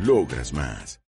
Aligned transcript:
Logras 0.00 0.52
más. 0.52 1.00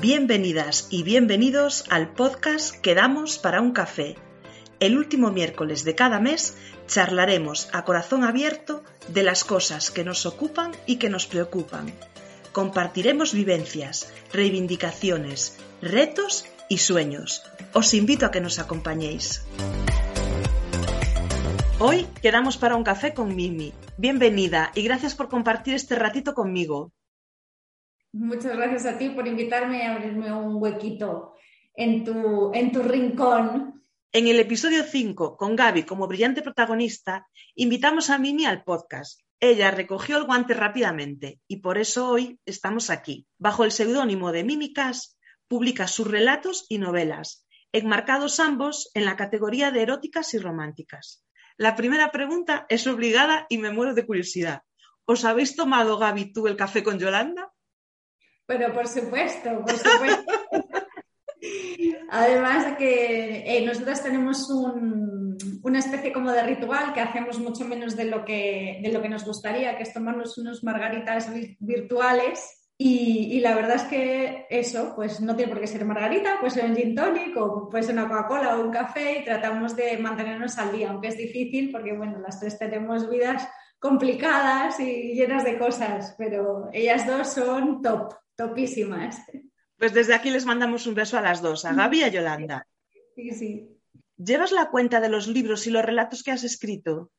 Bienvenidas 0.00 0.88
y 0.90 1.02
bienvenidos 1.02 1.84
al 1.90 2.12
podcast 2.14 2.74
Quedamos 2.76 3.38
para 3.38 3.60
un 3.60 3.72
café. 3.72 4.16
El 4.80 4.96
último 4.96 5.30
miércoles 5.30 5.84
de 5.84 5.94
cada 5.94 6.20
mes 6.20 6.56
charlaremos 6.86 7.68
a 7.72 7.84
corazón 7.84 8.24
abierto 8.24 8.82
de 9.08 9.22
las 9.22 9.44
cosas 9.44 9.90
que 9.90 10.04
nos 10.04 10.26
ocupan 10.26 10.72
y 10.86 10.96
que 10.96 11.10
nos 11.10 11.26
preocupan. 11.26 11.92
Compartiremos 12.52 13.34
vivencias, 13.34 14.12
reivindicaciones, 14.32 15.58
retos 15.80 16.46
y 16.68 16.78
sueños. 16.78 17.42
Os 17.72 17.94
invito 17.94 18.26
a 18.26 18.30
que 18.30 18.40
nos 18.40 18.58
acompañéis. 18.58 19.42
Hoy 21.80 22.06
quedamos 22.22 22.56
para 22.56 22.76
un 22.76 22.84
café 22.84 23.14
con 23.14 23.34
Mimi. 23.34 23.72
Bienvenida 23.98 24.70
y 24.76 24.82
gracias 24.84 25.16
por 25.16 25.28
compartir 25.28 25.74
este 25.74 25.96
ratito 25.96 26.32
conmigo. 26.32 26.92
Muchas 28.12 28.56
gracias 28.56 28.86
a 28.86 28.96
ti 28.96 29.08
por 29.08 29.26
invitarme 29.26 29.82
a 29.82 29.96
abrirme 29.96 30.32
un 30.32 30.62
huequito 30.62 31.34
en 31.74 32.04
tu, 32.04 32.52
en 32.54 32.70
tu 32.70 32.80
rincón. 32.80 33.82
En 34.12 34.28
el 34.28 34.38
episodio 34.38 34.84
5, 34.84 35.36
con 35.36 35.56
Gaby 35.56 35.82
como 35.82 36.06
brillante 36.06 36.42
protagonista, 36.42 37.26
invitamos 37.56 38.08
a 38.08 38.18
Mimi 38.18 38.46
al 38.46 38.62
podcast. 38.62 39.20
Ella 39.40 39.72
recogió 39.72 40.16
el 40.18 40.26
guante 40.26 40.54
rápidamente 40.54 41.40
y 41.48 41.56
por 41.56 41.78
eso 41.78 42.08
hoy 42.08 42.38
estamos 42.46 42.88
aquí. 42.88 43.26
Bajo 43.36 43.64
el 43.64 43.72
seudónimo 43.72 44.30
de 44.30 44.44
Mimi 44.44 44.72
Cash, 44.72 45.08
publica 45.48 45.88
sus 45.88 46.08
relatos 46.08 46.66
y 46.68 46.78
novelas, 46.78 47.48
enmarcados 47.72 48.38
ambos 48.38 48.92
en 48.94 49.04
la 49.04 49.16
categoría 49.16 49.72
de 49.72 49.82
eróticas 49.82 50.34
y 50.34 50.38
románticas. 50.38 51.23
La 51.56 51.76
primera 51.76 52.10
pregunta 52.10 52.66
es 52.68 52.86
obligada 52.86 53.46
y 53.48 53.58
me 53.58 53.70
muero 53.70 53.94
de 53.94 54.06
curiosidad. 54.06 54.62
¿Os 55.04 55.24
habéis 55.24 55.54
tomado, 55.54 55.98
Gaby, 55.98 56.32
tú 56.32 56.46
el 56.46 56.56
café 56.56 56.82
con 56.82 56.98
Yolanda? 56.98 57.52
Pero 58.46 58.72
por 58.72 58.88
supuesto, 58.88 59.60
por 59.60 59.76
supuesto. 59.76 60.32
Además 62.10 62.76
que 62.78 63.44
eh, 63.46 63.64
nosotros 63.66 64.02
tenemos 64.02 64.48
una 64.50 65.78
especie 65.78 66.12
como 66.12 66.32
de 66.32 66.42
ritual 66.42 66.92
que 66.92 67.00
hacemos 67.00 67.38
mucho 67.38 67.64
menos 67.64 67.96
de 67.96 68.06
lo, 68.06 68.24
que, 68.24 68.80
de 68.82 68.92
lo 68.92 69.02
que 69.02 69.08
nos 69.08 69.24
gustaría, 69.24 69.76
que 69.76 69.82
es 69.82 69.92
tomarnos 69.92 70.38
unos 70.38 70.64
margaritas 70.64 71.30
virtuales. 71.60 72.63
Y, 72.86 73.40
la 73.40 73.54
verdad 73.54 73.76
es 73.76 73.84
que 73.84 74.46
eso, 74.50 74.92
pues 74.94 75.18
no 75.22 75.34
tiene 75.34 75.50
por 75.50 75.58
qué 75.58 75.66
ser 75.66 75.86
margarita, 75.86 76.38
puede 76.38 76.50
ser 76.50 76.66
un 76.66 76.76
gin 76.76 76.94
tonic 76.94 77.34
o 77.34 77.70
puede 77.70 77.82
ser 77.82 77.94
una 77.94 78.06
Coca-Cola 78.06 78.58
o 78.58 78.60
un 78.62 78.70
café 78.70 79.20
y 79.20 79.24
tratamos 79.24 79.74
de 79.74 79.96
mantenernos 79.96 80.58
al 80.58 80.70
día, 80.70 80.90
aunque 80.90 81.08
es 81.08 81.16
difícil 81.16 81.72
porque, 81.72 81.96
bueno, 81.96 82.18
las 82.18 82.38
tres 82.40 82.58
tenemos 82.58 83.08
vidas 83.08 83.48
complicadas 83.78 84.78
y 84.80 85.14
llenas 85.14 85.44
de 85.44 85.56
cosas, 85.56 86.14
pero 86.18 86.68
ellas 86.74 87.06
dos 87.06 87.28
son 87.28 87.80
top 87.80 88.12
topísimas. 88.36 89.16
Pues 89.78 89.94
desde 89.94 90.14
aquí 90.14 90.28
les 90.28 90.44
mandamos 90.44 90.86
un 90.86 90.94
beso 90.94 91.16
a 91.16 91.22
las 91.22 91.40
dos, 91.40 91.64
a 91.64 91.72
Gaby 91.72 92.00
y 92.00 92.02
a 92.02 92.08
Yolanda. 92.08 92.68
Sí, 93.14 93.30
sí. 93.30 93.80
¿Llevas 94.18 94.52
la 94.52 94.68
cuenta 94.68 95.00
de 95.00 95.08
los 95.08 95.26
libros 95.26 95.66
y 95.66 95.70
los 95.70 95.86
relatos 95.86 96.22
que 96.22 96.32
has 96.32 96.44
escrito? 96.44 97.10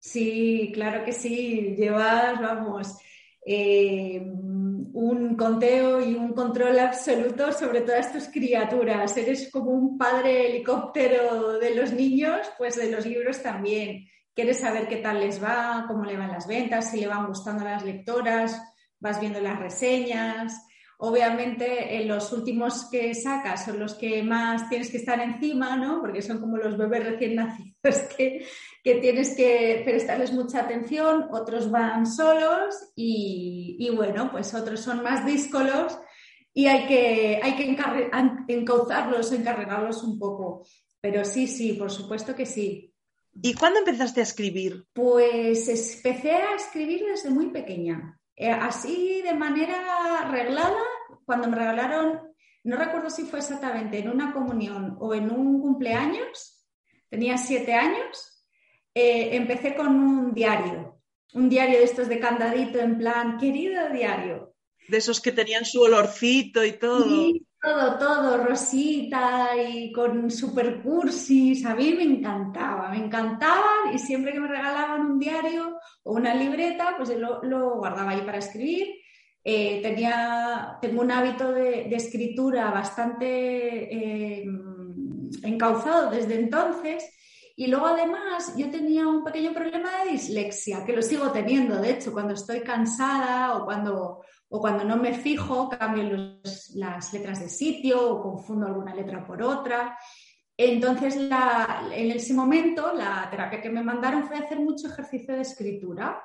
Sí, 0.00 0.70
claro 0.72 1.04
que 1.04 1.12
sí. 1.12 1.76
Llevas, 1.76 2.40
vamos, 2.40 2.96
eh, 3.44 4.20
un 4.94 5.36
conteo 5.36 6.00
y 6.00 6.14
un 6.14 6.32
control 6.32 6.78
absoluto 6.78 7.52
sobre 7.52 7.80
todas 7.80 8.12
tus 8.12 8.28
criaturas. 8.28 9.16
Eres 9.16 9.50
como 9.50 9.70
un 9.70 9.98
padre 9.98 10.48
helicóptero 10.48 11.58
de 11.58 11.74
los 11.74 11.92
niños, 11.92 12.50
pues 12.58 12.76
de 12.76 12.90
los 12.90 13.06
libros 13.06 13.42
también. 13.42 14.06
Quieres 14.34 14.60
saber 14.60 14.88
qué 14.88 14.96
tal 14.96 15.20
les 15.20 15.42
va, 15.42 15.84
cómo 15.88 16.04
le 16.04 16.16
van 16.16 16.32
las 16.32 16.46
ventas, 16.46 16.90
si 16.90 17.00
le 17.00 17.08
van 17.08 17.26
gustando 17.26 17.66
a 17.66 17.70
las 17.72 17.84
lectoras, 17.84 18.60
vas 18.98 19.20
viendo 19.20 19.40
las 19.40 19.58
reseñas. 19.58 20.66
Obviamente, 21.04 21.96
en 21.96 22.06
los 22.06 22.32
últimos 22.32 22.84
que 22.84 23.12
sacas 23.12 23.64
son 23.64 23.80
los 23.80 23.94
que 23.94 24.22
más 24.22 24.68
tienes 24.68 24.88
que 24.88 24.98
estar 24.98 25.18
encima, 25.18 25.76
¿no? 25.76 26.00
Porque 26.00 26.22
son 26.22 26.38
como 26.38 26.58
los 26.58 26.78
bebés 26.78 27.04
recién 27.04 27.34
nacidos 27.36 27.98
que, 28.16 28.46
que 28.84 28.94
tienes 28.94 29.34
que 29.34 29.82
prestarles 29.84 30.32
mucha 30.32 30.60
atención, 30.60 31.26
otros 31.32 31.72
van 31.72 32.06
solos 32.06 32.92
y, 32.94 33.78
y 33.80 33.90
bueno, 33.90 34.30
pues 34.30 34.54
otros 34.54 34.78
son 34.78 35.02
más 35.02 35.26
díscolos 35.26 35.98
y 36.54 36.66
hay 36.66 36.86
que, 36.86 37.40
hay 37.42 37.56
que 37.56 37.76
encauzarlos, 38.54 39.32
encarregarlos 39.32 40.04
un 40.04 40.20
poco. 40.20 40.64
Pero 41.00 41.24
sí, 41.24 41.48
sí, 41.48 41.72
por 41.72 41.90
supuesto 41.90 42.36
que 42.36 42.46
sí. 42.46 42.94
¿Y 43.42 43.54
cuándo 43.54 43.80
empezaste 43.80 44.20
a 44.20 44.22
escribir? 44.22 44.86
Pues 44.92 45.68
empecé 45.68 46.30
a 46.30 46.54
escribir 46.54 47.04
desde 47.06 47.30
muy 47.30 47.48
pequeña. 47.48 48.20
Eh, 48.36 48.50
así 48.50 49.22
de 49.22 49.34
manera 49.34 50.28
reglada, 50.30 50.82
cuando 51.24 51.48
me 51.48 51.56
regalaron, 51.56 52.34
no 52.64 52.76
recuerdo 52.76 53.10
si 53.10 53.24
fue 53.24 53.40
exactamente 53.40 53.98
en 53.98 54.08
una 54.08 54.32
comunión 54.32 54.96
o 55.00 55.14
en 55.14 55.30
un 55.30 55.60
cumpleaños, 55.60 56.66
tenía 57.08 57.36
siete 57.36 57.74
años, 57.74 58.46
eh, 58.94 59.36
empecé 59.36 59.74
con 59.74 59.88
un 59.88 60.34
diario, 60.34 61.00
un 61.34 61.48
diario 61.48 61.78
de 61.78 61.84
estos 61.84 62.08
de 62.08 62.20
candadito 62.20 62.78
en 62.78 62.98
plan, 62.98 63.38
querido 63.38 63.88
diario. 63.90 64.54
De 64.88 64.96
esos 64.98 65.20
que 65.20 65.32
tenían 65.32 65.64
su 65.64 65.80
olorcito 65.80 66.64
y 66.64 66.72
todo. 66.72 67.32
Todo, 67.60 67.96
todo, 67.96 68.44
Rosita 68.44 69.50
y 69.56 69.92
con 69.92 70.30
super 70.30 70.82
cursis. 70.82 71.64
A 71.64 71.76
mí 71.76 71.94
me 71.94 72.02
encantaba, 72.02 72.88
me 72.88 72.96
encantaban 72.96 73.94
y 73.94 74.00
siempre 74.00 74.32
que 74.32 74.40
me 74.40 74.48
regalaban 74.48 75.02
un 75.02 75.18
diario 75.20 75.78
o 76.04 76.12
una 76.12 76.34
libreta, 76.34 76.94
pues 76.96 77.16
lo, 77.16 77.42
lo 77.42 77.76
guardaba 77.76 78.10
ahí 78.10 78.22
para 78.22 78.38
escribir. 78.38 79.02
Eh, 79.44 79.80
tenía, 79.82 80.78
tengo 80.80 81.02
un 81.02 81.10
hábito 81.10 81.52
de, 81.52 81.92
escritura 81.94 82.70
bastante 82.70 84.42
eh, 84.42 84.44
encauzado 85.42 86.10
desde 86.10 86.36
entonces. 86.36 87.04
Y 87.56 87.66
luego 87.66 87.86
además 87.86 88.54
yo 88.56 88.70
tenía 88.70 89.06
un 89.06 89.24
pequeño 89.24 89.52
problema 89.52 89.90
de 90.04 90.12
dislexia, 90.12 90.84
que 90.86 90.94
lo 90.94 91.02
sigo 91.02 91.30
teniendo, 91.32 91.76
de 91.80 91.90
hecho, 91.90 92.12
cuando 92.12 92.32
estoy 92.32 92.60
cansada 92.60 93.56
o 93.56 93.64
cuando, 93.66 94.22
o 94.48 94.60
cuando 94.60 94.84
no 94.84 94.96
me 94.96 95.12
fijo, 95.12 95.68
cambio 95.68 96.40
las 96.74 97.12
letras 97.12 97.40
de 97.40 97.48
sitio 97.48 98.10
o 98.10 98.22
confundo 98.22 98.66
alguna 98.66 98.94
letra 98.94 99.26
por 99.26 99.42
otra. 99.42 99.98
Entonces, 100.70 101.16
en 101.16 102.10
ese 102.10 102.34
momento, 102.34 102.92
la 102.94 103.28
terapia 103.30 103.60
que 103.60 103.70
me 103.70 103.82
mandaron 103.82 104.24
fue 104.24 104.36
hacer 104.36 104.60
mucho 104.60 104.88
ejercicio 104.88 105.34
de 105.34 105.42
escritura. 105.42 106.22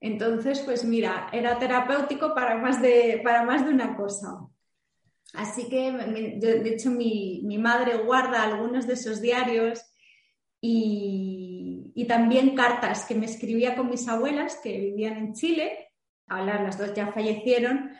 Entonces, 0.00 0.60
pues 0.60 0.84
mira, 0.84 1.28
era 1.32 1.58
terapéutico 1.58 2.34
para 2.34 2.56
más 2.56 2.80
de, 2.80 3.20
para 3.24 3.42
más 3.42 3.64
de 3.64 3.72
una 3.72 3.96
cosa. 3.96 4.46
Así 5.34 5.68
que, 5.68 5.92
de 5.92 6.68
hecho, 6.68 6.90
mi, 6.90 7.42
mi 7.44 7.58
madre 7.58 7.98
guarda 7.98 8.42
algunos 8.42 8.86
de 8.86 8.94
esos 8.94 9.20
diarios 9.20 9.80
y, 10.60 11.92
y, 11.94 12.06
también 12.06 12.54
cartas 12.54 13.06
que 13.06 13.14
me 13.14 13.26
escribía 13.26 13.76
con 13.76 13.88
mis 13.88 14.06
abuelas 14.08 14.58
que 14.62 14.76
vivían 14.78 15.16
en 15.16 15.32
Chile 15.32 15.90
hablar, 16.30 16.62
las 16.62 16.78
dos 16.78 16.94
ya 16.94 17.12
fallecieron, 17.12 17.90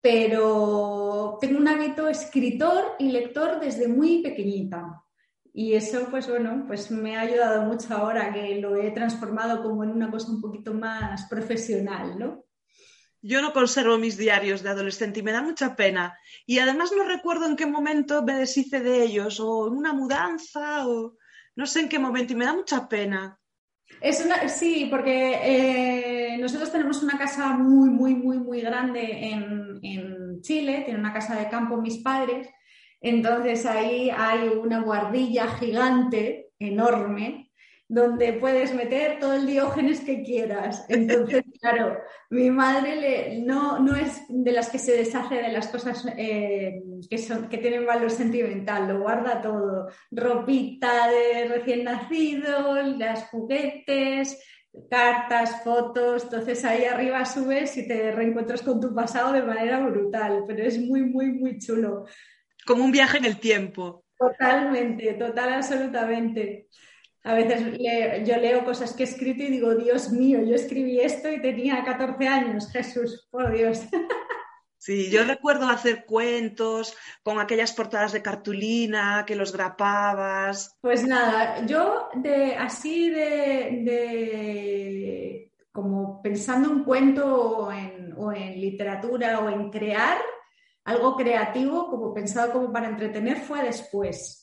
pero 0.00 1.38
tengo 1.40 1.58
un 1.58 1.68
hábito 1.68 2.08
escritor 2.08 2.96
y 2.98 3.10
lector 3.10 3.60
desde 3.60 3.88
muy 3.88 4.22
pequeñita. 4.22 5.01
Y 5.54 5.74
eso, 5.74 6.06
pues 6.10 6.28
bueno, 6.28 6.64
pues 6.66 6.90
me 6.90 7.16
ha 7.16 7.20
ayudado 7.20 7.62
mucho 7.62 7.94
ahora 7.94 8.32
que 8.32 8.56
lo 8.56 8.76
he 8.76 8.90
transformado 8.90 9.62
como 9.62 9.84
en 9.84 9.90
una 9.90 10.10
cosa 10.10 10.30
un 10.30 10.40
poquito 10.40 10.72
más 10.72 11.26
profesional, 11.28 12.18
¿no? 12.18 12.44
Yo 13.20 13.40
no 13.40 13.52
conservo 13.52 13.98
mis 13.98 14.16
diarios 14.16 14.62
de 14.62 14.70
adolescente 14.70 15.20
y 15.20 15.22
me 15.22 15.30
da 15.30 15.42
mucha 15.42 15.76
pena. 15.76 16.18
Y 16.44 16.58
además 16.58 16.90
no 16.96 17.04
recuerdo 17.04 17.46
en 17.46 17.54
qué 17.54 17.66
momento 17.66 18.22
me 18.24 18.34
deshice 18.34 18.80
de 18.80 19.04
ellos, 19.04 19.38
o 19.38 19.68
en 19.68 19.74
una 19.74 19.92
mudanza, 19.92 20.88
o 20.88 21.16
no 21.54 21.66
sé 21.66 21.80
en 21.80 21.88
qué 21.88 22.00
momento, 22.00 22.32
y 22.32 22.36
me 22.36 22.46
da 22.46 22.54
mucha 22.54 22.88
pena. 22.88 23.38
Es 24.00 24.24
una, 24.24 24.48
sí, 24.48 24.88
porque 24.90 26.34
eh, 26.34 26.38
nosotros 26.38 26.72
tenemos 26.72 27.02
una 27.02 27.18
casa 27.18 27.48
muy, 27.56 27.90
muy, 27.90 28.14
muy, 28.14 28.38
muy 28.38 28.60
grande 28.60 29.28
en, 29.28 29.78
en, 29.82 30.40
Chile, 30.40 30.82
tiene 30.84 30.98
una 30.98 31.12
casa 31.12 31.36
de 31.36 31.48
campo 31.48 31.76
mis 31.76 31.98
padres, 31.98 32.48
entonces 33.02 33.66
ahí 33.66 34.10
hay 34.10 34.48
una 34.48 34.80
guardilla 34.80 35.48
gigante, 35.56 36.50
enorme, 36.58 37.50
donde 37.92 38.32
puedes 38.32 38.74
meter 38.74 39.18
todo 39.20 39.34
el 39.34 39.46
diógenes 39.46 40.00
que 40.00 40.22
quieras. 40.22 40.86
Entonces, 40.88 41.42
claro, 41.60 41.98
mi 42.30 42.48
madre 42.50 42.96
le, 42.96 43.38
no, 43.40 43.78
no 43.80 43.94
es 43.94 44.22
de 44.30 44.52
las 44.52 44.70
que 44.70 44.78
se 44.78 44.96
deshace 44.96 45.34
de 45.34 45.52
las 45.52 45.68
cosas 45.68 46.06
eh, 46.16 46.82
que, 47.10 47.18
son, 47.18 47.50
que 47.50 47.58
tienen 47.58 47.84
valor 47.84 48.10
sentimental, 48.10 48.88
lo 48.88 49.00
guarda 49.00 49.42
todo. 49.42 49.88
Ropita 50.10 51.08
de 51.08 51.48
recién 51.48 51.84
nacido, 51.84 52.82
las 52.82 53.24
juguetes, 53.24 54.42
cartas, 54.88 55.62
fotos, 55.62 56.24
entonces 56.24 56.64
ahí 56.64 56.84
arriba 56.84 57.26
subes 57.26 57.76
y 57.76 57.86
te 57.86 58.10
reencuentras 58.12 58.62
con 58.62 58.80
tu 58.80 58.94
pasado 58.94 59.34
de 59.34 59.42
manera 59.42 59.80
brutal, 59.80 60.44
pero 60.46 60.64
es 60.64 60.78
muy, 60.80 61.02
muy, 61.02 61.32
muy 61.32 61.58
chulo. 61.58 62.06
Como 62.66 62.84
un 62.84 62.92
viaje 62.92 63.18
en 63.18 63.24
el 63.24 63.38
tiempo. 63.38 64.04
Totalmente, 64.18 65.14
total, 65.14 65.54
absolutamente. 65.54 66.68
A 67.24 67.34
veces 67.34 67.78
yo 68.26 68.36
leo 68.36 68.64
cosas 68.64 68.92
que 68.92 69.04
he 69.04 69.06
escrito 69.06 69.42
y 69.44 69.50
digo, 69.50 69.74
Dios 69.74 70.10
mío, 70.10 70.40
yo 70.42 70.54
escribí 70.54 71.00
esto 71.00 71.30
y 71.30 71.40
tenía 71.40 71.84
14 71.84 72.26
años, 72.26 72.70
Jesús, 72.70 73.28
por 73.30 73.52
Dios. 73.52 73.80
Sí, 74.82 75.10
yo 75.10 75.22
recuerdo 75.22 75.68
hacer 75.68 76.04
cuentos 76.06 76.96
con 77.22 77.38
aquellas 77.38 77.72
portadas 77.72 78.10
de 78.10 78.20
cartulina 78.20 79.22
que 79.24 79.36
los 79.36 79.52
grapabas. 79.52 80.76
Pues 80.80 81.06
nada, 81.06 81.64
yo 81.66 82.08
de 82.16 82.56
así 82.56 83.08
de, 83.08 83.92
como 85.70 86.20
pensando 86.20 86.68
un 86.68 86.82
cuento 86.82 87.32
o 87.32 87.70
en, 87.70 88.12
o 88.16 88.32
en 88.32 88.60
literatura 88.60 89.38
o 89.38 89.48
en 89.48 89.70
crear 89.70 90.18
algo 90.84 91.16
creativo, 91.16 91.88
como 91.88 92.12
pensado 92.12 92.52
como 92.52 92.72
para 92.72 92.88
entretener, 92.88 93.38
fue 93.38 93.62
después. 93.62 94.42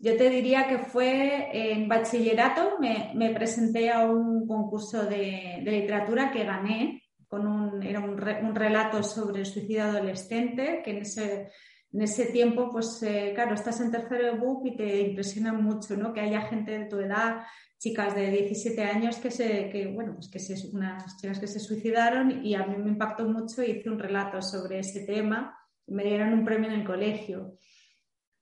Yo 0.00 0.16
te 0.16 0.30
diría 0.30 0.68
que 0.68 0.78
fue 0.78 1.48
en 1.52 1.88
bachillerato, 1.88 2.78
me, 2.78 3.30
presenté 3.30 3.90
a 3.90 4.04
un 4.06 4.46
concurso 4.46 5.04
de, 5.04 5.60
literatura 5.64 6.30
que 6.30 6.44
gané, 6.44 7.02
con 7.26 7.46
un, 7.46 7.82
era 7.82 8.00
un, 8.00 8.16
relato 8.54 9.02
sobre 9.02 9.40
el 9.40 9.46
suicidio 9.46 9.84
adolescente, 9.84 10.82
que 10.84 10.92
en 10.92 10.98
ese, 10.98 11.50
en 11.92 12.02
ese 12.02 12.26
tiempo, 12.26 12.70
pues 12.70 13.02
eh, 13.02 13.32
claro, 13.34 13.54
estás 13.54 13.80
en 13.80 13.90
tercero 13.90 14.26
de 14.26 14.38
book 14.38 14.62
y 14.66 14.76
te 14.76 15.00
impresiona 15.00 15.52
mucho, 15.52 15.96
¿no? 15.96 16.12
Que 16.12 16.20
haya 16.20 16.42
gente 16.42 16.78
de 16.78 16.84
tu 16.86 17.00
edad, 17.00 17.42
chicas 17.78 18.14
de 18.14 18.30
17 18.30 18.82
años 18.82 19.16
que 19.16 19.30
se, 19.30 19.70
que, 19.70 19.86
bueno, 19.86 20.14
pues 20.14 20.28
que 20.28 20.40
se, 20.40 20.54
unas 20.72 21.16
chicas 21.16 21.38
que 21.38 21.46
se 21.46 21.60
suicidaron 21.60 22.44
y 22.44 22.54
a 22.54 22.66
mí 22.66 22.76
me 22.76 22.90
impactó 22.90 23.24
mucho, 23.24 23.62
hice 23.62 23.88
un 23.88 23.98
relato 23.98 24.42
sobre 24.42 24.80
ese 24.80 25.04
tema, 25.04 25.56
me 25.86 26.04
dieron 26.04 26.32
un 26.32 26.44
premio 26.44 26.70
en 26.70 26.80
el 26.80 26.86
colegio. 26.86 27.56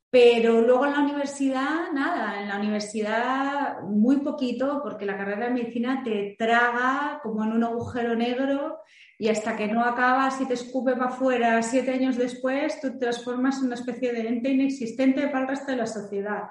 Pero 0.08 0.62
luego 0.62 0.86
en 0.86 0.92
la 0.92 1.00
universidad, 1.00 1.92
nada, 1.92 2.40
en 2.40 2.48
la 2.48 2.58
universidad 2.58 3.82
muy 3.82 4.18
poquito, 4.18 4.80
porque 4.82 5.04
la 5.04 5.18
carrera 5.18 5.48
de 5.48 5.54
medicina 5.54 6.02
te 6.02 6.36
traga 6.38 7.20
como 7.22 7.44
en 7.44 7.52
un 7.52 7.64
agujero 7.64 8.14
negro 8.14 8.78
y 9.18 9.28
hasta 9.28 9.56
que 9.56 9.66
no 9.66 9.84
acabas 9.84 10.40
y 10.40 10.46
te 10.46 10.54
escupe 10.54 10.92
para 10.92 11.10
afuera 11.10 11.62
siete 11.62 11.90
años 11.90 12.16
después, 12.16 12.80
tú 12.80 12.92
te 12.92 12.98
transformas 12.98 13.58
en 13.58 13.66
una 13.66 13.74
especie 13.74 14.12
de 14.12 14.28
ente 14.28 14.50
inexistente 14.50 15.28
para 15.28 15.40
el 15.40 15.48
resto 15.48 15.72
de 15.72 15.78
la 15.78 15.86
sociedad. 15.86 16.44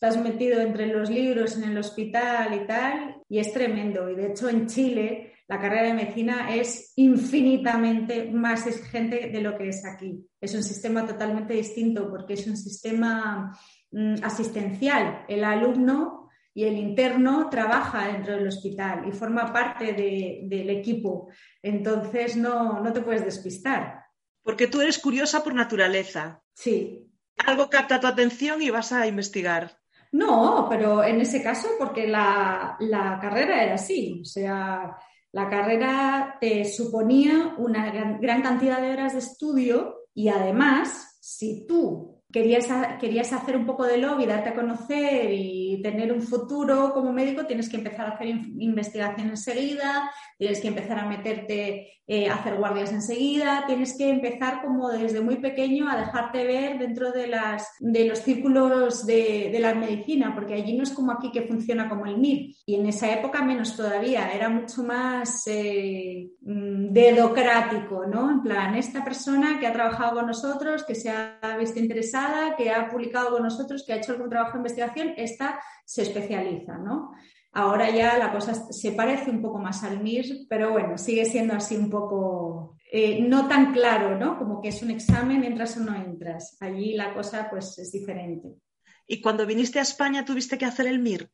Estás 0.00 0.22
metido 0.22 0.60
entre 0.60 0.86
los 0.86 1.10
libros 1.10 1.56
en 1.56 1.64
el 1.64 1.78
hospital 1.78 2.54
y 2.54 2.66
tal, 2.68 3.16
y 3.28 3.40
es 3.40 3.52
tremendo. 3.52 4.08
Y 4.08 4.14
de 4.14 4.28
hecho 4.28 4.48
en 4.48 4.68
Chile 4.68 5.32
la 5.48 5.58
carrera 5.58 5.88
de 5.88 5.94
medicina 5.94 6.54
es 6.54 6.92
infinitamente 6.94 8.30
más 8.30 8.66
exigente 8.68 9.30
de 9.30 9.40
lo 9.40 9.58
que 9.58 9.70
es 9.70 9.84
aquí. 9.84 10.24
Es 10.40 10.54
un 10.54 10.62
sistema 10.62 11.04
totalmente 11.04 11.54
distinto 11.54 12.08
porque 12.10 12.34
es 12.34 12.46
un 12.46 12.56
sistema 12.56 13.58
mm, 13.90 14.22
asistencial. 14.22 15.24
El 15.26 15.42
alumno 15.42 16.28
y 16.54 16.62
el 16.64 16.76
interno 16.76 17.48
trabaja 17.50 18.06
dentro 18.06 18.36
del 18.36 18.46
hospital 18.46 19.08
y 19.08 19.10
forma 19.10 19.52
parte 19.52 19.94
del 19.94 20.70
equipo. 20.70 21.28
Entonces 21.60 22.36
no, 22.36 22.80
no 22.80 22.92
te 22.92 23.00
puedes 23.00 23.24
despistar. 23.24 24.04
Porque 24.44 24.68
tú 24.68 24.80
eres 24.80 24.98
curiosa 24.98 25.42
por 25.42 25.54
naturaleza. 25.54 26.40
Sí. 26.54 27.10
Algo 27.46 27.68
capta 27.68 27.98
tu 27.98 28.06
atención 28.06 28.62
y 28.62 28.70
vas 28.70 28.92
a 28.92 29.08
investigar. 29.08 29.78
No, 30.12 30.66
pero 30.68 31.04
en 31.04 31.20
ese 31.20 31.42
caso, 31.42 31.68
porque 31.78 32.06
la, 32.06 32.76
la 32.80 33.18
carrera 33.20 33.62
era 33.62 33.74
así. 33.74 34.20
O 34.22 34.24
sea, 34.24 34.96
la 35.32 35.48
carrera 35.48 36.36
te 36.40 36.64
suponía 36.64 37.54
una 37.58 37.90
gran, 37.90 38.42
cantidad 38.42 38.80
de 38.80 38.92
horas 38.92 39.12
de 39.12 39.18
estudio 39.18 40.06
y 40.14 40.28
además, 40.28 41.18
si 41.20 41.66
tú 41.66 42.17
querías, 42.32 42.66
querías 43.00 43.32
hacer 43.32 43.56
un 43.56 43.66
poco 43.66 43.84
de 43.84 43.98
lobby, 43.98 44.26
darte 44.26 44.50
a 44.50 44.54
conocer 44.54 45.32
y 45.32 45.80
tener 45.82 46.12
un 46.12 46.22
futuro 46.22 46.92
como 46.92 47.12
médico, 47.12 47.46
tienes 47.46 47.68
que 47.68 47.78
empezar 47.78 48.06
a 48.06 48.10
hacer 48.10 48.28
investigación 48.28 49.30
enseguida, 49.30 50.10
tienes 50.36 50.60
que 50.60 50.68
empezar 50.68 50.98
a 50.98 51.06
meterte 51.06 51.98
eh, 52.10 52.26
a 52.26 52.36
hacer 52.36 52.56
guardias 52.56 52.90
enseguida, 52.90 53.64
tienes 53.66 53.96
que 53.96 54.08
empezar 54.08 54.62
como 54.62 54.88
desde 54.88 55.20
muy 55.20 55.36
pequeño 55.36 55.90
a 55.90 55.96
dejarte 55.98 56.44
ver 56.44 56.78
dentro 56.78 57.12
de, 57.12 57.26
las, 57.26 57.68
de 57.80 58.06
los 58.06 58.20
círculos 58.20 59.04
de, 59.04 59.54
la 59.60 59.74
medicina, 59.74 60.34
porque 60.34 60.54
allí 60.54 60.74
no 60.74 60.84
es 60.84 60.90
como 60.90 61.12
aquí 61.12 61.30
que 61.30 61.42
funciona 61.42 61.88
como 61.88 62.06
el 62.06 62.16
MIR. 62.16 62.54
Y 62.64 62.76
en 62.76 62.86
esa 62.86 63.12
época 63.12 63.42
menos 63.42 63.76
todavía, 63.76 64.32
era 64.32 64.48
mucho 64.48 64.84
más 64.84 65.42
eh, 65.48 66.30
mm, 66.40 66.92
dedocrático, 66.92 68.06
¿no? 68.06 68.30
En 68.30 68.42
plan, 68.42 68.74
esta 68.74 69.04
persona 69.04 69.58
que 69.60 69.66
ha 69.66 69.72
trabajado 69.72 70.14
con 70.14 70.26
nosotros, 70.28 70.84
que 70.84 70.94
se 70.94 71.10
ha 71.10 71.56
visto 71.58 71.78
interesada, 71.78 72.17
que 72.56 72.70
ha 72.70 72.88
publicado 72.88 73.30
con 73.30 73.42
nosotros, 73.42 73.84
que 73.84 73.92
ha 73.92 73.96
hecho 73.96 74.12
algún 74.12 74.30
trabajo 74.30 74.52
de 74.52 74.58
investigación, 74.58 75.14
esta 75.16 75.60
se 75.84 76.02
especializa, 76.02 76.78
¿no? 76.78 77.12
Ahora 77.52 77.90
ya 77.90 78.18
la 78.18 78.32
cosa 78.32 78.54
se 78.54 78.92
parece 78.92 79.30
un 79.30 79.40
poco 79.40 79.58
más 79.58 79.82
al 79.82 80.00
MIR, 80.00 80.46
pero 80.48 80.70
bueno, 80.72 80.98
sigue 80.98 81.24
siendo 81.24 81.54
así 81.54 81.76
un 81.76 81.90
poco 81.90 82.76
eh, 82.92 83.20
no 83.20 83.48
tan 83.48 83.72
claro, 83.72 84.18
¿no? 84.18 84.38
Como 84.38 84.60
que 84.60 84.68
es 84.68 84.82
un 84.82 84.90
examen, 84.90 85.44
entras 85.44 85.76
o 85.76 85.80
no 85.80 85.94
entras. 85.94 86.56
Allí 86.60 86.94
la 86.94 87.14
cosa 87.14 87.48
pues 87.50 87.78
es 87.78 87.90
diferente. 87.92 88.48
¿Y 89.06 89.20
cuando 89.20 89.46
viniste 89.46 89.78
a 89.78 89.82
España 89.82 90.24
tuviste 90.24 90.58
que 90.58 90.66
hacer 90.66 90.86
el 90.86 90.98
MIR? 90.98 91.30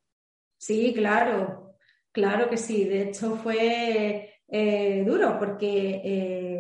Sí, 0.57 0.93
claro, 0.95 1.75
claro 2.13 2.49
que 2.49 2.57
sí. 2.57 2.85
De 2.85 3.03
hecho 3.03 3.37
fue 3.37 4.41
eh, 4.49 5.05
duro 5.05 5.37
porque 5.39 6.01
eh, 6.05 6.54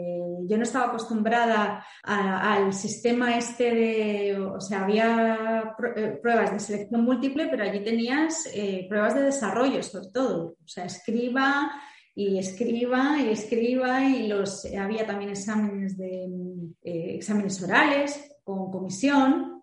yo 0.49 0.57
no 0.57 0.63
estaba 0.63 0.87
acostumbrada 0.87 1.85
al 2.03 2.73
sistema 2.73 3.37
este 3.37 3.75
de, 3.75 4.39
o 4.39 4.61
sea, 4.61 4.85
había 4.85 5.75
eh, 5.97 6.19
pruebas 6.23 6.53
de 6.53 6.61
selección 6.61 7.05
múltiple, 7.05 7.49
pero 7.49 7.65
allí 7.65 7.83
tenías 7.83 8.49
eh, 8.55 8.87
pruebas 8.89 9.15
de 9.15 9.23
desarrollo 9.23 9.83
sobre 9.83 10.09
todo, 10.09 10.57
o 10.63 10.69
sea, 10.69 10.85
escriba 10.85 11.71
y 12.15 12.39
escriba 12.39 13.19
y 13.21 13.31
escriba 13.31 14.05
y 14.05 14.29
los, 14.29 14.65
había 14.67 15.07
también 15.07 15.31
exámenes, 15.31 15.97
de, 15.97 16.25
eh, 16.83 17.17
exámenes 17.17 17.63
orales 17.63 18.37
con 18.45 18.71
comisión, 18.71 19.63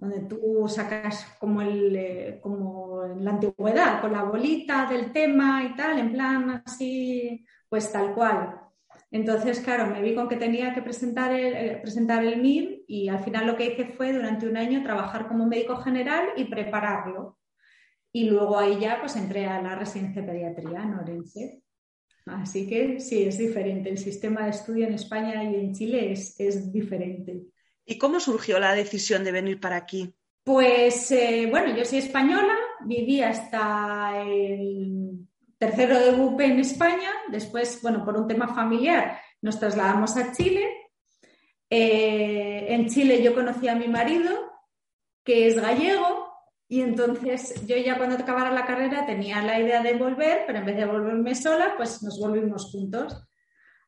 donde 0.00 0.20
tú 0.20 0.66
sacas 0.68 1.26
como, 1.38 1.62
el, 1.62 2.40
como 2.40 3.02
la 3.20 3.30
antigüedad, 3.30 4.00
con 4.00 4.12
la 4.12 4.24
bolita 4.24 4.86
del 4.86 5.12
tema 5.12 5.62
y 5.64 5.76
tal, 5.76 5.98
en 5.98 6.12
plan 6.12 6.62
así, 6.64 7.44
pues 7.68 7.92
tal 7.92 8.14
cual. 8.14 8.65
Entonces, 9.10 9.60
claro, 9.60 9.86
me 9.86 10.02
vi 10.02 10.14
con 10.14 10.28
que 10.28 10.36
tenía 10.36 10.74
que 10.74 10.82
presentar 10.82 11.32
el, 11.32 11.54
eh, 11.54 11.78
presentar 11.80 12.24
el 12.24 12.40
MIR 12.40 12.84
y 12.86 13.08
al 13.08 13.22
final 13.22 13.46
lo 13.46 13.56
que 13.56 13.66
hice 13.66 13.86
fue 13.86 14.12
durante 14.12 14.48
un 14.48 14.56
año 14.56 14.82
trabajar 14.82 15.28
como 15.28 15.46
médico 15.46 15.76
general 15.76 16.28
y 16.36 16.44
prepararlo. 16.44 17.38
Y 18.12 18.28
luego 18.28 18.58
ahí 18.58 18.78
ya 18.80 18.98
pues 19.00 19.16
entré 19.16 19.46
a 19.46 19.62
la 19.62 19.76
residencia 19.76 20.22
de 20.22 20.28
pediatría 20.28 20.82
en 20.82 20.94
Orense. 20.94 21.62
Así 22.26 22.68
que 22.68 22.98
sí, 22.98 23.22
es 23.22 23.38
diferente. 23.38 23.90
El 23.90 23.98
sistema 23.98 24.44
de 24.44 24.50
estudio 24.50 24.86
en 24.86 24.94
España 24.94 25.44
y 25.44 25.54
en 25.54 25.72
Chile 25.72 26.12
es, 26.12 26.38
es 26.40 26.72
diferente. 26.72 27.42
¿Y 27.84 27.98
cómo 27.98 28.18
surgió 28.18 28.58
la 28.58 28.74
decisión 28.74 29.22
de 29.22 29.32
venir 29.32 29.60
para 29.60 29.76
aquí? 29.76 30.12
Pues 30.42 31.10
eh, 31.12 31.46
bueno, 31.48 31.76
yo 31.76 31.84
soy 31.84 31.98
española, 31.98 32.54
viví 32.84 33.20
hasta 33.20 34.22
el 34.22 35.26
tercero 35.58 35.98
de 35.98 36.20
UP 36.20 36.40
en 36.40 36.60
España, 36.60 37.10
después, 37.28 37.80
bueno, 37.82 38.04
por 38.04 38.16
un 38.16 38.26
tema 38.26 38.54
familiar 38.54 39.20
nos 39.42 39.58
trasladamos 39.58 40.16
a 40.16 40.32
Chile. 40.32 40.66
Eh, 41.70 42.66
en 42.68 42.88
Chile 42.88 43.22
yo 43.22 43.34
conocí 43.34 43.68
a 43.68 43.74
mi 43.74 43.88
marido, 43.88 44.30
que 45.24 45.48
es 45.48 45.60
gallego, 45.60 46.26
y 46.68 46.80
entonces 46.80 47.66
yo 47.66 47.76
ya 47.76 47.96
cuando 47.96 48.16
acabara 48.16 48.50
la 48.50 48.66
carrera 48.66 49.06
tenía 49.06 49.40
la 49.42 49.60
idea 49.60 49.82
de 49.82 49.94
volver, 49.94 50.44
pero 50.46 50.58
en 50.58 50.66
vez 50.66 50.76
de 50.76 50.86
volverme 50.86 51.34
sola, 51.34 51.74
pues 51.76 52.02
nos 52.02 52.18
volvimos 52.18 52.70
juntos. 52.70 53.24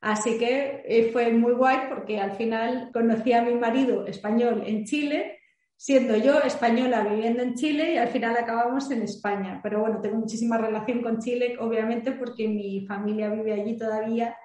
Así 0.00 0.38
que 0.38 0.84
eh, 0.86 1.10
fue 1.12 1.32
muy 1.32 1.52
guay 1.52 1.88
porque 1.88 2.20
al 2.20 2.36
final 2.36 2.90
conocí 2.92 3.32
a 3.32 3.42
mi 3.42 3.54
marido 3.54 4.06
español 4.06 4.62
en 4.64 4.84
Chile 4.84 5.37
siendo 5.78 6.16
yo 6.16 6.40
española 6.40 7.04
viviendo 7.04 7.40
en 7.40 7.54
Chile 7.54 7.94
y 7.94 7.98
al 7.98 8.08
final 8.08 8.36
acabamos 8.36 8.90
en 8.90 9.02
España. 9.02 9.60
Pero 9.62 9.80
bueno, 9.80 10.00
tengo 10.00 10.16
muchísima 10.16 10.58
relación 10.58 11.02
con 11.02 11.20
Chile, 11.20 11.56
obviamente, 11.60 12.10
porque 12.12 12.48
mi 12.48 12.84
familia 12.84 13.30
vive 13.30 13.52
allí 13.52 13.78
todavía 13.78 14.36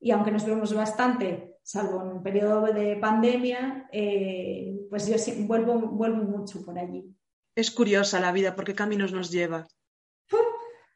y 0.00 0.10
aunque 0.10 0.32
nos 0.32 0.44
vemos 0.44 0.74
bastante, 0.74 1.54
salvo 1.62 2.02
en 2.02 2.08
un 2.08 2.22
periodo 2.22 2.72
de 2.72 2.96
pandemia, 2.96 3.88
eh, 3.92 4.74
pues 4.90 5.06
yo 5.06 5.14
vuelvo, 5.44 5.78
vuelvo 5.78 6.24
mucho 6.24 6.64
por 6.64 6.76
allí. 6.76 7.14
Es 7.54 7.70
curiosa 7.70 8.18
la 8.18 8.32
vida, 8.32 8.56
porque 8.56 8.74
caminos 8.74 9.12
nos 9.12 9.30
lleva. 9.30 9.68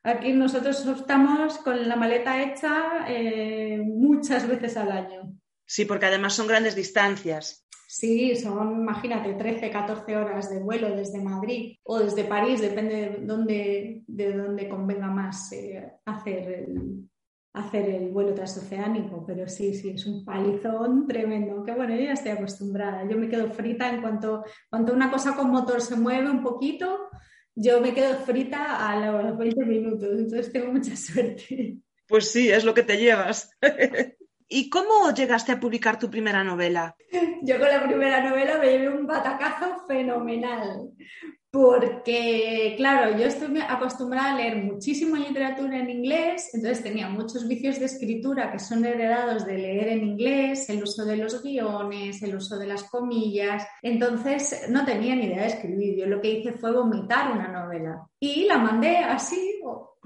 Aquí 0.02 0.32
nosotros 0.32 0.84
estamos 0.84 1.58
con 1.58 1.88
la 1.88 1.94
maleta 1.94 2.42
hecha 2.42 3.04
eh, 3.08 3.80
muchas 3.84 4.48
veces 4.48 4.76
al 4.76 4.90
año. 4.90 5.32
Sí, 5.64 5.84
porque 5.84 6.06
además 6.06 6.34
son 6.34 6.48
grandes 6.48 6.74
distancias. 6.74 7.65
Sí, 7.88 8.34
son, 8.34 8.80
imagínate, 8.80 9.34
13, 9.34 9.70
14 9.70 10.16
horas 10.16 10.50
de 10.50 10.58
vuelo 10.58 10.94
desde 10.96 11.20
Madrid 11.20 11.76
o 11.84 12.00
desde 12.00 12.24
París, 12.24 12.60
depende 12.60 12.94
de 12.94 13.18
dónde, 13.24 14.02
de 14.06 14.32
dónde 14.32 14.68
convenga 14.68 15.06
más 15.06 15.52
eh, 15.52 15.92
hacer, 16.04 16.48
el, 16.50 17.08
hacer 17.52 17.88
el 17.88 18.08
vuelo 18.10 18.34
transoceánico. 18.34 19.24
Pero 19.24 19.48
sí, 19.48 19.72
sí, 19.72 19.90
es 19.90 20.04
un 20.04 20.24
palizón 20.24 21.06
tremendo. 21.06 21.62
Que 21.62 21.72
bueno, 21.72 21.94
ya 21.94 22.12
estoy 22.12 22.32
acostumbrada. 22.32 23.08
Yo 23.08 23.16
me 23.16 23.28
quedo 23.28 23.52
frita 23.52 23.88
en 23.88 24.00
cuanto, 24.00 24.44
cuanto 24.68 24.92
una 24.92 25.10
cosa 25.10 25.36
con 25.36 25.50
motor 25.50 25.80
se 25.80 25.94
mueve 25.94 26.28
un 26.28 26.42
poquito, 26.42 27.08
yo 27.54 27.80
me 27.80 27.94
quedo 27.94 28.16
frita 28.16 28.88
a 28.90 29.22
los 29.22 29.38
20 29.38 29.64
minutos. 29.64 30.08
Entonces 30.10 30.52
tengo 30.52 30.72
mucha 30.72 30.96
suerte. 30.96 31.78
Pues 32.08 32.30
sí, 32.30 32.50
es 32.50 32.64
lo 32.64 32.74
que 32.74 32.82
te 32.82 32.96
llevas. 32.96 33.50
¿Y 34.48 34.70
cómo 34.70 35.12
llegaste 35.14 35.52
a 35.52 35.60
publicar 35.60 35.98
tu 35.98 36.08
primera 36.08 36.44
novela? 36.44 36.94
Yo 37.42 37.58
con 37.58 37.68
la 37.68 37.82
primera 37.84 38.28
novela 38.28 38.58
me 38.58 38.66
llevé 38.66 38.88
un 38.88 39.06
batacazo 39.06 39.84
fenomenal, 39.86 40.90
porque, 41.50 42.74
claro, 42.76 43.16
yo 43.16 43.24
estoy 43.24 43.58
acostumbrada 43.66 44.32
a 44.32 44.36
leer 44.36 44.56
muchísima 44.56 45.18
literatura 45.18 45.78
en 45.78 45.88
inglés, 45.88 46.50
entonces 46.52 46.82
tenía 46.82 47.08
muchos 47.08 47.48
vicios 47.48 47.78
de 47.78 47.86
escritura 47.86 48.52
que 48.52 48.58
son 48.58 48.84
heredados 48.84 49.46
de 49.46 49.56
leer 49.56 49.88
en 49.88 50.04
inglés, 50.04 50.68
el 50.68 50.82
uso 50.82 51.06
de 51.06 51.16
los 51.16 51.42
guiones, 51.42 52.22
el 52.22 52.36
uso 52.36 52.58
de 52.58 52.66
las 52.66 52.84
comillas, 52.84 53.66
entonces 53.80 54.66
no 54.68 54.84
tenía 54.84 55.14
ni 55.16 55.26
idea 55.26 55.42
de 55.42 55.48
escribir. 55.48 55.96
Yo 55.96 56.06
lo 56.06 56.20
que 56.20 56.30
hice 56.30 56.52
fue 56.52 56.72
vomitar 56.72 57.32
una 57.32 57.48
novela 57.48 58.06
y 58.20 58.44
la 58.44 58.58
mandé 58.58 58.98
así, 58.98 59.60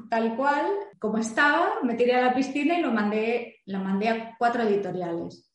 tal 0.08 0.36
cual, 0.36 0.66
como 1.00 1.18
estaba, 1.18 1.80
me 1.82 1.94
tiré 1.94 2.14
a 2.14 2.26
la 2.26 2.34
piscina 2.34 2.78
y 2.78 2.82
lo 2.82 2.92
mandé, 2.92 3.59
la 3.70 3.78
mandé 3.78 4.08
a 4.08 4.34
cuatro 4.38 4.62
editoriales. 4.62 5.46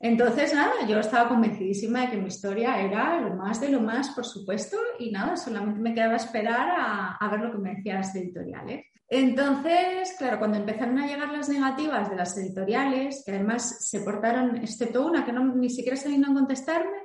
Entonces, 0.00 0.54
nada, 0.54 0.86
yo 0.86 1.00
estaba 1.00 1.28
convencidísima 1.28 2.02
de 2.02 2.10
que 2.10 2.16
mi 2.18 2.28
historia 2.28 2.80
era 2.80 3.20
lo 3.20 3.34
más 3.34 3.60
de 3.60 3.68
lo 3.68 3.80
más, 3.80 4.10
por 4.10 4.24
supuesto, 4.24 4.76
y 4.98 5.10
nada, 5.10 5.36
solamente 5.36 5.80
me 5.80 5.92
quedaba 5.92 6.14
esperar 6.16 6.68
a, 6.70 7.16
a 7.16 7.28
ver 7.30 7.40
lo 7.40 7.52
que 7.52 7.58
me 7.58 7.74
decían 7.74 7.96
las 7.96 8.14
editoriales. 8.14 8.84
Entonces, 9.08 10.14
claro, 10.18 10.38
cuando 10.38 10.58
empezaron 10.58 10.98
a 10.98 11.06
llegar 11.06 11.32
las 11.32 11.48
negativas 11.48 12.10
de 12.10 12.16
las 12.16 12.36
editoriales, 12.36 13.22
que 13.24 13.32
además 13.32 13.88
se 13.88 14.00
portaron, 14.00 14.56
excepto 14.58 15.06
una 15.06 15.24
que 15.24 15.32
no, 15.32 15.54
ni 15.54 15.70
siquiera 15.70 15.96
se 15.96 16.10
vino 16.10 16.30
a 16.30 16.34
contestarme, 16.34 16.98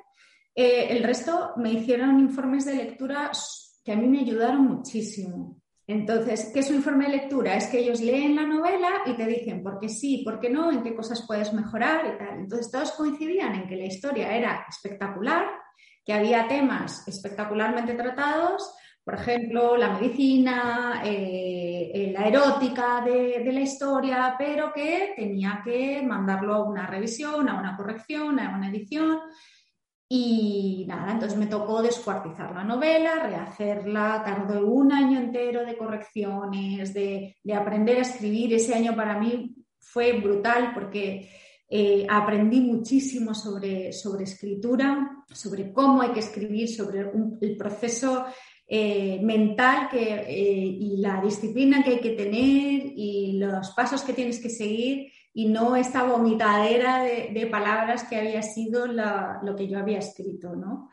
eh, 0.53 0.87
el 0.89 1.03
resto 1.03 1.53
me 1.57 1.71
hicieron 1.71 2.19
informes 2.19 2.65
de 2.65 2.75
lectura 2.75 3.31
que 3.83 3.91
a 3.91 3.95
mí 3.95 4.07
me 4.07 4.19
ayudaron 4.19 4.65
muchísimo. 4.65 5.62
Entonces, 5.85 6.51
¿qué 6.53 6.61
es 6.61 6.69
un 6.69 6.77
informe 6.77 7.05
de 7.05 7.17
lectura? 7.17 7.55
Es 7.55 7.67
que 7.67 7.79
ellos 7.79 7.99
leen 7.99 8.35
la 8.35 8.45
novela 8.45 9.01
y 9.05 9.13
te 9.13 9.25
dicen 9.25 9.61
por 9.61 9.79
qué 9.79 9.89
sí, 9.89 10.21
por 10.23 10.39
qué 10.39 10.49
no, 10.49 10.71
en 10.71 10.81
qué 10.81 10.95
cosas 10.95 11.25
puedes 11.27 11.51
mejorar 11.53 12.05
y 12.05 12.17
tal. 12.17 12.39
Entonces, 12.39 12.71
todos 12.71 12.91
coincidían 12.93 13.55
en 13.55 13.67
que 13.67 13.75
la 13.75 13.85
historia 13.85 14.33
era 14.35 14.65
espectacular, 14.69 15.45
que 16.05 16.13
había 16.13 16.47
temas 16.47 17.05
espectacularmente 17.07 17.95
tratados, 17.95 18.73
por 19.03 19.15
ejemplo, 19.15 19.75
la 19.75 19.89
medicina, 19.89 21.01
eh, 21.03 21.91
eh, 21.93 22.11
la 22.13 22.25
erótica 22.25 23.01
de, 23.01 23.41
de, 23.43 23.51
la 23.51 23.59
historia, 23.59 24.35
pero 24.37 24.71
que 24.71 25.13
tenía 25.13 25.61
que 25.61 26.01
mandarlo 26.01 26.53
a 26.53 26.63
una 26.63 26.87
revisión, 26.87 27.49
a 27.49 27.59
una 27.59 27.75
corrección, 27.75 28.39
a 28.39 28.55
una 28.55 28.69
edición. 28.69 29.19
Y 30.15 30.85
nada, 30.87 31.13
entonces 31.13 31.39
me 31.39 31.47
tocó 31.47 31.81
descuartizar 31.81 32.53
la 32.53 32.63
novela, 32.63 33.15
rehacerla, 33.23 34.21
tardó 34.23 34.67
un 34.67 34.91
año 34.91 35.17
entero 35.19 35.65
de 35.65 35.75
correcciones, 35.75 36.93
de, 36.93 37.37
de 37.43 37.53
aprender 37.55 37.97
a 37.97 38.01
escribir. 38.01 38.53
Ese 38.53 38.75
año 38.75 38.95
para 38.95 39.17
mí 39.17 39.55
fue 39.79 40.13
brutal 40.13 40.71
porque 40.75 41.31
eh, 41.67 42.05
aprendí 42.07 42.61
muchísimo 42.61 43.33
sobre, 43.33 43.91
sobre, 43.91 44.25
escritura, 44.25 45.25
sobre 45.33 45.73
cómo 45.73 46.03
hay 46.03 46.11
que 46.11 46.19
escribir, 46.19 46.69
sobre 46.69 47.09
el 47.41 47.57
proceso 47.57 48.27
eh, 48.67 49.19
mental 49.23 49.89
que, 49.89 50.13
eh, 50.13 50.77
y 50.79 50.97
la 50.97 51.21
disciplina 51.21 51.83
que 51.83 51.89
hay 51.89 51.99
que 51.99 52.11
tener 52.11 52.83
y 52.95 53.39
los 53.39 53.71
pasos 53.71 54.03
que 54.03 54.13
tienes 54.13 54.39
que 54.39 54.51
seguir 54.51 55.11
y 55.33 55.49
no 55.49 55.75
esta 55.75 56.03
vomitadera 56.03 57.03
de, 57.03 57.31
de 57.33 57.47
palabras 57.47 58.03
que 58.03 58.17
había 58.17 58.41
sido 58.41 58.85
la, 58.85 59.39
lo 59.43 59.55
que 59.55 59.67
yo 59.67 59.79
había 59.79 59.99
escrito, 59.99 60.55
¿no? 60.55 60.89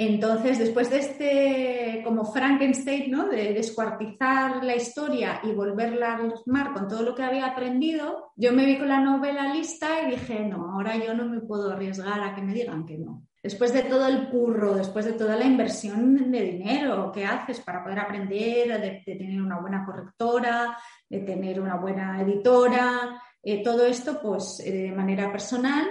Entonces, 0.00 0.60
después 0.60 0.90
de 0.90 0.98
este, 0.98 2.02
como 2.04 2.24
Frankenstein, 2.24 3.10
¿no? 3.10 3.28
De 3.28 3.52
descuartizar 3.52 4.62
la 4.62 4.76
historia 4.76 5.40
y 5.42 5.50
volverla 5.50 6.12
a 6.12 6.14
armar 6.14 6.72
con 6.72 6.86
todo 6.86 7.02
lo 7.02 7.16
que 7.16 7.24
había 7.24 7.46
aprendido, 7.46 8.30
yo 8.36 8.52
me 8.52 8.64
vi 8.64 8.78
con 8.78 8.86
la 8.86 9.00
novela 9.00 9.52
lista 9.52 10.00
y 10.02 10.12
dije, 10.12 10.44
no, 10.44 10.70
ahora 10.70 10.96
yo 10.96 11.14
no 11.14 11.24
me 11.24 11.40
puedo 11.40 11.72
arriesgar 11.72 12.20
a 12.22 12.32
que 12.32 12.42
me 12.42 12.54
digan 12.54 12.86
que 12.86 12.96
no. 12.96 13.24
Después 13.42 13.72
de 13.72 13.82
todo 13.82 14.06
el 14.06 14.28
curro, 14.28 14.74
después 14.74 15.04
de 15.04 15.14
toda 15.14 15.34
la 15.34 15.46
inversión 15.46 16.30
de 16.30 16.42
dinero 16.42 17.10
que 17.10 17.24
haces 17.24 17.58
para 17.58 17.82
poder 17.82 17.98
aprender, 17.98 18.80
de, 18.80 19.02
de 19.04 19.16
tener 19.16 19.42
una 19.42 19.58
buena 19.58 19.84
correctora, 19.84 20.78
de 21.10 21.20
tener 21.20 21.60
una 21.60 21.74
buena 21.74 22.22
editora, 22.22 23.20
eh, 23.42 23.62
todo 23.62 23.86
esto, 23.86 24.20
pues 24.20 24.60
eh, 24.60 24.72
de 24.72 24.92
manera 24.92 25.30
personal, 25.30 25.86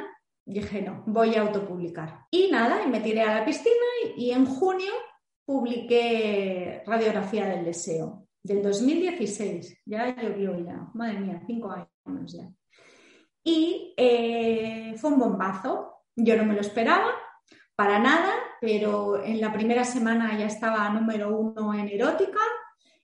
dije, 0.46 0.82
no, 0.82 1.04
voy 1.06 1.36
a 1.36 1.42
autopublicar. 1.42 2.26
Y 2.32 2.50
nada, 2.52 2.84
y 2.84 2.88
me 2.90 3.02
tiré 3.02 3.22
a 3.22 3.40
la 3.40 3.46
piscina 3.46 3.76
y, 4.16 4.32
en 4.32 4.46
junio 4.46 4.92
publiqué 5.46 6.84
Radiografía 6.86 7.48
del 7.48 7.66
Deseo, 7.66 8.28
del 8.44 8.62
2016. 8.62 9.82
Ya 9.86 10.16
llovió 10.16 10.58
ya, 10.60 10.90
madre 10.94 11.20
mía, 11.20 11.42
cinco 11.46 11.72
años 11.72 12.34
ya. 12.34 12.50
Y 13.44 13.94
eh, 13.96 14.94
fue 14.98 15.12
un 15.12 15.20
bombazo. 15.20 16.04
Yo 16.16 16.36
no 16.36 16.46
me 16.46 16.56
lo 16.56 16.62
esperaba 16.62 17.14
para 17.76 18.00
nada, 18.00 18.34
pero 18.60 19.24
en 19.24 19.40
la 19.40 19.54
primera 19.54 19.86
semana 19.86 20.38
ya 20.38 20.48
estaba 20.48 20.90
número 20.90 21.38
uno 21.38 21.74
en 21.74 21.88
erótica 21.88 22.40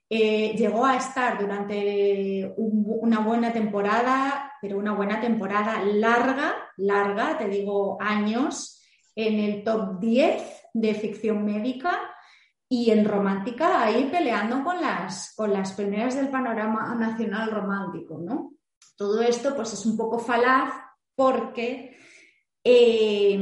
eh, 0.10 0.56
llegó 0.56 0.86
a 0.86 0.98
estar 0.98 1.40
durante 1.40 2.54
un, 2.58 2.86
una 3.02 3.20
buena 3.20 3.52
temporada, 3.52 4.54
pero 4.62 4.78
una 4.78 4.94
buena 4.94 5.20
temporada 5.20 5.84
larga, 5.84 6.56
larga, 6.78 7.38
te 7.38 7.48
digo 7.48 7.98
años, 8.00 8.82
en 9.16 9.40
el 9.40 9.64
top 9.64 10.00
10 10.00 10.42
de 10.74 10.94
ficción 10.96 11.46
médica 11.46 12.00
y 12.68 12.90
en 12.90 13.06
romántica 13.06 13.84
ahí 13.84 14.10
peleando 14.12 14.64
con 14.64 14.82
las, 14.82 15.34
con 15.36 15.54
las 15.54 15.78
del 16.16 16.30
panorama 16.30 16.96
nacional 16.96 17.52
romántico, 17.52 18.18
¿no? 18.20 18.54
Todo 18.96 19.22
esto 19.22 19.56
pues 19.56 19.74
es 19.74 19.86
un 19.86 19.96
poco 19.96 20.20
falaz 20.20 20.74
porque 21.16 21.96
eh, 22.64 23.38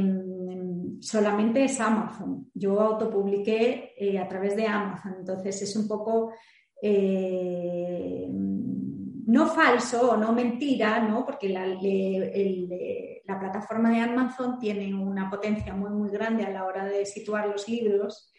solamente 1.02 1.64
es 1.64 1.80
Amazon. 1.80 2.50
Yo 2.54 2.80
autopubliqué 2.80 3.92
eh, 3.98 4.18
a 4.18 4.28
través 4.28 4.56
de 4.56 4.66
Amazon, 4.66 5.16
entonces 5.18 5.60
es 5.62 5.74
un 5.76 5.88
poco 5.88 6.32
eh, 6.80 8.28
no 8.30 9.46
falso 9.46 10.12
o 10.12 10.16
no 10.16 10.32
mentira, 10.32 11.00
¿no? 11.00 11.24
porque 11.26 11.48
la, 11.48 11.66
la, 11.66 13.40
plataforma 13.40 13.90
de 13.90 14.00
Amazon 14.00 14.58
tiene 14.58 14.94
una 14.94 15.28
potencia 15.28 15.74
muy, 15.74 15.90
muy 15.90 16.10
grande 16.10 16.44
a 16.44 16.50
la 16.50 16.64
hora 16.64 16.84
de 16.84 17.04
situar 17.04 17.48
los 17.48 17.68
libros, 17.68 18.32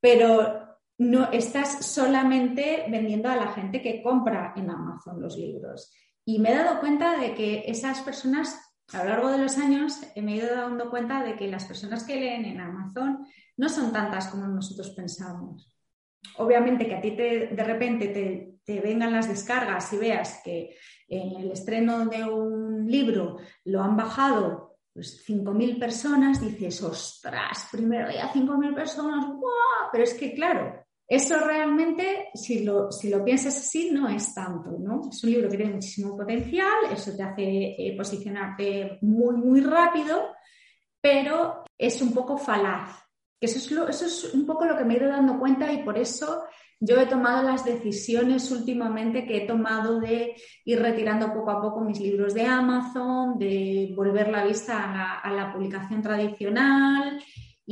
pero 0.00 0.68
no 0.98 1.30
estás 1.30 1.86
solamente 1.86 2.86
vendiendo 2.90 3.28
a 3.28 3.36
la 3.36 3.48
gente 3.48 3.80
que 3.80 4.02
compra 4.02 4.52
en 4.56 4.70
Amazon 4.70 5.20
los 5.20 5.36
libros. 5.36 5.92
Y 6.24 6.38
me 6.38 6.50
he 6.50 6.54
dado 6.54 6.80
cuenta 6.80 7.18
de 7.18 7.34
que 7.34 7.64
esas 7.66 8.00
personas, 8.00 8.69
a 8.92 9.04
lo 9.04 9.10
largo 9.10 9.30
de 9.30 9.38
los 9.38 9.58
años, 9.58 10.00
me 10.16 10.32
he 10.32 10.36
ido 10.36 10.54
dando 10.54 10.90
cuenta 10.90 11.22
de 11.22 11.36
que 11.36 11.48
las 11.48 11.64
personas 11.64 12.04
que 12.04 12.16
leen 12.16 12.44
en 12.44 12.60
Amazon 12.60 13.26
no 13.56 13.68
son 13.68 13.92
tantas 13.92 14.28
como 14.28 14.46
nosotros 14.46 14.90
pensamos 14.90 15.70
obviamente 16.36 16.86
que 16.86 16.94
a 16.94 17.00
ti 17.00 17.12
te, 17.12 17.48
de 17.48 17.64
repente 17.64 18.08
te, 18.08 18.80
vengan 18.80 19.12
las 19.12 19.28
descargas 19.28 19.92
y 19.92 19.96
veas 19.96 20.42
que 20.44 20.76
en 21.08 21.40
el 21.40 21.50
estreno 21.50 22.06
de 22.06 22.22
un 22.22 22.86
libro 22.86 23.38
lo 23.64 23.82
han 23.82 23.96
bajado 23.96 24.76
pues, 24.92 25.26
5.000 25.26 25.80
personas, 25.80 26.40
dices, 26.40 26.80
ostras, 26.82 27.66
primero 27.72 28.08
día 28.08 28.30
5.000 28.32 28.72
personas, 28.72 29.26
¡guau! 29.26 29.90
Pero 29.90 30.04
es 30.04 30.14
que, 30.14 30.32
claro, 30.34 30.86
eso 31.10 31.38
realmente, 31.40 32.28
si 32.34 32.64
lo, 32.64 32.90
si 32.90 33.10
lo 33.10 33.22
piensas 33.22 33.58
así, 33.58 33.90
no 33.90 34.08
es 34.08 34.32
tanto, 34.32 34.70
¿no? 34.78 35.02
Es 35.10 35.22
un 35.24 35.30
libro 35.30 35.50
que 35.50 35.56
tiene 35.56 35.74
muchísimo 35.74 36.16
potencial, 36.16 36.84
eso 36.90 37.14
te 37.14 37.22
hace 37.22 37.74
eh, 37.76 37.94
posicionarte 37.96 38.98
muy, 39.02 39.36
muy 39.36 39.60
rápido, 39.60 40.28
pero 41.00 41.64
es 41.76 42.00
un 42.00 42.14
poco 42.14 42.38
falaz 42.38 43.10
eso 43.40 43.56
es, 43.56 43.70
lo, 43.70 43.88
eso 43.88 44.04
es 44.04 44.34
un 44.34 44.44
poco 44.44 44.66
lo 44.66 44.76
que 44.76 44.84
me 44.84 44.94
he 44.94 44.96
ido 44.98 45.08
dando 45.08 45.38
cuenta 45.38 45.72
y 45.72 45.82
por 45.82 45.96
eso 45.96 46.42
yo 46.78 47.00
he 47.00 47.06
tomado 47.06 47.42
las 47.42 47.64
decisiones 47.64 48.50
últimamente 48.50 49.26
que 49.26 49.38
he 49.38 49.46
tomado 49.46 49.98
de 49.98 50.34
ir 50.66 50.78
retirando 50.78 51.32
poco 51.32 51.50
a 51.50 51.60
poco 51.60 51.80
mis 51.80 52.00
libros 52.00 52.34
de 52.34 52.44
Amazon, 52.44 53.38
de 53.38 53.94
volver 53.96 54.28
la 54.28 54.44
vista 54.44 54.84
a 54.84 54.94
la, 54.94 55.14
a 55.20 55.32
la 55.32 55.52
publicación 55.54 56.02
tradicional 56.02 57.18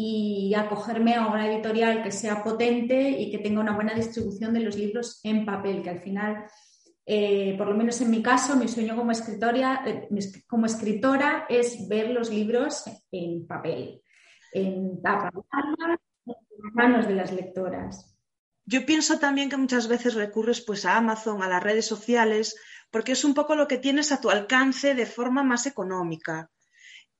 y 0.00 0.54
acogerme 0.54 1.16
a 1.16 1.26
una 1.26 1.52
editorial 1.52 2.04
que 2.04 2.12
sea 2.12 2.44
potente 2.44 3.10
y 3.10 3.32
que 3.32 3.38
tenga 3.38 3.60
una 3.60 3.74
buena 3.74 3.94
distribución 3.94 4.54
de 4.54 4.60
los 4.60 4.76
libros 4.76 5.18
en 5.24 5.44
papel, 5.44 5.82
que 5.82 5.90
al 5.90 5.98
final, 5.98 6.44
eh, 7.04 7.56
por 7.58 7.66
lo 7.66 7.74
menos 7.74 8.00
en 8.00 8.12
mi 8.12 8.22
caso, 8.22 8.54
mi 8.54 8.68
sueño 8.68 8.94
como 8.94 9.10
escritora, 9.10 9.82
eh, 9.84 10.08
como 10.46 10.66
escritora 10.66 11.46
es 11.48 11.88
ver 11.88 12.10
los 12.10 12.30
libros 12.30 12.84
en 13.10 13.44
papel, 13.48 14.00
en 14.52 15.00
en 15.02 16.74
manos 16.74 17.08
de 17.08 17.14
las 17.16 17.32
lectoras. 17.32 18.16
Yo 18.66 18.86
pienso 18.86 19.18
también 19.18 19.50
que 19.50 19.56
muchas 19.56 19.88
veces 19.88 20.14
recurres 20.14 20.60
pues 20.60 20.84
a 20.84 20.96
Amazon, 20.96 21.42
a 21.42 21.48
las 21.48 21.62
redes 21.64 21.86
sociales, 21.86 22.54
porque 22.92 23.12
es 23.12 23.24
un 23.24 23.34
poco 23.34 23.56
lo 23.56 23.66
que 23.66 23.78
tienes 23.78 24.12
a 24.12 24.20
tu 24.20 24.30
alcance 24.30 24.94
de 24.94 25.06
forma 25.06 25.42
más 25.42 25.66
económica. 25.66 26.52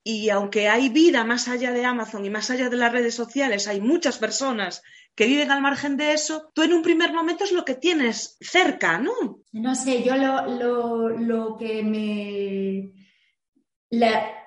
Y 0.05 0.31
aunque 0.31 0.69
hay 0.69 0.88
vida 0.88 1.25
más 1.25 1.49
allá 1.49 1.73
de 1.73 1.85
Amazon 1.85 2.25
y 2.25 2.31
más 2.31 2.50
allá 2.50 2.69
de 2.69 2.76
las 2.76 2.93
redes 2.93 3.14
sociales, 3.14 3.69
hay 3.69 3.81
muchas 3.81 4.19
personas 4.19 4.83
que 5.19 5.26
viven 5.26 5.50
al 5.50 5.61
margen 5.61 5.97
de 5.97 6.12
eso, 6.12 6.52
tú 6.55 6.62
en 6.62 6.73
un 6.73 6.83
primer 6.83 7.12
momento 7.12 7.43
es 7.43 7.50
lo 7.50 7.64
que 7.64 7.75
tienes 7.75 8.37
cerca, 8.40 8.99
¿no? 8.99 9.12
No 9.50 9.75
sé, 9.75 10.05
yo 10.05 10.14
lo, 10.17 11.57
que 11.59 11.83
me... 11.83 12.93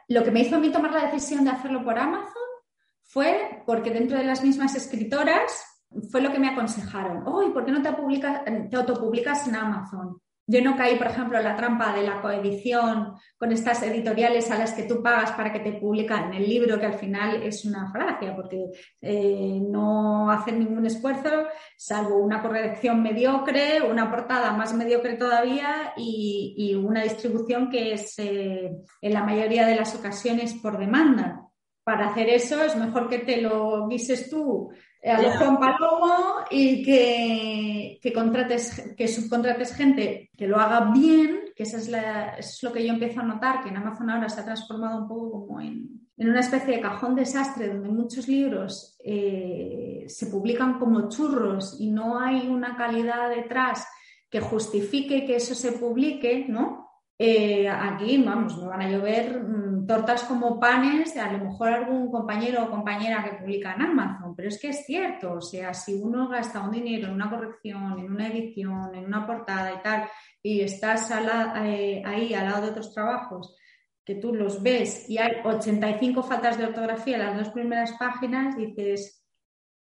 lo 0.08 0.24
que 0.24 0.32
me 0.32 0.40
hizo 0.40 0.56
a 0.56 0.60
mí 0.60 0.72
tomar 0.72 0.94
la 0.94 1.12
decisión 1.12 1.44
de 1.44 1.52
hacerlo 1.52 1.84
por 1.84 2.00
Amazon 2.00 2.42
fue 3.04 3.62
porque 3.66 3.92
dentro 3.92 4.18
de 4.18 4.24
las 4.24 4.42
mismas 4.42 4.74
escritoras 4.76 5.66
fue 6.10 6.22
lo 6.22 6.32
que 6.32 6.40
me 6.40 6.48
aconsejaron. 6.48 7.28
Uy, 7.28 7.52
¿por 7.52 7.66
qué 7.66 7.72
no 7.74 7.82
te, 7.82 7.92
te 8.70 8.76
autopublicas 8.78 9.46
en 9.50 9.56
Amazon? 9.56 10.22
Yo 10.48 10.62
no 10.62 10.76
caí, 10.76 10.98
por 10.98 11.08
ejemplo, 11.08 11.38
en 11.38 11.44
la 11.44 11.56
trampa 11.56 11.94
de 11.94 12.04
la 12.04 12.22
coedición 12.22 13.14
con 13.38 13.52
estas 13.52 13.84
editoriales 13.84 14.50
a 14.52 14.58
las 14.58 14.74
que 14.74 14.84
tú 14.84 15.02
pagas 15.02 15.32
para 15.32 15.54
que 15.54 15.60
te 15.60 15.74
publican 15.74 16.34
el 16.34 16.48
libro, 16.48 16.80
que 16.80 16.88
al 16.88 16.96
final 16.96 17.44
es 17.44 17.64
una 17.64 17.92
falacia, 17.92 18.36
porque 18.36 18.66
eh, 19.02 19.60
no 19.62 20.30
hacen 20.32 20.60
ningún 20.60 20.86
esfuerzo, 20.86 21.48
salvo 21.78 22.18
una 22.18 22.42
corrección 22.42 23.02
mediocre, 23.02 23.82
una 23.82 24.10
portada 24.10 24.52
más 24.54 24.74
mediocre 24.74 25.16
todavía 25.16 25.94
y, 25.96 26.76
una 26.76 27.04
distribución 27.04 27.70
que 27.70 27.94
es 27.94 28.18
eh, 28.18 28.72
en 29.02 29.14
la 29.14 29.24
mayoría 29.24 29.66
de 29.66 29.76
las 29.76 29.96
ocasiones 29.96 30.54
por 30.56 30.78
demanda. 30.78 31.48
Para 31.84 32.10
hacer 32.10 32.30
eso 32.30 32.64
es 32.64 32.76
mejor 32.76 33.10
que 33.10 33.20
te 33.20 33.42
lo 33.42 33.88
guises 33.88 34.30
tú 34.30 34.72
a 35.04 35.22
lo 35.22 35.32
Juan 35.32 35.60
Palomo 35.60 36.16
y 36.50 36.84
que, 36.84 38.00
que, 38.02 38.14
contrates, 38.14 38.94
que 38.96 39.08
subcontrates 39.08 39.74
gente 39.74 40.30
que 40.38 40.48
lo 40.48 40.60
haga 40.60 40.92
bien, 40.92 41.40
que 41.56 41.64
eso 41.64 41.78
es, 41.78 41.92
es 42.38 42.64
lo 42.64 42.72
que 42.72 42.86
yo 42.86 42.94
empiezo 42.94 43.20
a 43.20 43.24
notar, 43.24 43.64
que 43.64 43.70
en 43.70 43.78
Amazon 43.78 44.10
ahora 44.10 44.30
se 44.30 44.42
ha 44.42 44.46
transformado 44.46 45.02
un 45.02 45.08
poco 45.08 45.32
como 45.32 45.62
en, 45.62 46.02
en 46.18 46.30
una 46.30 46.42
especie 46.42 46.76
de 46.76 46.82
cajón 46.82 47.16
desastre 47.16 47.68
donde 47.68 47.90
muchos 47.90 48.28
libros 48.28 48.96
eh, 49.04 50.06
se 50.08 50.28
publican 50.28 50.78
como 50.78 51.10
churros 51.10 51.78
y 51.80 51.90
no 51.90 52.20
hay 52.20 52.48
una 52.48 52.78
calidad 52.78 53.30
detrás 53.30 53.88
que 54.30 54.40
justifique 54.40 55.26
que 55.26 55.38
eso 55.38 55.56
se 55.56 55.72
publique, 55.74 56.46
¿no? 56.48 56.90
Eh, 57.18 57.68
aquí, 57.68 58.18
vamos, 58.24 58.58
me 58.58 58.68
van 58.68 58.82
a 58.82 58.90
llover 58.90 59.44
mm, 59.44 59.71
tortas 59.88 60.24
como 60.24 60.60
panes 60.60 61.16
a 61.18 61.32
lo 61.32 61.46
mejor 61.46 61.70
algún 61.70 62.12
compañero 62.12 62.64
o 62.64 62.70
compañera 62.70 63.24
que 63.24 63.38
publica 63.38 63.74
en 63.74 63.82
Amazon, 63.82 64.36
pero 64.36 64.50
es 64.50 64.60
que 64.60 64.70
es 64.70 64.86
cierto, 64.86 65.34
o 65.34 65.42
sea, 65.42 65.74
si 65.74 65.94
uno 65.94 66.28
gasta 66.28 66.62
un 66.62 66.72
dinero 66.72 67.08
en 67.08 67.14
una 67.14 67.30
corrección, 67.30 68.00
en 68.00 68.12
una 68.12 68.28
edición, 68.28 68.94
en 68.96 69.06
una 69.06 69.26
portada 69.26 69.74
y 69.74 69.82
tal, 69.82 70.10
y 70.44 70.62
estás 70.62 71.10
eh, 71.64 72.02
ahí 72.06 72.34
al 72.34 72.46
lado 72.46 72.66
de 72.66 72.72
otros 72.72 72.94
trabajos 72.94 73.56
que 74.04 74.16
tú 74.16 74.34
los 74.34 74.62
ves 74.64 75.10
y 75.10 75.18
hay 75.18 75.38
85 75.44 76.24
faltas 76.24 76.58
de 76.58 76.66
ortografía 76.66 77.18
en 77.18 77.26
las 77.26 77.38
dos 77.38 77.50
primeras 77.50 77.94
páginas, 77.94 78.58
dices, 78.58 79.24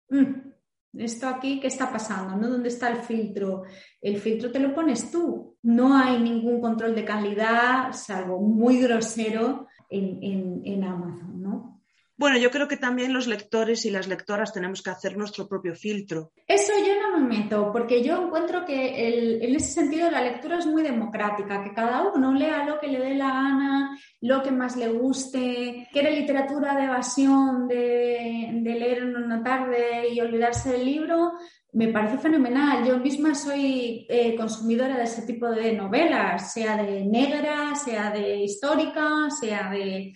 mm, 0.09 0.49
esto 0.93 1.27
aquí, 1.27 1.59
¿qué 1.59 1.67
está 1.67 1.91
pasando? 1.91 2.35
¿No? 2.35 2.49
¿Dónde 2.49 2.69
está 2.69 2.89
el 2.89 2.97
filtro? 2.97 3.63
El 4.01 4.17
filtro 4.17 4.51
te 4.51 4.59
lo 4.59 4.73
pones 4.73 5.11
tú. 5.11 5.57
No 5.61 5.95
hay 5.95 6.19
ningún 6.19 6.59
control 6.59 6.95
de 6.95 7.05
calidad, 7.05 7.91
salvo 7.93 8.39
muy 8.39 8.81
grosero, 8.81 9.67
en, 9.89 10.61
en 10.65 10.83
Amazon, 10.83 11.41
¿no? 11.41 11.79
Bueno, 12.19 12.37
yo 12.37 12.51
creo 12.51 12.67
que 12.67 12.75
también 12.75 13.13
los 13.13 13.27
lectores 13.27 13.85
y 13.85 13.91
las 13.91 14.09
lectoras 14.09 14.51
tenemos 14.51 14.81
que 14.81 14.89
hacer 14.89 15.15
nuestro 15.15 15.47
propio 15.47 15.73
filtro. 15.73 16.33
Eso 16.45 16.73
yo 16.85 17.01
no 17.01 17.17
me 17.17 17.37
meto, 17.37 17.71
porque 17.71 18.03
yo 18.03 18.21
encuentro 18.21 18.65
que 18.65 19.37
en 19.41 19.55
ese 19.55 19.71
sentido 19.71 20.11
la 20.11 20.19
lectura 20.19 20.59
es 20.59 20.65
muy 20.65 20.83
democrática, 20.83 21.63
que 21.63 21.73
cada 21.73 22.11
uno 22.13 22.33
lea 22.33 22.65
lo 22.65 22.77
que 22.77 22.89
le 22.89 22.99
dé 22.99 23.15
la 23.15 23.29
gana, 23.29 23.97
lo 24.19 24.43
que 24.43 24.51
más 24.51 24.75
le 24.75 24.89
guste, 24.89 25.87
que 25.93 25.99
era 26.01 26.09
literatura 26.09 26.75
de 26.75 26.83
evasión, 26.83 27.69
de, 27.69 28.49
leer 28.65 28.97
en 28.97 29.15
una 29.15 29.41
tarde 29.41 30.09
y 30.11 30.19
olvidarse 30.19 30.73
del 30.73 30.83
libro, 30.83 31.31
me 31.73 31.89
parece 31.89 32.17
fenomenal. 32.17 32.85
Yo 32.85 32.99
misma 32.99 33.35
soy 33.35 34.05
eh, 34.09 34.35
consumidora 34.35 34.97
de 34.97 35.03
ese 35.03 35.23
tipo 35.23 35.49
de 35.49 35.73
novelas, 35.73 36.53
sea 36.53 36.81
de 36.81 37.05
negra, 37.05 37.75
sea 37.75 38.11
de 38.11 38.37
histórica, 38.37 39.29
sea 39.29 39.69
de 39.69 40.13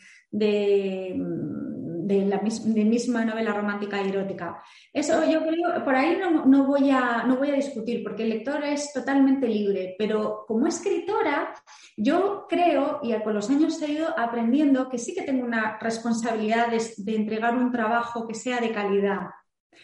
de 2.06 2.26
la 2.26 2.40
misma 2.42 3.26
novela 3.26 3.54
romántica 3.54 4.02
y 4.02 4.10
erótica. 4.10 4.62
Eso 4.92 5.24
yo 5.30 5.42
creo, 5.42 5.84
por 5.84 5.96
ahí 5.96 6.20
no, 6.20 6.66
voy 6.66 6.90
a, 6.90 7.24
no 7.26 7.38
voy 7.38 7.50
a 7.50 7.56
discutir, 7.56 8.04
porque 8.04 8.24
el 8.24 8.30
lector 8.30 8.64
es 8.64 8.92
totalmente 8.94 9.48
libre, 9.48 9.96
pero 9.98 10.44
como 10.48 10.68
escritora, 10.68 11.54
yo 11.96 12.46
creo, 12.50 13.00
y 13.04 13.14
con 13.24 13.34
los 13.34 13.50
años 13.50 13.82
he 13.82 13.92
ido 13.92 14.08
aprendiendo, 14.18 14.90
que 14.90 14.98
sí 14.98 15.14
que 15.14 15.24
tengo 15.24 15.46
una 15.46 15.78
responsabilidad 15.80 16.68
de, 16.70 17.16
entregar 17.16 17.56
un 17.56 17.72
trabajo 17.72 18.28
que 18.28 18.36
sea 18.36 18.60
de 18.60 18.72
calidad. 18.72 19.30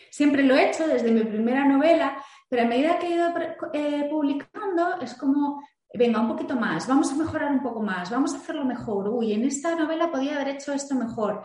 Siempre 0.10 0.44
lo 0.44 0.56
he 0.56 0.70
hecho 0.70 0.88
desde 0.88 1.12
mi 1.12 1.24
primera 1.24 1.66
novela, 1.66 2.24
pero 2.50 2.64
a 2.64 2.66
medida 2.66 2.98
que 2.98 3.08
he 3.08 3.16
ido 3.16 3.34
eh, 3.74 4.08
publicando, 4.10 5.00
es 5.02 5.14
como, 5.14 5.62
venga, 5.94 6.20
un 6.20 6.28
poquito 6.28 6.56
más, 6.56 6.88
vamos 6.88 7.12
a 7.12 7.16
mejorar 7.16 7.52
un 7.52 7.62
poco 7.62 7.82
más, 7.82 8.10
vamos 8.10 8.34
a 8.34 8.38
hacerlo 8.38 8.66
mejor. 8.66 9.10
Uy, 9.10 9.34
en 9.34 9.46
esta 9.46 9.76
novela 9.76 10.12
podía 10.12 10.36
haber 10.36 10.56
hecho 10.56 10.74
esto 10.74 10.96
mejor. 10.96 11.44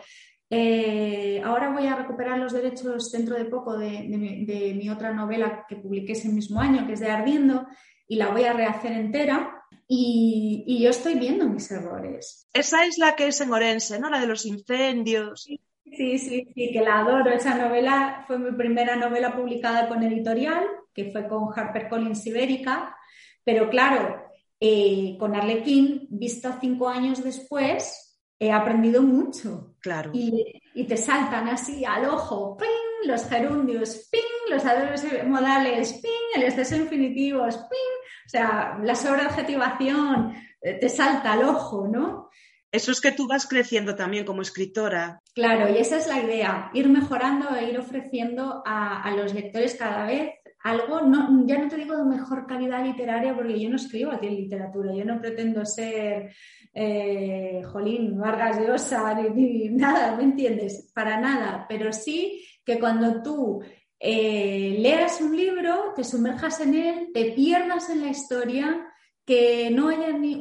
Eh, 0.51 1.43
ahora 1.45 1.71
voy 1.71 1.87
a 1.87 1.97
recuperar 1.97 2.39
los 2.39 2.53
derechos 2.53 3.11
dentro 3.11 3.37
de 3.37 3.47
poco 3.47 3.77
de, 3.77 4.05
mi, 4.09 4.89
otra 4.91 5.13
novela 5.13 5.65
que 5.69 5.77
publiqué 5.77 6.13
ese 6.13 6.29
mismo 6.29 6.61
año, 6.61 6.87
que 6.87 6.93
es 6.93 7.01
de 7.01 7.11
Ardiendo, 7.11 7.67
y 8.07 8.17
la 8.17 8.29
voy 8.29 8.45
a 8.45 8.53
rehacer 8.53 8.93
entera. 8.93 9.63
Y, 9.89 10.81
yo 10.83 10.91
estoy 10.91 11.15
viendo 11.15 11.49
mis 11.49 11.71
errores. 11.71 12.49
Esa 12.53 12.85
es 12.85 12.99
la 12.99 13.17
que 13.17 13.29
es 13.29 13.41
en 13.41 13.53
Orense, 13.53 13.99
¿no? 13.99 14.09
La 14.09 14.21
de 14.21 14.27
los 14.27 14.47
incendios. 14.47 15.49
Sí, 15.85 16.18
sí, 16.18 16.49
sí, 16.55 16.73
que 16.73 16.81
la 16.81 17.01
adoro. 17.01 17.31
Esa 17.31 17.55
novela 17.57 18.25
fue 18.27 18.38
mi 18.38 18.53
primera 18.53 18.97
novela 18.97 19.35
publicada 19.35 19.88
con 19.88 20.03
editorial, 20.03 20.64
que 20.92 21.11
fue 21.12 21.29
con 21.29 21.49
HarperCollins 21.55 22.27
Ibérica. 22.27 22.97
Pero 23.44 23.68
claro, 23.68 24.25
eh, 24.59 25.16
con 25.18 25.35
Arlequín, 25.35 26.07
vista 26.11 26.59
cinco 26.61 26.88
años 26.88 27.23
después, 27.23 28.18
he 28.38 28.51
aprendido 28.51 29.03
mucho. 29.03 29.75
Claro. 29.81 30.11
Y, 30.14 30.62
te 30.88 30.97
saltan 30.97 31.49
así 31.49 31.85
al 31.85 32.07
ojo, 32.07 32.57
¡ping! 32.57 33.09
Los 33.09 33.27
gerundios, 33.27 34.09
¡ping! 34.11 34.51
Los 34.51 34.64
adverbios 34.64 35.05
modales, 35.27 35.92
¡ping! 36.03 36.40
El 36.40 36.42
exceso 36.44 36.77
infinitivos, 36.77 37.57
¡ping! 37.57 37.94
O 38.27 38.29
sea, 38.29 38.79
la 38.83 38.94
sobreadjetivación 38.94 40.35
eh, 40.61 40.75
te 40.81 40.88
salta 40.88 41.35
al 41.35 41.44
ojo, 41.44 41.87
¿no? 41.87 42.31
Eso 42.75 42.91
es 42.91 43.01
que 43.01 43.13
tú 43.13 43.29
vas 43.29 43.47
creciendo 43.47 43.95
también 43.95 44.25
como 44.25 44.43
escritora. 44.43 45.21
Claro, 45.33 45.73
y 45.73 45.79
esa 45.79 45.97
es 45.97 46.09
la 46.09 46.21
idea, 46.21 46.71
ir 46.75 46.89
mejorando 46.89 47.55
e 47.55 47.71
ir 47.71 47.79
ofreciendo 47.79 48.65
a, 48.67 49.01
a 49.01 49.13
los 49.13 49.33
lectores 49.33 49.77
cada 49.77 50.07
vez 50.07 50.33
algo, 50.65 51.03
no, 51.03 51.47
ya 51.47 51.57
no 51.59 51.69
te 51.69 51.77
digo 51.77 51.97
de 51.97 52.05
mejor 52.05 52.49
calidad 52.49 52.85
literaria, 52.85 53.33
porque 53.33 53.61
yo 53.61 53.71
no 53.71 53.77
escribo 53.77 54.11
aquí 54.11 54.27
en 54.27 54.35
literatura, 54.35 54.93
yo 54.93 55.05
no 55.05 55.21
pretendo 55.21 55.65
ser 55.65 56.35
eh, 56.73 57.63
Jolín, 57.65 58.19
Vargas 58.19 58.59
Llosa, 58.59 59.15
ni, 59.15 59.29
ni, 59.29 59.69
nada, 59.69 60.17
¿me 60.17 60.25
entiendes? 60.25 60.91
Para 60.93 61.21
nada, 61.21 61.67
pero 61.69 61.93
sí 61.93 62.45
que 62.65 62.81
cuando 62.81 63.23
tú 63.23 63.63
eh, 64.01 64.75
leas 64.81 65.21
un 65.21 65.37
libro, 65.37 65.93
te 65.95 66.03
sumerjas 66.03 66.59
en 66.59 66.75
él, 66.75 67.11
te 67.15 67.31
pierdas 67.31 67.89
en 67.89 68.01
la 68.01 68.09
historia, 68.09 68.85
que 69.25 69.71
no 69.71 69.89
haya 69.89 70.13
ni, 70.13 70.35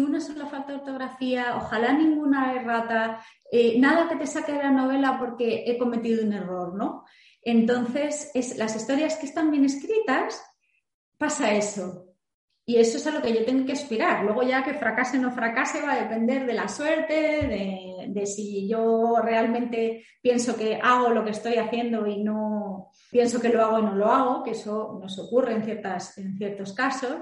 una 0.00 0.20
sola 0.20 0.46
falta 0.46 0.72
de 0.72 0.78
ortografía, 0.78 1.56
ojalá 1.56 1.92
ninguna 1.92 2.54
errata, 2.54 3.22
eh, 3.52 3.78
nada 3.78 4.08
que 4.08 4.16
te 4.16 4.26
saque 4.26 4.52
de 4.52 4.62
la 4.62 4.70
novela 4.70 5.18
porque 5.18 5.64
he 5.66 5.76
cometido 5.76 6.24
un 6.24 6.32
error, 6.32 6.74
¿no? 6.74 7.04
Entonces, 7.42 8.30
es, 8.34 8.56
las 8.56 8.76
historias 8.76 9.16
que 9.16 9.26
están 9.26 9.50
bien 9.50 9.64
escritas, 9.64 10.42
pasa 11.18 11.52
eso. 11.52 12.06
Y 12.64 12.76
eso 12.76 12.98
es 12.98 13.06
a 13.06 13.10
lo 13.10 13.20
que 13.20 13.34
yo 13.34 13.44
tengo 13.44 13.66
que 13.66 13.72
aspirar. 13.72 14.24
Luego 14.24 14.42
ya 14.42 14.62
que 14.62 14.74
fracase 14.74 15.18
o 15.18 15.22
no 15.22 15.32
fracase 15.32 15.82
va 15.82 15.94
a 15.94 16.02
depender 16.02 16.46
de 16.46 16.52
la 16.54 16.68
suerte, 16.68 18.06
de, 18.08 18.26
si 18.26 18.68
yo 18.68 19.16
realmente 19.22 20.04
pienso 20.22 20.56
que 20.56 20.76
hago 20.76 21.08
lo 21.10 21.24
que 21.24 21.30
estoy 21.30 21.54
haciendo 21.54 22.06
y 22.06 22.22
no 22.22 22.90
pienso 23.10 23.40
que 23.40 23.48
lo 23.48 23.62
hago 23.62 23.80
y 23.80 23.82
no 23.82 23.94
lo 23.94 24.06
hago, 24.06 24.42
que 24.44 24.52
eso 24.52 24.98
nos 25.02 25.18
ocurre 25.18 25.54
en, 25.54 25.64
ciertas, 25.64 26.16
en 26.18 26.36
ciertos 26.36 26.72
casos. 26.72 27.16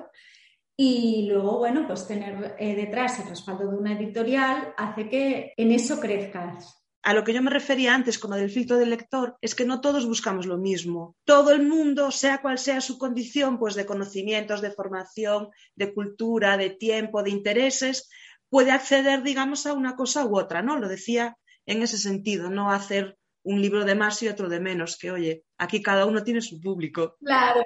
Y 0.80 1.26
luego, 1.28 1.58
bueno, 1.58 1.88
pues 1.88 2.06
tener 2.06 2.54
eh, 2.56 2.76
detrás 2.76 3.18
el 3.18 3.28
respaldo 3.28 3.68
de 3.68 3.76
una 3.76 3.98
editorial 3.98 4.74
hace 4.76 5.08
que 5.08 5.52
en 5.56 5.72
eso 5.72 5.98
crezcas. 5.98 6.80
a 7.02 7.14
lo 7.14 7.24
que 7.24 7.32
yo 7.32 7.42
me 7.42 7.50
refería 7.50 7.94
antes 7.94 8.18
con 8.18 8.30
lo 8.30 8.36
del 8.36 8.50
filtro 8.50 8.76
del 8.76 8.90
lector 8.90 9.36
es 9.40 9.56
que 9.56 9.64
no 9.64 9.80
todos 9.80 10.06
buscamos 10.06 10.46
lo 10.46 10.56
mismo. 10.56 11.16
Todo 11.24 11.50
el 11.50 11.66
mundo, 11.66 12.12
sea 12.12 12.40
cual 12.42 12.58
sea 12.58 12.80
su 12.80 12.96
condición, 12.96 13.58
pues 13.58 13.74
de 13.74 13.86
conocimientos, 13.86 14.60
de 14.60 14.70
formación, 14.70 15.48
de 15.74 15.92
cultura, 15.92 16.56
de 16.56 16.70
tiempo, 16.70 17.24
de 17.24 17.30
intereses, 17.30 18.08
puede 18.48 18.70
acceder, 18.70 19.24
digamos, 19.24 19.66
a 19.66 19.72
una 19.72 19.96
cosa 19.96 20.24
u 20.26 20.38
otra, 20.38 20.62
¿no? 20.62 20.78
Lo 20.78 20.88
decía 20.88 21.36
en 21.66 21.82
ese 21.82 21.98
sentido, 21.98 22.50
no 22.50 22.70
hacer 22.70 23.18
un 23.44 23.62
libro 23.62 23.85
de 23.85 23.94
más 23.94 24.22
y 24.22 24.29
otro 24.29 24.48
de 24.48 24.61
menos, 24.61 24.98
que 24.98 25.11
oye, 25.11 25.44
aquí 25.57 25.83
cada 25.83 26.07
uno 26.07 26.22
tiene 26.22 26.40
su 26.40 26.61
público. 26.61 27.16
Claro, 27.20 27.62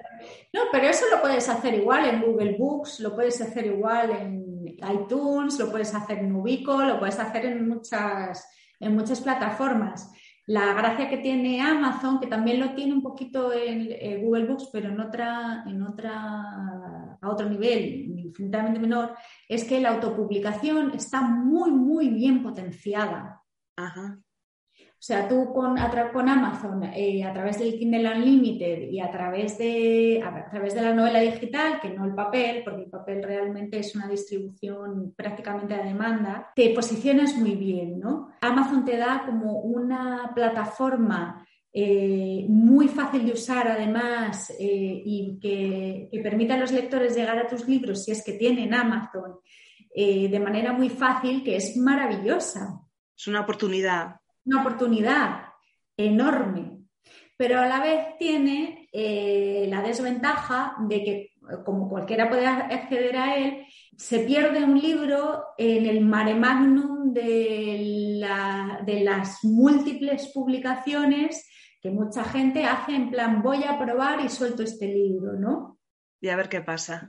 no, 0.52 0.62
pero 0.70 0.86
eso 0.88 1.06
lo 1.10 1.20
puedes 1.20 1.48
hacer 1.48 1.74
igual 1.74 2.08
en 2.08 2.22
Google 2.22 2.56
Books, 2.58 3.00
lo 3.00 3.14
puedes 3.14 3.40
hacer 3.40 3.66
igual 3.66 4.10
en 4.10 4.42
iTunes, 4.68 5.58
lo 5.58 5.70
puedes 5.70 5.94
hacer 5.94 6.18
en 6.18 6.34
Ubico, 6.34 6.82
lo 6.82 6.98
puedes 6.98 7.18
hacer 7.18 7.46
en 7.46 7.68
muchas, 7.68 8.48
en 8.78 8.94
muchas 8.94 9.20
plataformas. 9.20 10.12
La 10.46 10.74
gracia 10.74 11.08
que 11.08 11.18
tiene 11.18 11.60
Amazon, 11.60 12.18
que 12.18 12.26
también 12.26 12.58
lo 12.58 12.74
tiene 12.74 12.92
un 12.92 13.02
poquito 13.02 13.52
en, 13.52 13.88
en 13.92 14.22
Google 14.22 14.46
Books, 14.46 14.70
pero 14.72 14.88
en 14.88 15.00
otra, 15.00 15.64
en 15.66 15.82
otra, 15.82 17.18
a 17.20 17.30
otro 17.30 17.48
nivel, 17.48 18.18
infinitamente 18.18 18.80
menor, 18.80 19.14
es 19.48 19.64
que 19.64 19.80
la 19.80 19.90
autopublicación 19.90 20.92
está 20.94 21.22
muy, 21.22 21.70
muy 21.70 22.08
bien 22.08 22.42
potenciada. 22.42 23.40
Ajá. 23.76 24.18
O 25.02 25.04
sea, 25.04 25.26
tú 25.26 25.52
con, 25.52 25.76
a 25.80 26.12
con 26.12 26.28
Amazon, 26.28 26.84
eh, 26.94 27.24
a 27.24 27.32
través 27.32 27.58
del 27.58 27.76
Kindle 27.76 28.08
Unlimited 28.08 28.88
y 28.88 29.00
a 29.00 29.10
través, 29.10 29.58
de, 29.58 30.22
a 30.24 30.48
través 30.48 30.76
de 30.76 30.82
la 30.82 30.94
novela 30.94 31.18
digital, 31.18 31.80
que 31.80 31.90
no 31.90 32.04
el 32.04 32.14
papel, 32.14 32.62
porque 32.62 32.82
el 32.82 32.88
papel 32.88 33.20
realmente 33.20 33.80
es 33.80 33.96
una 33.96 34.06
distribución 34.06 35.12
prácticamente 35.16 35.74
a 35.74 35.82
demanda, 35.82 36.52
te 36.54 36.72
posicionas 36.72 37.34
muy 37.34 37.56
bien, 37.56 37.98
¿no? 37.98 38.28
Amazon 38.42 38.84
te 38.84 38.96
da 38.96 39.24
como 39.26 39.62
una 39.62 40.30
plataforma 40.36 41.48
eh, 41.72 42.46
muy 42.48 42.86
fácil 42.86 43.26
de 43.26 43.32
usar 43.32 43.66
además 43.66 44.50
eh, 44.50 45.02
y 45.04 45.36
que, 45.40 46.10
que, 46.12 46.20
permite 46.20 46.52
a 46.52 46.58
los 46.58 46.70
lectores 46.70 47.16
llegar 47.16 47.40
a 47.40 47.48
tus 47.48 47.66
libros 47.66 48.04
si 48.04 48.12
es 48.12 48.24
que 48.24 48.34
tienen 48.34 48.72
Amazon 48.72 49.40
de 49.94 50.40
manera 50.40 50.72
muy 50.72 50.88
fácil, 50.90 51.42
que 51.42 51.56
es 51.56 51.76
maravillosa. 51.76 52.80
Es 53.14 53.26
una 53.26 53.40
oportunidad 53.40 54.21
una 54.44 54.60
oportunidad 54.60 55.46
enorme, 55.96 56.78
pero 57.36 57.60
a 57.60 57.66
la 57.66 57.80
vez 57.80 58.18
tiene 58.18 58.88
eh, 58.92 59.66
la 59.68 59.82
desventaja 59.82 60.76
de 60.80 61.04
que, 61.04 61.30
como 61.64 61.88
cualquiera 61.88 62.28
puede 62.28 62.46
acceder 62.46 63.16
a 63.16 63.36
él, 63.36 63.66
se 63.96 64.20
pierde 64.20 64.62
un 64.64 64.80
libro 64.80 65.44
en 65.58 65.86
el 65.86 66.00
mare 66.02 66.34
magnum 66.34 67.12
de 67.12 68.18
las 69.04 69.44
múltiples 69.44 70.30
publicaciones 70.32 71.48
que 71.82 71.90
mucha 71.90 72.22
gente 72.24 72.64
hace 72.64 72.94
en 72.94 73.10
plan 73.10 73.42
voy 73.42 73.64
a 73.64 73.76
probar 73.76 74.24
y 74.24 74.28
suelto 74.28 74.62
este 74.62 74.86
libro, 74.86 75.32
¿no? 75.32 75.80
Y 76.20 76.28
a 76.28 76.36
ver 76.36 76.48
qué 76.48 76.60
pasa. 76.60 77.08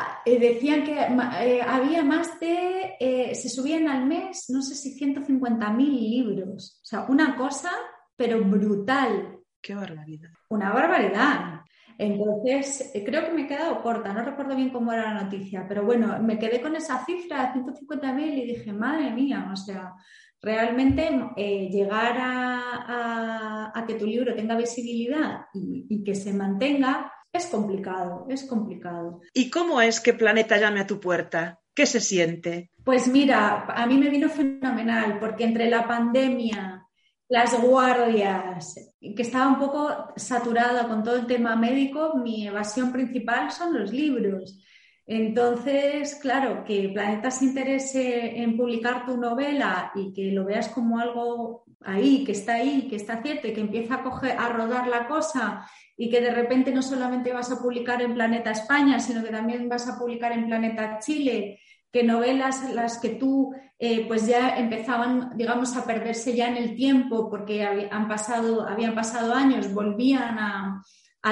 Ah, 0.00 0.22
eh, 0.24 0.38
decían 0.38 0.84
que 0.84 0.92
eh, 0.92 1.60
había 1.60 2.04
más 2.04 2.38
de, 2.38 2.94
eh, 3.00 3.34
se 3.34 3.48
subían 3.48 3.88
al 3.88 4.06
mes, 4.06 4.44
no 4.48 4.62
sé 4.62 4.76
si 4.76 4.96
150.000 4.96 5.76
libros. 5.76 6.78
O 6.82 6.86
sea, 6.86 7.06
una 7.08 7.34
cosa, 7.36 7.72
pero 8.14 8.44
brutal. 8.44 9.40
Qué 9.60 9.74
barbaridad. 9.74 10.30
Una 10.50 10.72
barbaridad. 10.72 11.62
Entonces, 11.98 12.92
creo 13.04 13.24
que 13.24 13.32
me 13.32 13.42
he 13.42 13.46
quedado 13.48 13.82
corta, 13.82 14.12
no 14.12 14.22
recuerdo 14.22 14.54
bien 14.54 14.70
cómo 14.70 14.92
era 14.92 15.12
la 15.12 15.24
noticia, 15.24 15.66
pero 15.68 15.84
bueno, 15.84 16.22
me 16.22 16.38
quedé 16.38 16.60
con 16.60 16.76
esa 16.76 17.04
cifra, 17.04 17.52
150.000, 17.52 18.38
y 18.38 18.46
dije, 18.46 18.72
madre 18.72 19.10
mía, 19.10 19.50
o 19.52 19.56
sea, 19.56 19.94
realmente 20.40 21.10
llegar 21.36 22.16
a, 22.20 23.84
que 23.84 23.94
tu 23.94 24.06
libro 24.06 24.36
tenga 24.36 24.54
visibilidad 24.56 25.46
y 25.54 26.04
que 26.04 26.14
se 26.14 26.32
mantenga, 26.32 27.10
es 27.38 27.46
complicado, 27.46 28.26
es 28.28 28.44
complicado. 28.44 29.20
¿Y 29.32 29.50
cómo 29.50 29.80
es 29.80 30.00
que 30.00 30.12
Planeta 30.12 30.58
llame 30.58 30.80
a 30.80 30.86
tu 30.86 31.00
puerta? 31.00 31.60
¿Qué 31.74 31.86
se 31.86 32.00
siente? 32.00 32.70
Pues 32.84 33.06
mira, 33.06 33.64
a 33.64 33.86
mí 33.86 33.96
me 33.96 34.10
vino 34.10 34.28
fenomenal 34.28 35.18
porque 35.20 35.44
entre 35.44 35.70
la 35.70 35.86
pandemia, 35.86 36.84
las 37.28 37.60
guardias, 37.60 38.74
que 39.00 39.22
estaba 39.22 39.48
un 39.48 39.58
poco 39.58 40.12
saturada 40.16 40.88
con 40.88 41.02
todo 41.02 41.16
el 41.16 41.26
tema 41.26 41.54
médico, 41.54 42.14
mi 42.16 42.46
evasión 42.46 42.92
principal 42.92 43.50
son 43.52 43.78
los 43.78 43.92
libros. 43.92 44.64
Entonces, 45.06 46.16
claro, 46.16 46.64
que 46.64 46.90
Planeta 46.92 47.30
se 47.30 47.46
interese 47.46 48.42
en 48.42 48.56
publicar 48.56 49.06
tu 49.06 49.16
novela 49.16 49.92
y 49.94 50.12
que 50.12 50.32
lo 50.32 50.44
veas 50.44 50.68
como 50.68 50.98
algo 50.98 51.64
ahí, 51.80 52.24
que 52.24 52.32
está 52.32 52.54
ahí, 52.54 52.88
que 52.88 52.96
está 52.96 53.22
cierto 53.22 53.46
y 53.46 53.52
que 53.52 53.60
empieza 53.60 53.94
a, 53.94 54.02
coger, 54.02 54.32
a 54.32 54.48
rodar 54.48 54.88
la 54.88 55.06
cosa 55.06 55.64
y 56.00 56.08
que 56.08 56.20
de 56.20 56.30
repente 56.30 56.70
no 56.70 56.80
solamente 56.80 57.32
vas 57.32 57.50
a 57.50 57.60
publicar 57.60 58.00
en 58.00 58.14
Planeta 58.14 58.52
España, 58.52 59.00
sino 59.00 59.22
que 59.22 59.30
también 59.30 59.68
vas 59.68 59.88
a 59.88 59.98
publicar 59.98 60.30
en 60.30 60.46
Planeta 60.46 61.00
Chile, 61.00 61.58
que 61.90 62.04
novelas 62.04 62.72
las 62.72 62.98
que 62.98 63.10
tú 63.10 63.52
eh, 63.80 64.06
pues 64.06 64.24
ya 64.24 64.56
empezaban, 64.58 65.36
digamos, 65.36 65.76
a 65.76 65.84
perderse 65.84 66.36
ya 66.36 66.46
en 66.48 66.56
el 66.56 66.76
tiempo 66.76 67.28
porque 67.28 67.64
han 67.64 68.06
pasado, 68.06 68.66
habían 68.66 68.94
pasado 68.94 69.34
años, 69.34 69.74
volvían 69.74 70.38
a, 70.38 70.84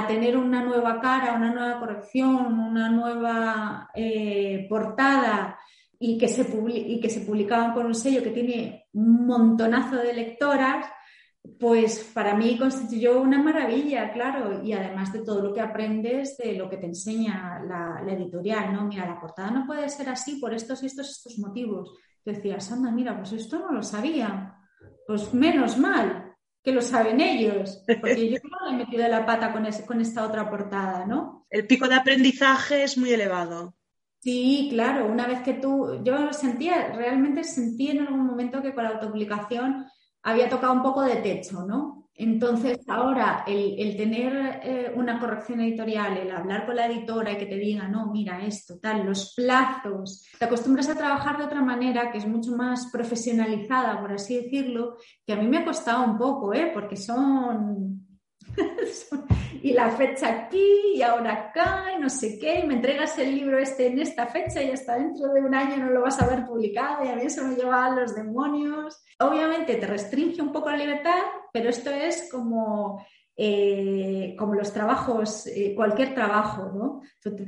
tener 0.09 0.37
una 0.37 0.63
nueva 0.63 1.01
cara, 1.01 1.33
una 1.33 1.55
nueva 1.55 1.79
corrección, 1.81 2.59
una 2.59 2.91
nueva 2.91 3.89
eh, 3.95 4.67
portada 4.69 5.59
y 5.99 6.19
que, 6.19 6.29
se 6.29 6.47
y 6.69 7.01
que 7.01 7.09
se 7.09 7.23
publicaban 7.23 7.73
con 7.73 7.87
un 7.87 7.95
sello 7.95 8.23
que 8.23 8.31
tiene 8.31 8.89
un 8.93 9.27
montonazo 9.27 9.97
de 9.97 10.13
lectoras, 10.13 10.85
pues 11.59 12.11
para 12.15 12.35
mí 12.35 12.59
constituyó 12.59 13.21
una 13.21 13.43
maravilla, 13.43 14.13
claro, 14.13 14.63
y 14.63 14.73
además 14.73 15.13
de 15.13 15.21
todo 15.21 15.43
lo 15.43 15.55
que 15.55 15.61
aprendes 15.61 16.37
de 16.37 16.55
lo 16.55 16.69
que 16.69 16.77
te 16.77 16.87
enseña 16.87 17.63
la, 17.67 18.03
editorial, 18.13 18.73
¿no? 18.73 18.85
Mira, 18.85 19.07
la 19.07 19.21
portada 19.21 19.51
no 19.51 19.67
puede 19.67 19.89
ser 19.89 20.09
así 20.09 20.37
por 20.37 20.55
estos 20.55 20.83
y 20.83 20.87
estos, 20.87 21.11
estos 21.11 21.39
motivos. 21.39 21.95
Decías, 22.25 22.71
anda, 22.73 22.91
mira, 22.91 23.17
pues 23.17 23.33
esto 23.33 23.59
no 23.59 23.73
lo 23.73 23.83
sabía. 23.83 24.55
Pues 25.07 25.33
menos 25.33 25.79
mal 25.79 26.35
que 26.63 26.73
lo 26.73 26.83
saben 26.83 27.21
ellos, 27.21 27.83
porque 28.01 28.29
yo 28.29 28.39
no 28.51 28.69
le 28.69 28.75
he 28.75 28.85
metido 28.85 29.07
la 29.07 29.25
pata 29.25 29.53
con, 29.53 29.65
con 29.87 30.01
esta 30.01 30.27
otra 30.27 30.51
portada, 30.51 31.07
¿no? 31.07 31.47
El 31.49 31.67
pico 31.67 31.87
de 31.89 31.95
aprendizaje 31.95 32.83
es 32.83 32.99
muy 32.99 33.13
elevado. 33.13 33.77
Sí, 34.19 34.67
claro, 34.73 35.07
una 35.07 35.29
vez 35.29 35.43
que 35.43 35.55
tú, 35.55 36.03
yo 36.03 36.33
sentía, 36.33 36.93
realmente 36.93 37.45
sentí 37.45 37.91
en 37.91 38.01
algún 38.01 38.27
momento 38.27 38.61
que 38.61 38.75
con 38.75 38.83
la 38.83 38.91
autopublicación 38.91 39.87
había 40.27 40.49
tocado 40.49 40.73
un 40.73 40.83
poco 40.83 41.03
de 41.03 41.17
techo, 41.17 41.65
¿no? 41.65 42.09
Entonces, 42.19 42.79
ahora 42.89 43.45
el, 43.47 43.97
tener 43.97 44.61
eh, 44.63 44.93
una 44.97 45.21
corrección 45.21 45.61
editorial, 45.61 46.17
el 46.17 46.31
hablar 46.33 46.67
con 46.67 46.75
la 46.75 46.87
editora 46.87 47.33
y 47.33 47.37
que 47.39 47.47
te 47.47 47.57
diga, 47.57 47.87
no, 47.87 48.11
mira 48.11 48.45
esto, 48.45 48.79
tal, 48.81 49.05
los 49.07 49.35
plazos, 49.35 50.27
te 50.37 50.47
acostumbras 50.47 50.89
a 50.89 50.97
trabajar 50.97 51.39
de 51.39 51.45
otra 51.45 51.63
manera 51.63 52.11
que 52.11 52.19
es 52.19 52.27
mucho 52.27 52.57
más 52.57 52.91
profesionalizada, 52.91 54.01
por 54.01 54.13
así 54.13 54.35
decirlo, 54.35 54.97
que 55.25 55.35
a 55.35 55.37
mí 55.37 55.47
me 55.47 55.59
ha 55.59 55.65
costado 55.65 56.05
un 56.05 56.19
poco, 56.19 56.53
¿eh? 56.55 56.71
Porque 56.75 56.97
son 56.97 58.06
y 59.63 59.73
la 59.73 59.91
fecha 59.91 60.29
aquí 60.29 60.95
y 60.95 61.03
ahora 61.03 61.33
acá 61.33 61.87
y 61.97 62.01
no 62.01 62.09
sé 62.09 62.39
qué, 62.39 62.61
y 62.61 62.67
me 62.67 62.75
entregas 62.75 63.19
el 63.19 63.35
libro 63.35 63.59
este 63.59 63.87
en 63.87 63.99
esta 63.99 64.27
fecha 64.27 64.63
y 64.63 64.71
hasta 64.71 64.97
dentro 64.97 65.33
de 65.33 65.41
un 65.41 65.55
año 65.55 65.77
no 65.77 65.91
lo 65.91 66.03
vas 66.03 66.21
a 66.21 66.29
ver 66.29 66.45
publicado 66.45 67.05
y 67.05 67.09
a 67.09 67.17
mí 67.17 67.23
eso 67.23 67.45
me 67.45 67.57
lleva 67.57 67.87
a 67.87 67.91
los 67.91 68.15
demonios. 68.15 69.03
Obviamente 69.19 69.77
te 69.77 69.87
restringe 69.87 70.43
un 70.43 70.53
poco 70.53 70.71
la 70.71 70.77
libertad, 70.77 71.21
pero 71.53 71.69
esto 71.69 71.91
es 71.91 72.29
como, 72.31 73.05
eh, 73.37 74.37
como 74.39 74.55
los 74.55 74.73
trabajos, 74.73 75.47
eh, 75.47 75.75
cualquier 75.75 76.15
trabajo, 76.15 76.71
¿no? 76.75 77.03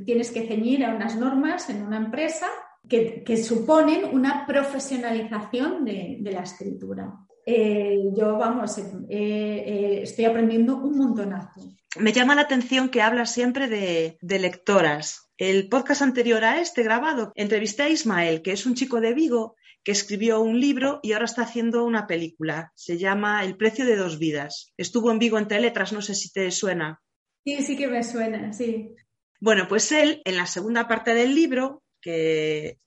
Tienes 0.05 0.31
que 0.31 0.47
ceñir 0.47 0.83
a 0.83 0.93
unas 0.93 1.15
normas 1.15 1.69
en 1.69 1.83
una 1.83 1.97
empresa 1.97 2.47
que, 2.87 3.37
suponen 3.37 4.13
una 4.13 4.45
profesionalización 4.45 5.85
de 5.85 6.31
la 6.33 6.41
escritura. 6.41 7.28
Eh, 7.45 8.11
yo, 8.15 8.37
vamos, 8.37 8.77
eh, 8.77 8.83
eh, 9.09 9.99
estoy 10.03 10.25
aprendiendo 10.25 10.77
un 10.77 10.97
montonazo. 10.97 11.61
Me 11.97 12.13
llama 12.13 12.35
la 12.35 12.41
atención 12.41 12.89
que 12.89 13.01
hablas 13.01 13.33
siempre 13.33 13.67
de, 13.67 14.17
lectoras. 14.21 15.31
El 15.37 15.69
podcast 15.69 16.01
anterior 16.01 16.43
a 16.43 16.61
este 16.61 16.83
grabado 16.83 17.31
entrevisté 17.35 17.83
a 17.83 17.89
Ismael, 17.89 18.41
que 18.41 18.51
es 18.51 18.65
un 18.65 18.75
chico 18.75 19.01
de 19.01 19.13
Vigo 19.13 19.55
que 19.83 19.93
escribió 19.93 20.41
un 20.41 20.59
libro 20.59 20.99
y 21.01 21.13
ahora 21.13 21.25
está 21.25 21.43
haciendo 21.43 21.85
una 21.85 22.05
película. 22.05 22.71
Se 22.75 22.97
llama 22.97 23.43
El 23.43 23.55
precio 23.55 23.85
de 23.85 23.95
dos 23.95 24.19
vidas. 24.19 24.73
Estuvo 24.77 25.09
en 25.09 25.19
Vigo 25.19 25.39
entre 25.39 25.61
letras, 25.61 25.93
no 25.93 26.01
sé 26.01 26.13
si 26.13 26.31
te 26.31 26.51
suena. 26.51 27.01
Sí, 27.45 27.63
sí 27.63 27.77
que 27.77 27.87
me 27.87 28.03
suena, 28.03 28.51
sí. 28.53 28.93
Bueno, 29.39 29.67
pues 29.67 29.91
él, 29.91 30.21
en 30.25 30.35
la 30.37 30.45
segunda 30.45 30.87
parte 30.87 31.13
del 31.13 31.33
libro, 31.33 31.81
que 32.01 32.77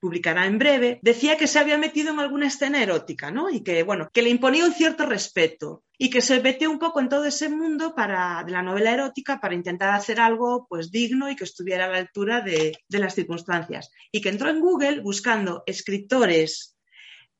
publicará 0.00 0.46
en 0.46 0.58
breve, 0.58 0.98
decía 1.02 1.36
que 1.36 1.46
se 1.46 1.58
había 1.58 1.78
metido 1.78 2.12
en 2.12 2.18
alguna 2.18 2.46
escena 2.46 2.82
erótica, 2.82 3.30
¿no? 3.30 3.50
Y 3.50 3.62
que, 3.62 3.82
bueno, 3.82 4.08
que 4.12 4.22
le 4.22 4.30
imponía 4.30 4.64
un 4.64 4.72
cierto 4.72 5.06
respeto 5.06 5.84
y 5.98 6.08
que 6.08 6.22
se 6.22 6.40
metió 6.40 6.70
un 6.70 6.78
poco 6.78 7.00
en 7.00 7.10
todo 7.10 7.26
ese 7.26 7.50
mundo 7.50 7.94
para, 7.94 8.42
de 8.44 8.52
la 8.52 8.62
novela 8.62 8.92
erótica 8.92 9.38
para 9.38 9.54
intentar 9.54 9.90
hacer 9.90 10.18
algo, 10.18 10.66
pues, 10.68 10.90
digno 10.90 11.30
y 11.30 11.36
que 11.36 11.44
estuviera 11.44 11.84
a 11.84 11.88
la 11.88 11.98
altura 11.98 12.40
de, 12.40 12.78
las 12.88 13.14
circunstancias. 13.14 13.90
Y 14.10 14.22
que 14.22 14.30
entró 14.30 14.48
en 14.48 14.60
Google 14.60 15.00
buscando 15.00 15.62
escritores 15.66 16.78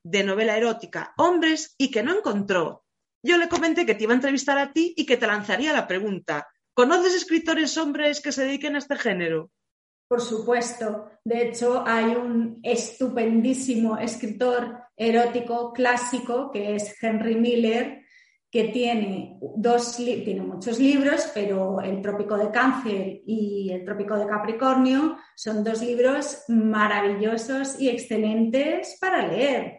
de 0.04 0.22
novela 0.22 0.56
erótica, 0.56 1.14
hombres, 1.16 1.74
y 1.78 1.90
que 1.90 2.02
no 2.02 2.16
encontró. 2.16 2.84
Yo 3.22 3.38
le 3.38 3.48
comenté 3.48 3.86
que 3.86 3.94
te 3.94 4.04
iba 4.04 4.12
a 4.12 4.16
entrevistar 4.16 4.58
a 4.58 4.72
ti 4.72 4.94
y 4.96 5.06
que 5.06 5.16
te 5.16 5.26
lanzaría 5.26 5.72
la 5.72 5.86
pregunta. 5.86 6.46
¿Conoces 6.74 7.14
escritores 7.14 7.76
hombres 7.78 8.20
que 8.20 8.32
se 8.32 8.44
dediquen 8.44 8.74
a 8.74 8.78
este 8.78 8.96
género? 8.96 9.50
Por 10.10 10.22
supuesto. 10.22 11.08
De 11.22 11.40
hecho, 11.46 11.84
hay 11.86 12.16
un 12.16 12.58
estupendísimo 12.64 13.96
escritor 13.96 14.76
erótico 14.96 15.72
clásico 15.72 16.50
que 16.50 16.74
es 16.74 17.00
Henry 17.00 17.36
Miller, 17.36 18.06
que 18.50 18.64
tiene, 18.64 19.38
dos, 19.56 19.96
tiene 19.96 20.42
muchos 20.42 20.80
libros, 20.80 21.30
pero 21.32 21.80
El 21.80 22.02
Trópico 22.02 22.36
de 22.36 22.50
Cáncer 22.50 23.20
y 23.24 23.70
El 23.72 23.84
Trópico 23.84 24.18
de 24.18 24.26
Capricornio 24.26 25.16
son 25.36 25.62
dos 25.62 25.80
libros 25.80 26.42
maravillosos 26.48 27.80
y 27.80 27.88
excelentes 27.88 28.98
para 29.00 29.28
leer. 29.28 29.78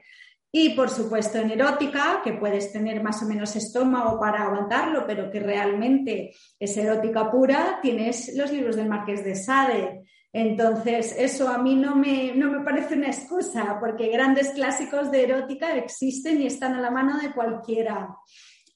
Y 0.53 0.69
por 0.75 0.89
supuesto 0.89 1.39
en 1.39 1.51
erótica, 1.51 2.21
que 2.23 2.33
puedes 2.33 2.71
tener 2.71 3.03
más 3.03 3.21
o 3.21 3.25
menos 3.25 3.55
estómago 3.57 4.17
para 4.17 4.43
aguantarlo, 4.43 5.05
pero 5.05 5.29
que 5.29 5.41
realmente 5.41 6.33
es 6.57 6.77
erótica 6.77 7.29
pura, 7.29 7.79
tienes 7.81 8.33
los 8.35 8.49
libros 8.51 8.77
del 8.77 8.87
Marqués 8.87 9.25
de 9.25 9.35
Sade. 9.35 10.00
Entonces, 10.33 11.13
eso 11.17 11.49
a 11.49 11.57
mí 11.57 11.75
no 11.75 11.95
me, 11.95 12.33
no 12.35 12.49
me 12.49 12.63
parece 12.63 12.95
una 12.95 13.07
excusa, 13.07 13.77
porque 13.79 14.07
grandes 14.07 14.51
clásicos 14.51 15.11
de 15.11 15.23
erótica 15.23 15.75
existen 15.75 16.41
y 16.41 16.47
están 16.47 16.73
a 16.73 16.81
la 16.81 16.89
mano 16.89 17.17
de 17.19 17.33
cualquiera. 17.33 18.15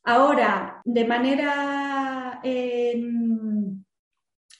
Ahora, 0.03 0.81
de 0.83 1.05
manera 1.05 2.41
em, 2.43 3.83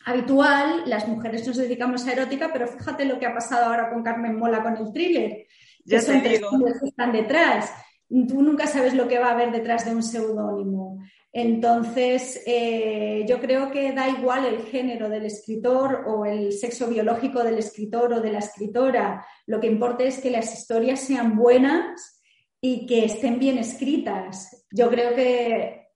habitual, 0.06 0.84
las 0.86 1.08
mujeres 1.08 1.46
nos 1.46 1.58
dedicamos 1.58 2.08
a 2.08 2.14
erótica, 2.14 2.50
pero 2.52 2.68
fíjate 2.68 3.06
lo 3.06 3.20
que 3.20 3.26
ha 3.26 3.34
pasado 3.34 3.66
ahora 3.66 3.90
con 3.90 4.02
Carmen 4.02 4.38
Mola 4.38 4.64
con 4.64 4.78
el 4.78 4.94
thriller. 4.94 5.46
Ya 5.84 6.00
que 6.00 6.06
son 6.06 6.22
tres 6.24 6.42
que 6.42 6.88
están 6.88 7.12
detrás. 7.12 7.72
Tú 8.08 8.42
nunca 8.42 8.68
sabes 8.68 8.94
lo 8.94 9.08
que 9.08 9.20
va 9.20 9.28
a 9.28 9.32
haber 9.32 9.52
detrás 9.52 9.86
de 9.86 9.94
un 9.94 10.02
seudónimo. 10.02 11.00
Entonces, 11.38 12.42
eh, 12.46 13.26
yo 13.28 13.42
creo 13.42 13.70
que 13.70 13.92
da 13.92 14.08
igual 14.08 14.46
el 14.46 14.64
género 14.68 15.10
del 15.10 15.26
escritor 15.26 16.06
o 16.08 16.26
el 16.26 16.54
sexo 16.54 16.88
biológico 16.88 17.44
del 17.44 17.58
escritor 17.58 18.14
o 18.14 18.22
de 18.22 18.32
la 18.32 18.40
escritora. 18.40 19.26
Lo 19.46 19.60
que 19.60 19.68
importa 19.68 20.06
es 20.06 20.22
que 20.22 20.32
las 20.32 20.58
historias 20.58 21.02
sean 21.02 21.36
buenas 21.36 22.24
y 22.62 22.86
que 22.86 23.04
estén 23.04 23.38
bien 23.38 23.58
escritas. 23.58 24.66
Yo 24.72 24.90
creo 24.90 25.14
que 25.14 25.90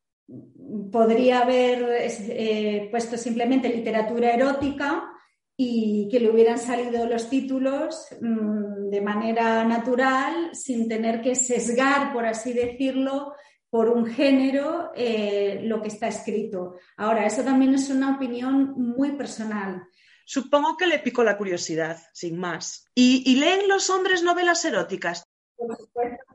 podría 0.91 1.43
haber 1.43 1.85
eh, 1.89 2.89
puesto 2.91 3.15
simplemente 3.15 3.69
literatura 3.69 4.33
erótica 4.33 5.09
y 5.55 6.09
que 6.11 6.19
le 6.19 6.31
hubieran 6.31 6.59
salido 6.59 7.05
los 7.05 7.29
títulos 7.29 8.07
mm, 8.19 8.89
de 8.89 9.01
manera 9.01 9.63
natural, 9.63 10.49
sin 10.51 10.89
tener 10.89 11.21
que 11.21 11.35
sesgar, 11.35 12.11
por 12.11 12.25
así 12.25 12.51
decirlo, 12.51 13.35
por 13.69 13.89
un 13.89 14.05
género 14.05 14.91
eh, 14.95 15.61
lo 15.63 15.81
que 15.81 15.89
está 15.89 16.07
escrito. 16.07 16.75
Ahora, 16.97 17.25
eso 17.25 17.43
también 17.43 17.73
es 17.73 17.89
una 17.89 18.15
opinión 18.15 18.73
muy 18.75 19.11
personal. 19.11 19.83
Supongo 20.25 20.77
que 20.77 20.87
le 20.87 20.99
picó 20.99 21.23
la 21.23 21.37
curiosidad, 21.37 21.97
sin 22.13 22.37
más. 22.37 22.85
¿Y, 22.93 23.23
y 23.25 23.35
leen 23.35 23.67
los 23.67 23.89
hombres 23.89 24.23
novelas 24.23 24.63
eróticas? 24.65 25.23
Por 25.55 25.75
supuesto 25.77 26.28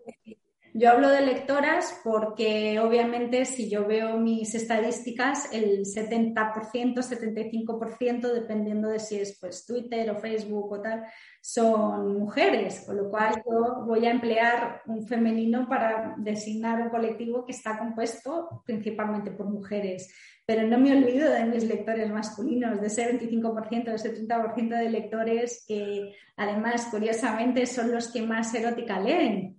yo 0.77 0.91
hablo 0.91 1.09
de 1.09 1.21
lectoras 1.21 2.01
porque 2.03 2.81
obviamente 2.81 3.45
si 3.45 3.71
yo 3.71 3.87
veo 3.87 4.19
mis 4.19 4.57
estadísticas, 4.57 5.53
el 5.53 5.85
70%, 5.85 6.35
75%, 6.97 8.33
dependiendo 8.33 8.89
de 8.89 8.99
si 8.99 9.21
es 9.21 9.39
pues 9.41 9.65
Twitter 9.65 10.11
o 10.11 10.19
Facebook 10.19 10.73
o 10.73 10.83
tal, 10.83 11.05
son 11.41 12.19
mujeres, 12.19 12.83
con 12.85 12.97
lo 12.97 13.09
cual 13.09 13.41
yo 13.49 13.85
voy 13.87 14.05
a 14.05 14.11
emplear 14.11 14.83
un 14.87 15.07
femenino 15.07 15.69
para 15.69 16.17
designar 16.19 16.83
un 16.83 16.89
colectivo 16.89 17.45
que 17.45 17.53
está 17.53 17.79
compuesto 17.79 18.65
principalmente 18.67 19.31
por 19.31 19.47
mujeres. 19.47 20.13
Pero 20.45 20.67
no 20.67 20.77
me 20.77 20.91
olvido 20.91 21.31
de 21.31 21.45
mis 21.45 21.63
lectores 21.65 22.11
masculinos, 22.11 22.81
de 22.81 22.89
ese 22.89 23.17
25%, 23.17 23.85
de 23.85 23.95
ese 23.95 24.13
30% 24.13 24.77
de 24.77 24.91
lectores 24.91 25.65
que 25.69 26.17
además, 26.37 26.89
curiosamente, 26.91 27.65
son 27.65 27.93
los 27.93 28.09
que 28.09 28.23
más 28.23 28.53
erótica 28.57 28.99
leen 28.99 29.54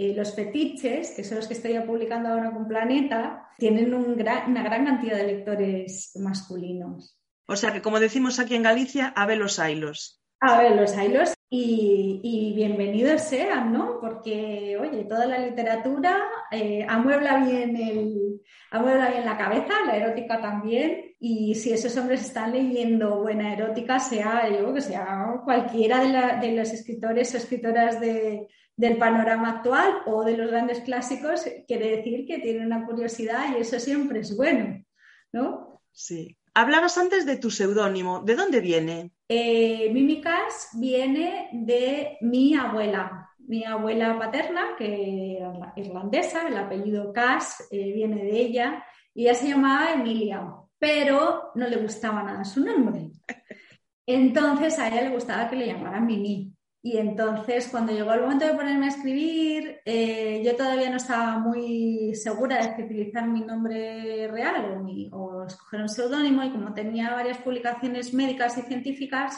eh, 0.00 0.14
los 0.14 0.32
fetiches, 0.32 1.10
que 1.10 1.24
son 1.24 1.38
los 1.38 1.48
que 1.48 1.54
estoy 1.54 1.76
publicando 1.80 2.28
ahora 2.28 2.52
con 2.52 2.68
Planeta, 2.68 3.48
tienen 3.58 3.92
una 3.92 4.62
gran 4.62 4.84
cantidad 4.84 5.16
de 5.16 5.26
lectores 5.26 6.12
masculinos. 6.14 7.18
O 7.48 7.56
sea 7.56 7.72
que, 7.72 7.82
como 7.82 7.98
decimos 7.98 8.38
aquí 8.38 8.54
en 8.54 8.62
Galicia, 8.62 9.08
a 9.08 9.26
ver 9.26 9.38
los 9.38 9.58
ailos. 9.58 10.22
A 10.40 10.56
ver 10.56 10.76
los 10.76 10.96
ailos 10.96 11.34
y, 11.50 12.52
bienvenidos 12.54 13.22
sean, 13.22 13.72
¿no? 13.72 13.98
Porque, 14.00 14.78
oye, 14.80 15.02
toda 15.02 15.26
la 15.26 15.38
literatura 15.40 16.16
eh, 16.52 16.86
amuebla, 16.88 17.38
bien 17.38 17.76
el, 17.76 18.40
amuebla 18.70 19.10
bien 19.10 19.24
la 19.24 19.36
cabeza, 19.36 19.72
la 19.84 19.96
erótica 19.96 20.40
también, 20.40 21.16
y 21.18 21.56
si 21.56 21.72
esos 21.72 21.96
hombres 21.96 22.20
están 22.20 22.52
leyendo 22.52 23.20
buena 23.22 23.52
erótica, 23.52 23.98
sea 23.98 24.48
yo 24.48 24.72
que 24.72 24.80
sea 24.80 25.40
cualquiera 25.44 26.38
de, 26.38 26.46
de 26.46 26.54
los 26.54 26.72
escritores 26.72 27.34
o 27.34 27.38
escritoras 27.38 28.00
de, 28.00 28.46
del 28.78 28.96
panorama 28.96 29.50
actual 29.50 30.02
o 30.06 30.24
de 30.24 30.36
los 30.36 30.50
grandes 30.50 30.80
clásicos, 30.80 31.44
quiere 31.66 31.96
decir 31.96 32.24
que 32.26 32.38
tiene 32.38 32.64
una 32.64 32.86
curiosidad 32.86 33.56
y 33.56 33.60
eso 33.60 33.78
siempre 33.80 34.20
es 34.20 34.36
bueno, 34.36 34.84
¿no? 35.32 35.82
Sí. 35.90 36.38
Hablabas 36.54 36.96
antes 36.96 37.26
de 37.26 37.36
tu 37.36 37.50
seudónimo, 37.50 38.20
¿de 38.20 38.36
dónde 38.36 38.60
viene? 38.60 39.10
Eh, 39.28 39.90
Mimicas 39.92 40.70
viene 40.74 41.50
de 41.52 42.18
mi 42.20 42.54
abuela, 42.54 43.28
mi 43.38 43.64
abuela 43.64 44.16
paterna, 44.16 44.76
que 44.78 45.38
era 45.38 45.72
irlandesa, 45.76 46.46
el 46.46 46.56
apellido 46.56 47.12
Cass 47.12 47.66
eh, 47.72 47.92
viene 47.92 48.22
de 48.22 48.40
ella, 48.40 48.84
y 49.12 49.24
ella 49.24 49.34
se 49.34 49.48
llamaba 49.48 49.92
Emilia, 49.92 50.46
pero 50.78 51.50
no 51.56 51.66
le 51.66 51.78
gustaba 51.78 52.22
nada 52.22 52.44
su 52.44 52.64
nombre. 52.64 53.10
Entonces 54.06 54.78
a 54.78 54.86
ella 54.88 55.02
le 55.02 55.14
gustaba 55.14 55.50
que 55.50 55.56
le 55.56 55.66
llamaran 55.66 56.06
Mimi. 56.06 56.54
Y 56.80 56.96
entonces, 56.96 57.68
cuando 57.68 57.92
llegó 57.92 58.12
el 58.12 58.20
momento 58.20 58.46
de 58.46 58.54
ponerme 58.54 58.86
a 58.86 58.90
escribir, 58.90 59.80
eh, 59.84 60.42
yo 60.44 60.54
todavía 60.54 60.90
no 60.90 60.96
estaba 60.96 61.38
muy 61.38 62.14
segura 62.14 62.64
de 62.64 62.84
utilizar 62.84 63.26
mi 63.26 63.40
nombre 63.40 64.28
real 64.28 64.80
o, 65.10 65.44
escoger 65.44 65.80
un 65.80 65.88
seudónimo 65.88 66.44
y 66.44 66.50
como 66.50 66.74
tenía 66.74 67.14
varias 67.14 67.38
publicaciones 67.38 68.14
médicas 68.14 68.56
y 68.58 68.62
científicas, 68.62 69.36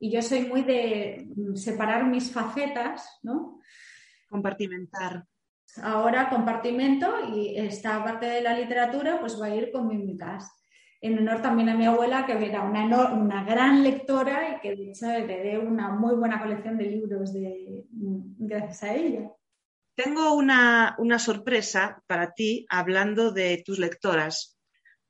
y 0.00 0.10
yo 0.10 0.22
soy 0.22 0.42
muy 0.46 0.62
de 0.62 1.28
separar 1.54 2.04
mis 2.04 2.32
facetas, 2.32 3.18
¿no? 3.22 3.60
Compartimentar. 4.28 5.26
Ahora 5.82 6.30
compartimento 6.30 7.12
y 7.34 7.56
esta 7.56 8.02
parte 8.02 8.26
de 8.26 8.40
la 8.40 8.58
literatura 8.58 9.20
pues 9.20 9.40
va 9.40 9.46
a 9.46 9.54
ir 9.54 9.70
con 9.70 9.88
mímicas 9.88 10.57
en 11.00 11.18
honor 11.18 11.42
también 11.42 11.68
a 11.68 11.76
mi 11.76 11.86
abuela, 11.86 12.26
que 12.26 12.32
era 12.32 12.62
una, 12.62 13.12
una 13.12 13.44
gran 13.44 13.84
lectora 13.84 14.56
y 14.56 14.60
que 14.60 14.74
de 14.74 14.90
hecho 14.90 15.10
heredé 15.10 15.58
una 15.58 15.90
muy 15.90 16.14
buena 16.16 16.40
colección 16.40 16.76
de 16.76 16.84
libros 16.84 17.32
de, 17.32 17.84
gracias 17.90 18.82
a 18.82 18.94
ella. 18.94 19.30
Tengo 19.94 20.34
una, 20.34 20.96
una 20.98 21.18
sorpresa 21.18 22.02
para 22.06 22.32
ti 22.32 22.66
hablando 22.68 23.32
de 23.32 23.62
tus 23.64 23.78
lectoras. 23.78 24.56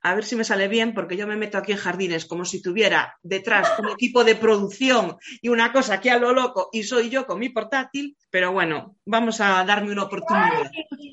A 0.01 0.15
ver 0.15 0.25
si 0.25 0.37
me 0.37 0.45
sale 0.45 0.69
bien, 0.69 0.95
porque 0.95 1.17
yo 1.17 1.27
me 1.27 1.37
meto 1.37 1.59
aquí 1.59 1.73
en 1.73 1.79
jardines 1.79 2.25
como 2.25 2.45
si 2.45 2.63
tuviera 2.63 3.17
detrás 3.23 3.69
un 3.79 3.89
equipo 3.91 4.25
de 4.25 4.37
producción 4.37 5.17
y 5.43 5.49
una 5.49 5.73
cosa 5.73 5.95
aquí 5.95 6.09
a 6.09 6.19
lo 6.19 6.33
loco 6.33 6.69
y 6.73 6.85
soy 6.85 7.11
yo 7.11 7.27
con 7.27 7.39
mi 7.39 7.49
portátil, 7.49 8.17
pero 8.31 8.53
bueno, 8.53 8.97
vamos 9.05 9.41
a 9.41 9.65
darme 9.65 9.93
una 9.93 10.05
oportunidad. 10.05 10.71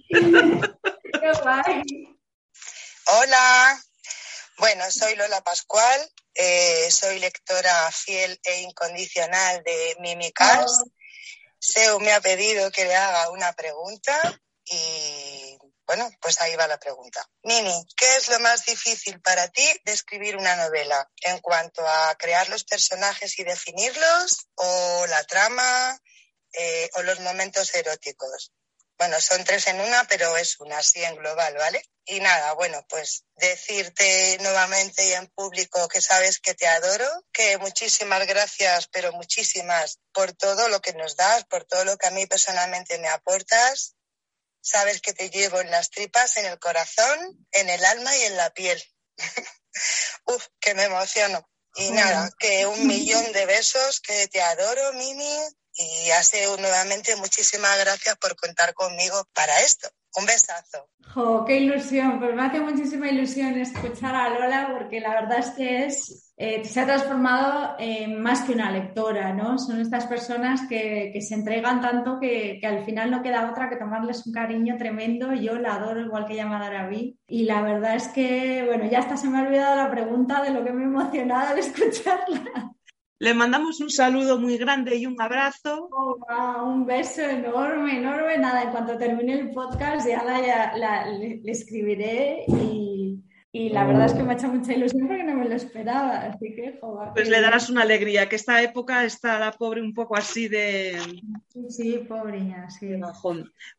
Hola, 3.07 3.77
bueno, 4.57 4.89
soy 4.91 5.15
Lola 5.15 5.41
Pascual, 5.41 6.11
eh, 6.33 6.89
soy 6.91 7.19
lectora 7.19 7.91
fiel 7.91 8.39
e 8.43 8.61
incondicional 8.61 9.63
de 9.63 9.95
Mimicas. 9.99 10.81
Oh. 10.81 10.91
Seu 11.59 11.99
me 11.99 12.13
ha 12.13 12.21
pedido 12.21 12.71
que 12.71 12.85
le 12.85 12.95
haga 12.95 13.29
una 13.31 13.53
pregunta 13.53 14.39
y 14.65 15.57
bueno, 15.87 16.09
pues 16.19 16.41
ahí 16.41 16.55
va 16.55 16.67
la 16.67 16.79
pregunta. 16.79 17.27
Mimi, 17.43 17.85
¿qué 17.95 18.15
es 18.17 18.27
lo 18.29 18.39
más 18.39 18.65
difícil 18.65 19.21
para 19.21 19.47
ti 19.49 19.65
de 19.83 19.93
escribir 19.93 20.35
una 20.35 20.55
novela 20.55 21.09
en 21.21 21.39
cuanto 21.39 21.85
a 21.87 22.15
crear 22.15 22.49
los 22.49 22.63
personajes 22.63 23.37
y 23.37 23.43
definirlos 23.43 24.47
o 24.55 25.05
la 25.07 25.23
trama 25.25 25.99
eh, 26.53 26.89
o 26.95 27.03
los 27.03 27.19
momentos 27.19 27.73
eróticos? 27.75 28.51
Bueno, 28.97 29.19
son 29.19 29.43
tres 29.43 29.67
en 29.67 29.81
una, 29.81 30.05
pero 30.05 30.37
es 30.37 30.59
una 30.59 30.77
así 30.77 31.03
en 31.03 31.15
global, 31.15 31.55
¿vale? 31.55 31.83
Y 32.05 32.19
nada, 32.19 32.53
bueno, 32.53 32.85
pues 32.87 33.25
decirte 33.35 34.37
nuevamente 34.41 35.05
y 35.05 35.13
en 35.13 35.27
público 35.27 35.87
que 35.87 36.01
sabes 36.01 36.39
que 36.39 36.53
te 36.53 36.67
adoro, 36.67 37.05
que 37.33 37.57
muchísimas 37.57 38.25
gracias, 38.25 38.87
pero 38.87 39.11
muchísimas 39.11 39.99
por 40.13 40.33
todo 40.33 40.69
lo 40.69 40.81
que 40.81 40.93
nos 40.93 41.15
das, 41.17 41.43
por 41.45 41.65
todo 41.65 41.83
lo 41.83 41.97
que 41.97 42.07
a 42.07 42.11
mí 42.11 42.25
personalmente 42.25 42.99
me 42.99 43.09
aportas. 43.09 43.95
Sabes 44.61 45.01
que 45.01 45.13
te 45.13 45.29
llevo 45.29 45.59
en 45.59 45.71
las 45.71 45.89
tripas, 45.89 46.37
en 46.37 46.45
el 46.45 46.59
corazón, 46.59 47.47
en 47.51 47.69
el 47.69 47.83
alma 47.83 48.15
y 48.15 48.21
en 48.23 48.37
la 48.37 48.51
piel. 48.51 48.81
Uf, 50.25 50.47
que 50.59 50.73
me 50.73 50.83
emociono. 50.83 51.47
Y 51.75 51.91
nada, 51.91 52.31
que 52.39 52.65
un 52.65 52.87
millón 52.87 53.31
de 53.33 53.45
besos, 53.45 53.99
que 53.99 54.27
te 54.29 54.41
adoro, 54.41 54.93
Mimi, 54.93 55.39
Y 55.77 56.11
hace 56.11 56.45
nuevamente 56.59 57.15
muchísimas 57.17 57.77
gracias 57.79 58.15
por 58.17 58.35
contar 58.35 58.73
conmigo 58.73 59.27
para 59.33 59.59
esto. 59.59 59.89
Un 60.17 60.25
besazo. 60.25 60.87
Jo, 61.13 61.43
qué 61.45 61.57
ilusión, 61.57 62.19
pues 62.19 62.33
me 62.33 62.43
hace 62.43 62.61
muchísima 62.61 63.09
ilusión 63.09 63.57
escuchar 63.57 64.15
a 64.15 64.29
Lola 64.29 64.69
porque 64.71 65.01
la 65.01 65.09
verdad 65.09 65.39
es 65.39 65.49
que 65.49 65.85
es, 65.85 66.33
eh, 66.37 66.63
se 66.63 66.79
ha 66.79 66.85
transformado 66.85 67.75
en 67.77 68.21
más 68.21 68.41
que 68.41 68.53
una 68.53 68.71
lectora, 68.71 69.33
¿no? 69.33 69.59
Son 69.59 69.79
estas 69.79 70.05
personas 70.05 70.61
que, 70.67 71.11
que 71.13 71.21
se 71.21 71.35
entregan 71.35 71.81
tanto 71.81 72.17
que, 72.19 72.57
que, 72.59 72.67
al 72.67 72.85
final 72.85 73.11
no 73.11 73.21
queda 73.21 73.49
otra 73.51 73.69
que 73.69 73.75
tomarles 73.75 74.25
un 74.25 74.33
cariño 74.33 74.77
tremendo. 74.77 75.33
Yo 75.33 75.59
la 75.59 75.75
adoro 75.75 75.99
igual 75.99 76.25
que 76.25 76.33
ella 76.33 76.47
me 76.47 76.55
a 76.55 76.83
mí. 76.87 77.17
Y 77.27 77.43
la 77.43 77.61
verdad 77.61 77.95
es 77.95 78.07
que, 78.07 78.63
bueno, 78.65 78.89
ya 78.89 78.99
hasta 78.99 79.17
se 79.17 79.27
me 79.27 79.39
ha 79.39 79.43
olvidado 79.43 79.75
la 79.75 79.91
pregunta 79.91 80.41
de 80.41 80.51
lo 80.51 80.63
que 80.63 80.71
me 80.71 80.83
ha 80.83 80.87
emocionado 80.87 81.49
al 81.49 81.59
escucharla. 81.59 82.71
Le 83.17 83.33
mandamos 83.33 83.79
un 83.79 83.89
saludo 83.89 84.37
muy 84.37 84.57
grande 84.57 84.97
y 84.97 85.05
un 85.05 85.19
abrazo. 85.21 85.89
Un 86.63 86.85
beso 86.85 87.21
enorme, 87.21 87.99
enorme. 87.99 88.37
Nada, 88.37 88.63
en 88.63 88.71
cuanto 88.71 88.97
termine 88.97 89.39
el 89.39 89.51
podcast 89.51 90.05
ya, 90.05 90.21
la, 90.23 90.75
la, 90.75 91.09
le, 91.09 91.37
le, 91.41 91.51
escribiré 91.51 92.43
y, 92.47 93.04
y, 93.57 93.69
la 93.69 93.85
verdad 93.85 94.07
es 94.07 94.13
que 94.13 94.23
me 94.23 94.33
ha 94.33 94.35
hecho 94.35 94.49
mucha 94.49 94.73
ilusión 94.73 95.07
porque 95.07 95.23
no 95.23 95.35
me 95.35 95.47
lo 95.47 95.55
esperaba. 95.55 96.25
Así 96.25 96.53
que, 96.53 96.77
joder. 96.81 97.13
Pues 97.13 97.29
le 97.29 97.39
darás 97.39 97.69
una 97.69 97.83
alegría, 97.83 98.27
que 98.27 98.35
esta 98.35 98.61
época 98.61 99.05
está 99.05 99.39
la 99.39 99.53
pobre 99.53 99.81
un 99.81 99.93
poco 99.93 100.17
así 100.17 100.49
de... 100.49 100.99
Sí, 101.47 101.65
sí 101.69 101.97
pobre, 102.05 102.41
sí. 102.67 102.89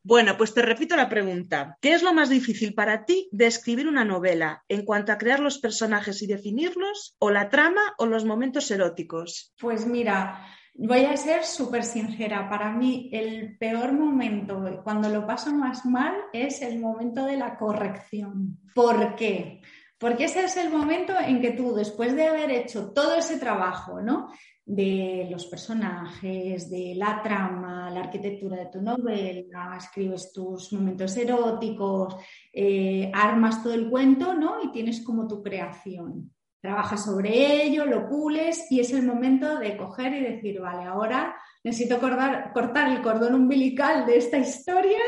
Bueno, 0.02 0.36
pues 0.38 0.54
te 0.54 0.62
repito 0.62 0.96
la 0.96 1.10
pregunta. 1.10 1.76
¿Qué 1.82 1.92
es 1.92 2.02
lo 2.02 2.14
más 2.14 2.30
difícil 2.30 2.72
para 2.72 3.04
ti 3.04 3.28
de 3.32 3.46
escribir 3.46 3.86
una 3.86 4.04
novela 4.04 4.64
en 4.68 4.84
cuanto 4.86 5.12
a 5.12 5.18
crear 5.18 5.40
los 5.40 5.58
personajes 5.58 6.22
y 6.22 6.26
definirlos, 6.26 7.14
o 7.18 7.30
la 7.30 7.50
trama 7.50 7.82
o 7.98 8.06
los 8.06 8.24
momentos 8.24 8.70
eróticos? 8.70 9.52
Pues 9.60 9.86
mira, 9.86 10.42
Voy 10.78 11.06
a 11.06 11.16
ser 11.16 11.42
súper 11.42 11.84
sincera, 11.84 12.50
para 12.50 12.70
mí 12.70 13.08
el 13.10 13.56
peor 13.56 13.92
momento, 13.92 14.62
cuando 14.84 15.08
lo 15.08 15.26
paso 15.26 15.50
más 15.54 15.86
mal, 15.86 16.14
es 16.34 16.60
el 16.60 16.78
momento 16.80 17.24
de 17.24 17.38
la 17.38 17.56
corrección. 17.56 18.58
¿Por 18.74 19.16
qué? 19.16 19.62
Porque 19.98 20.24
ese 20.24 20.44
es 20.44 20.56
el 20.58 20.70
momento 20.70 21.14
en 21.18 21.40
que 21.40 21.52
tú, 21.52 21.74
después 21.74 22.14
de 22.14 22.26
haber 22.26 22.50
hecho 22.50 22.92
todo 22.92 23.14
ese 23.14 23.38
trabajo, 23.38 24.02
¿no? 24.02 24.28
De 24.66 25.26
los 25.30 25.46
personajes, 25.46 26.68
de 26.68 26.94
la 26.94 27.22
trama, 27.22 27.88
la 27.88 28.00
arquitectura 28.00 28.58
de 28.58 28.66
tu 28.66 28.82
novela, 28.82 29.78
escribes 29.78 30.30
tus 30.30 30.74
momentos 30.74 31.16
eróticos, 31.16 32.16
eh, 32.52 33.10
armas 33.14 33.62
todo 33.62 33.72
el 33.72 33.88
cuento, 33.88 34.34
¿no? 34.34 34.62
Y 34.62 34.70
tienes 34.72 35.02
como 35.02 35.26
tu 35.26 35.42
creación 35.42 36.36
trabajas 36.66 37.05
sobre 37.05 37.62
ello, 37.62 37.87
lo 37.87 38.09
pules 38.09 38.66
y 38.70 38.81
es 38.81 38.92
el 38.92 39.05
momento 39.05 39.59
de 39.61 39.76
coger 39.76 40.12
y 40.14 40.20
decir, 40.20 40.61
vale, 40.61 40.83
ahora 40.83 41.37
necesito 41.62 42.00
cortar, 42.00 42.52
cortar 42.52 42.88
el 42.88 43.02
cordón 43.02 43.37
umbilical 43.37 44.05
de 44.05 44.16
esta 44.16 44.37
historia 44.37 44.98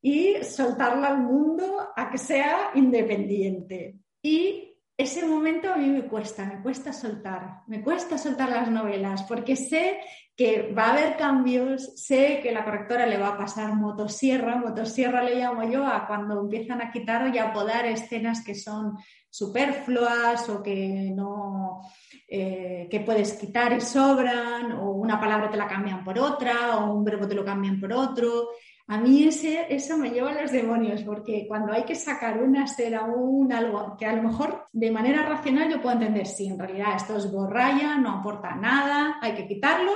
y 0.00 0.36
soltarla 0.44 1.08
al 1.08 1.18
mundo 1.18 1.88
a 1.96 2.10
que 2.10 2.18
sea 2.18 2.70
independiente. 2.76 3.96
Y 4.22 4.69
ese 5.00 5.24
momento 5.26 5.72
a 5.72 5.76
mí 5.76 5.88
me 5.88 6.06
cuesta, 6.06 6.44
me 6.44 6.62
cuesta 6.62 6.92
soltar, 6.92 7.62
me 7.66 7.82
cuesta 7.82 8.18
soltar 8.18 8.50
las 8.50 8.70
novelas 8.70 9.22
porque 9.24 9.56
sé 9.56 10.00
que 10.36 10.72
va 10.72 10.86
a 10.86 10.92
haber 10.92 11.16
cambios, 11.16 11.92
sé 11.96 12.40
que 12.42 12.52
la 12.52 12.64
correctora 12.64 13.06
le 13.06 13.18
va 13.18 13.28
a 13.28 13.38
pasar 13.38 13.74
motosierra, 13.74 14.56
motosierra 14.56 15.22
le 15.22 15.36
llamo 15.36 15.64
yo 15.64 15.86
a 15.86 16.06
cuando 16.06 16.40
empiezan 16.40 16.80
a 16.80 16.90
quitar 16.90 17.34
y 17.34 17.38
a 17.38 17.52
podar 17.52 17.86
escenas 17.86 18.42
que 18.44 18.54
son 18.54 18.96
superfluas 19.28 20.48
o 20.48 20.62
que 20.62 21.12
no 21.14 21.82
eh, 22.28 22.86
que 22.90 23.00
puedes 23.00 23.32
quitar 23.32 23.72
y 23.72 23.80
sobran, 23.80 24.72
o 24.72 24.92
una 24.92 25.18
palabra 25.18 25.50
te 25.50 25.56
la 25.56 25.66
cambian 25.66 26.04
por 26.04 26.18
otra, 26.18 26.76
o 26.78 26.94
un 26.94 27.04
verbo 27.04 27.26
te 27.26 27.34
lo 27.34 27.44
cambian 27.44 27.80
por 27.80 27.92
otro. 27.92 28.50
A 28.90 28.98
mí 28.98 29.22
ese, 29.22 29.72
eso 29.72 29.96
me 29.96 30.10
lleva 30.10 30.32
a 30.32 30.42
los 30.42 30.50
demonios, 30.50 31.04
porque 31.04 31.46
cuando 31.46 31.72
hay 31.72 31.84
que 31.84 31.94
sacar 31.94 32.42
una 32.42 32.64
o 33.04 33.18
un 33.20 33.52
algo 33.52 33.96
que 33.96 34.04
a 34.04 34.16
lo 34.16 34.24
mejor 34.24 34.66
de 34.72 34.90
manera 34.90 35.22
racional 35.22 35.70
yo 35.70 35.80
puedo 35.80 35.94
entender, 35.94 36.26
sí, 36.26 36.48
en 36.48 36.58
realidad 36.58 36.96
esto 36.96 37.16
es 37.16 37.30
borralla, 37.30 37.96
no 37.98 38.18
aporta 38.18 38.56
nada, 38.56 39.20
hay 39.22 39.34
que 39.34 39.46
quitarlo, 39.46 39.92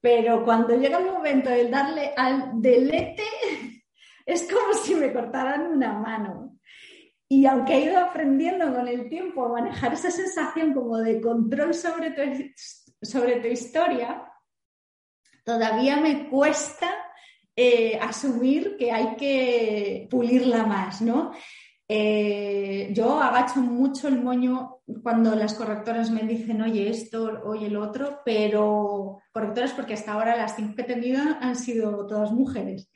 pero 0.00 0.44
cuando 0.44 0.76
llega 0.76 0.98
el 0.98 1.06
momento 1.06 1.50
de 1.50 1.68
darle 1.68 2.14
al 2.16 2.62
delete, 2.62 3.24
es 4.26 4.48
como 4.48 4.74
si 4.74 4.94
me 4.94 5.12
cortaran 5.12 5.66
una 5.66 5.92
mano. 5.94 6.56
Y 7.28 7.46
aunque 7.46 7.74
he 7.74 7.84
ido 7.86 7.98
aprendiendo 7.98 8.72
con 8.72 8.86
el 8.86 9.08
tiempo 9.08 9.44
a 9.44 9.60
manejar 9.60 9.94
esa 9.94 10.12
sensación 10.12 10.72
como 10.72 10.98
de 10.98 11.20
control 11.20 11.74
sobre 11.74 12.12
tu, 12.12 12.22
sobre 13.02 13.40
tu 13.40 13.48
historia, 13.48 14.24
todavía 15.44 15.96
me 15.96 16.28
cuesta 16.28 16.94
eh, 17.62 17.98
asumir 18.00 18.76
que 18.78 18.90
hay 18.90 19.16
que 19.16 20.08
pulirla 20.10 20.64
más, 20.64 21.02
¿no? 21.02 21.32
Eh, 21.86 22.88
yo 22.94 23.20
agacho 23.20 23.60
mucho 23.60 24.08
el 24.08 24.22
moño 24.22 24.78
cuando 25.02 25.34
las 25.34 25.52
correctoras 25.52 26.10
me 26.10 26.22
dicen, 26.22 26.62
oye, 26.62 26.88
esto, 26.88 27.42
oye, 27.44 27.66
el 27.66 27.76
otro, 27.76 28.20
pero 28.24 29.18
correctoras 29.30 29.74
porque 29.74 29.92
hasta 29.92 30.12
ahora 30.12 30.38
las 30.38 30.56
cinco 30.56 30.74
que 30.74 30.82
he 30.82 30.86
tenido 30.86 31.20
han 31.20 31.54
sido 31.54 32.06
todas 32.06 32.32
mujeres. 32.32 32.90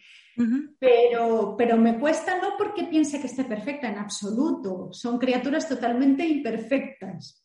pero, 0.79 1.57
pero 1.59 1.77
me 1.77 1.99
cuesta 1.99 2.39
no 2.41 2.57
porque 2.57 2.85
piense 2.85 3.21
que 3.21 3.27
esté 3.27 3.45
perfecta, 3.45 3.91
en 3.91 3.99
absoluto. 3.99 4.89
Son 4.93 5.19
criaturas 5.19 5.69
totalmente 5.69 6.27
imperfectas 6.27 7.44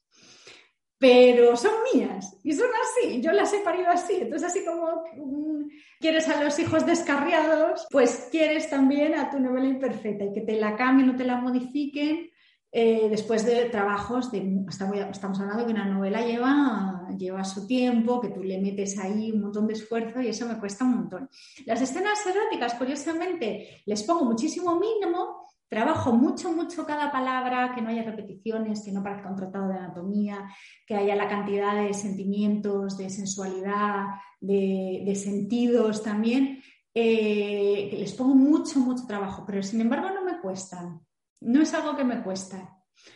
pero 0.99 1.55
son 1.55 1.71
mías 1.93 2.37
y 2.43 2.51
son 2.51 2.67
así, 2.67 3.21
yo 3.21 3.31
las 3.31 3.53
he 3.53 3.61
parido 3.61 3.89
así. 3.89 4.17
Entonces, 4.19 4.49
así 4.49 4.65
como 4.65 5.03
um, 5.17 5.69
quieres 5.99 6.27
a 6.27 6.43
los 6.43 6.59
hijos 6.59 6.85
descarriados, 6.85 7.87
pues 7.89 8.27
quieres 8.29 8.69
también 8.69 9.15
a 9.15 9.31
tu 9.31 9.39
novela 9.39 9.65
imperfecta 9.65 10.25
y 10.25 10.33
que 10.33 10.41
te 10.41 10.59
la 10.59 10.75
cambien 10.75 11.09
o 11.09 11.15
te 11.15 11.23
la 11.23 11.37
modifiquen 11.37 12.29
eh, 12.71 13.07
después 13.09 13.45
de 13.45 13.65
trabajos, 13.69 14.31
de, 14.31 14.65
estamos 14.67 15.39
hablando 15.39 15.65
que 15.65 15.71
una 15.71 15.85
novela 15.85 16.21
lleva, 16.21 17.07
lleva 17.17 17.43
su 17.43 17.65
tiempo, 17.65 18.19
que 18.21 18.29
tú 18.29 18.43
le 18.43 18.59
metes 18.59 18.99
ahí 18.99 19.31
un 19.31 19.41
montón 19.41 19.65
de 19.65 19.73
esfuerzo 19.73 20.21
y 20.21 20.27
eso 20.27 20.45
me 20.45 20.59
cuesta 20.59 20.83
un 20.83 20.97
montón. 20.97 21.29
Las 21.65 21.81
escenas 21.81 22.19
eróticas, 22.27 22.75
curiosamente, 22.75 23.81
les 23.85 24.03
pongo 24.03 24.25
muchísimo 24.25 24.79
mínimo, 24.79 25.47
trabajo 25.69 26.11
mucho, 26.11 26.51
mucho 26.51 26.85
cada 26.85 27.11
palabra, 27.11 27.73
que 27.73 27.81
no 27.81 27.89
haya 27.89 28.03
repeticiones, 28.03 28.83
que 28.83 28.91
no 28.91 29.03
parezca 29.03 29.29
un 29.29 29.35
tratado 29.35 29.69
de 29.69 29.77
anatomía, 29.77 30.49
que 30.85 30.95
haya 30.95 31.15
la 31.15 31.29
cantidad 31.29 31.81
de 31.81 31.93
sentimientos, 31.93 32.97
de 32.97 33.09
sensualidad, 33.09 34.07
de, 34.41 35.13
sentidos 35.15 36.03
también. 36.03 36.61
Eh, 36.93 37.95
les 37.97 38.13
pongo 38.13 38.35
mucho, 38.35 38.79
mucho 38.79 39.05
trabajo, 39.07 39.43
pero 39.45 39.61
sin 39.61 39.79
embargo 39.79 40.09
no 40.09 40.25
me 40.25 40.39
cuestan 40.41 41.01
no 41.41 41.61
es 41.61 41.73
algo 41.73 41.95
que 41.95 42.03
me 42.03 42.21
cuesta. 42.21 42.75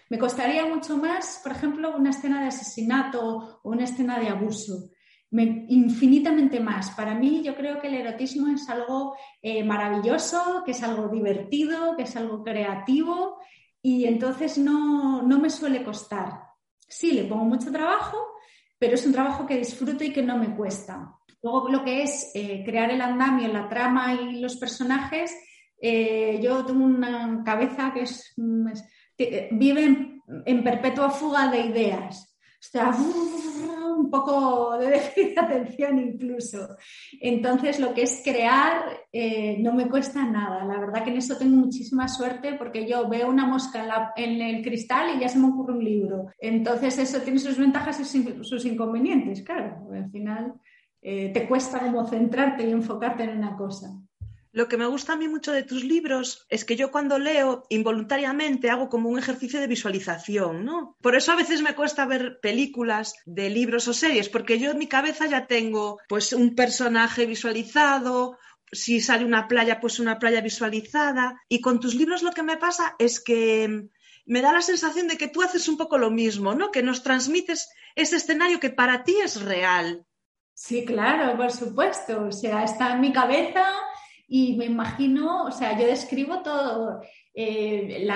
Me 0.09 0.17
costaría 0.17 0.65
mucho 0.65 0.97
más, 0.97 1.41
por 1.43 1.51
ejemplo, 1.51 1.95
una 1.95 2.11
escena 2.11 2.41
de 2.41 2.47
asesinato 2.47 3.59
o 3.63 3.69
una 3.69 3.83
escena 3.83 4.19
de 4.19 4.29
abuso. 4.29 4.91
Infinitamente 5.41 6.59
más. 6.59 6.91
Para 6.91 7.15
mí 7.15 7.41
yo 7.43 7.55
creo 7.55 7.81
que 7.81 7.87
el 7.87 7.95
erotismo 7.95 8.47
es 8.49 8.69
algo 8.69 9.15
eh, 9.41 9.63
maravilloso, 9.63 10.61
que 10.65 10.71
es 10.71 10.83
algo 10.83 11.07
divertido, 11.07 11.95
que 11.95 12.03
es 12.03 12.15
algo 12.15 12.43
creativo 12.43 13.39
y 13.81 14.05
entonces 14.05 14.57
no, 14.57 15.23
me 15.23 15.49
suele 15.49 15.83
costar. 15.83 16.41
Sí, 16.87 17.11
le 17.11 17.25
pongo 17.25 17.43
mucho 17.43 17.71
trabajo, 17.71 18.17
pero 18.79 18.95
es 18.95 19.05
un 19.05 19.11
trabajo 19.11 19.45
que 19.45 19.57
disfruto 19.57 20.03
y 20.03 20.13
que 20.13 20.23
no 20.23 20.37
me 20.37 20.55
cuesta. 20.55 21.13
Luego 21.41 21.67
lo 21.69 21.83
que 21.83 22.03
es 22.03 22.31
eh, 22.33 22.63
crear 22.63 22.91
el 22.91 23.01
andamio, 23.01 23.49
la 23.49 23.67
trama 23.67 24.13
y 24.13 24.39
los 24.39 24.55
personajes, 24.55 25.35
eh, 25.81 26.39
yo 26.41 26.63
tengo 26.63 26.85
una 26.85 27.43
cabeza 27.43 27.91
que 27.93 28.03
es, 28.03 28.33
mm, 28.37 28.67
vive 29.51 30.21
en, 30.45 30.63
perpetua 30.63 31.09
fuga 31.09 31.49
de 31.49 31.59
ideas. 31.59 32.37
O 32.39 32.69
sea, 32.71 32.95
un 34.03 34.09
poco 34.09 34.77
de 34.77 34.99
atención 35.37 35.97
incluso. 35.99 36.75
Entonces, 37.19 37.79
lo 37.79 37.93
que 37.93 38.03
es 38.03 38.21
crear 38.23 38.85
eh, 39.11 39.57
no 39.59 39.73
me 39.73 39.89
cuesta 39.89 40.25
nada. 40.25 40.65
La 40.65 40.79
verdad 40.79 41.03
que 41.03 41.11
en 41.11 41.17
eso 41.17 41.37
tengo 41.37 41.55
muchísima 41.55 42.07
suerte 42.07 42.53
porque 42.53 42.87
yo 42.87 43.07
veo 43.07 43.29
una 43.29 43.45
mosca 43.45 44.13
en, 44.15 44.41
el 44.41 44.63
cristal 44.63 45.15
y 45.15 45.19
ya 45.19 45.30
se 45.30 45.39
me 45.39 45.47
ocurre 45.47 45.73
un 45.73 45.84
libro. 45.84 46.28
Entonces, 46.39 46.97
eso 46.97 47.21
tiene 47.21 47.39
sus 47.39 47.57
ventajas 47.57 47.99
y 47.99 48.43
sus 48.43 48.65
inconvenientes, 48.65 49.41
claro. 49.41 49.88
Al 49.93 50.09
final, 50.11 50.53
eh, 51.01 51.32
te 51.34 51.47
cuesta 51.47 51.80
como 51.80 52.07
centrarte 52.07 52.67
y 52.67 52.71
enfocarte 52.71 53.23
en 53.23 53.38
una 53.38 53.55
cosa. 53.55 53.88
Lo 54.54 54.68
que 54.68 54.78
me 54.78 54.86
gusta 54.86 55.14
a 55.14 55.16
mí 55.16 55.28
mucho 55.28 55.51
de 55.51 55.64
tus 55.64 55.84
libros 55.84 56.45
es 56.47 56.64
que 56.64 56.76
yo 56.76 56.91
cuando 56.91 57.18
leo 57.18 57.66
involuntariamente 57.70 58.70
hago 58.70 58.88
como 58.88 59.10
un 59.10 59.18
ejercicio 59.18 59.60
de 59.60 59.66
visualización, 59.66 60.64
¿no? 60.64 60.95
Por 61.01 61.16
eso 61.16 61.32
a 61.32 61.36
veces 61.36 61.64
me 61.64 61.74
cuesta 61.74 62.06
ver 62.06 62.39
películas 62.39 63.16
de 63.26 63.49
libros 63.49 63.88
o 63.88 63.93
series, 63.93 64.30
porque 64.30 64.60
yo 64.60 64.70
en 64.70 64.78
mi 64.78 64.88
cabeza 64.88 65.26
ya 65.26 65.47
tengo 65.47 65.99
pues 66.08 66.34
un 66.34 66.54
personaje 66.54 67.26
visualizado, 67.26 68.38
si 68.72 69.01
sale 69.01 69.26
una 69.26 69.47
playa, 69.47 69.80
pues 69.80 69.99
una 69.99 70.20
playa 70.20 70.41
visualizada. 70.41 71.41
Y 71.49 71.60
con 71.60 71.80
tus 71.80 71.95
libros 71.95 72.22
lo 72.22 72.32
que 72.32 72.43
me 72.43 72.58
pasa 72.58 72.95
es 72.99 73.20
que 73.20 73.88
me 74.26 74.41
da 74.43 74.54
la 74.54 74.62
sensación 74.62 75.08
de 75.08 75.18
que 75.18 75.30
tú 75.30 75.41
haces 75.41 75.68
un 75.68 75.78
poco 75.78 75.97
lo 75.97 76.12
mismo, 76.12 76.54
¿no? 76.54 76.70
Que 76.70 76.84
nos 76.84 77.01
transmites 77.01 77.72
ese 77.95 78.18
escenario 78.18 78.60
que 78.60 78.70
para 78.70 79.04
ti 79.04 79.16
es 79.24 79.41
real. 79.41 80.06
Sí, 80.54 80.86
claro, 80.86 81.36
por 81.36 81.51
supuesto. 81.51 82.28
O 82.28 82.32
sea, 82.32 82.64
está 82.64 82.93
en 82.93 83.01
mi 83.01 83.12
cabeza 83.12 83.66
y 84.28 84.55
me 84.55 84.65
imagino, 84.65 85.43
o 85.43 85.51
sea, 85.51 85.78
yo 85.78 85.86
describo 85.86 86.41
todo. 86.41 87.01
Eh, 87.36 88.07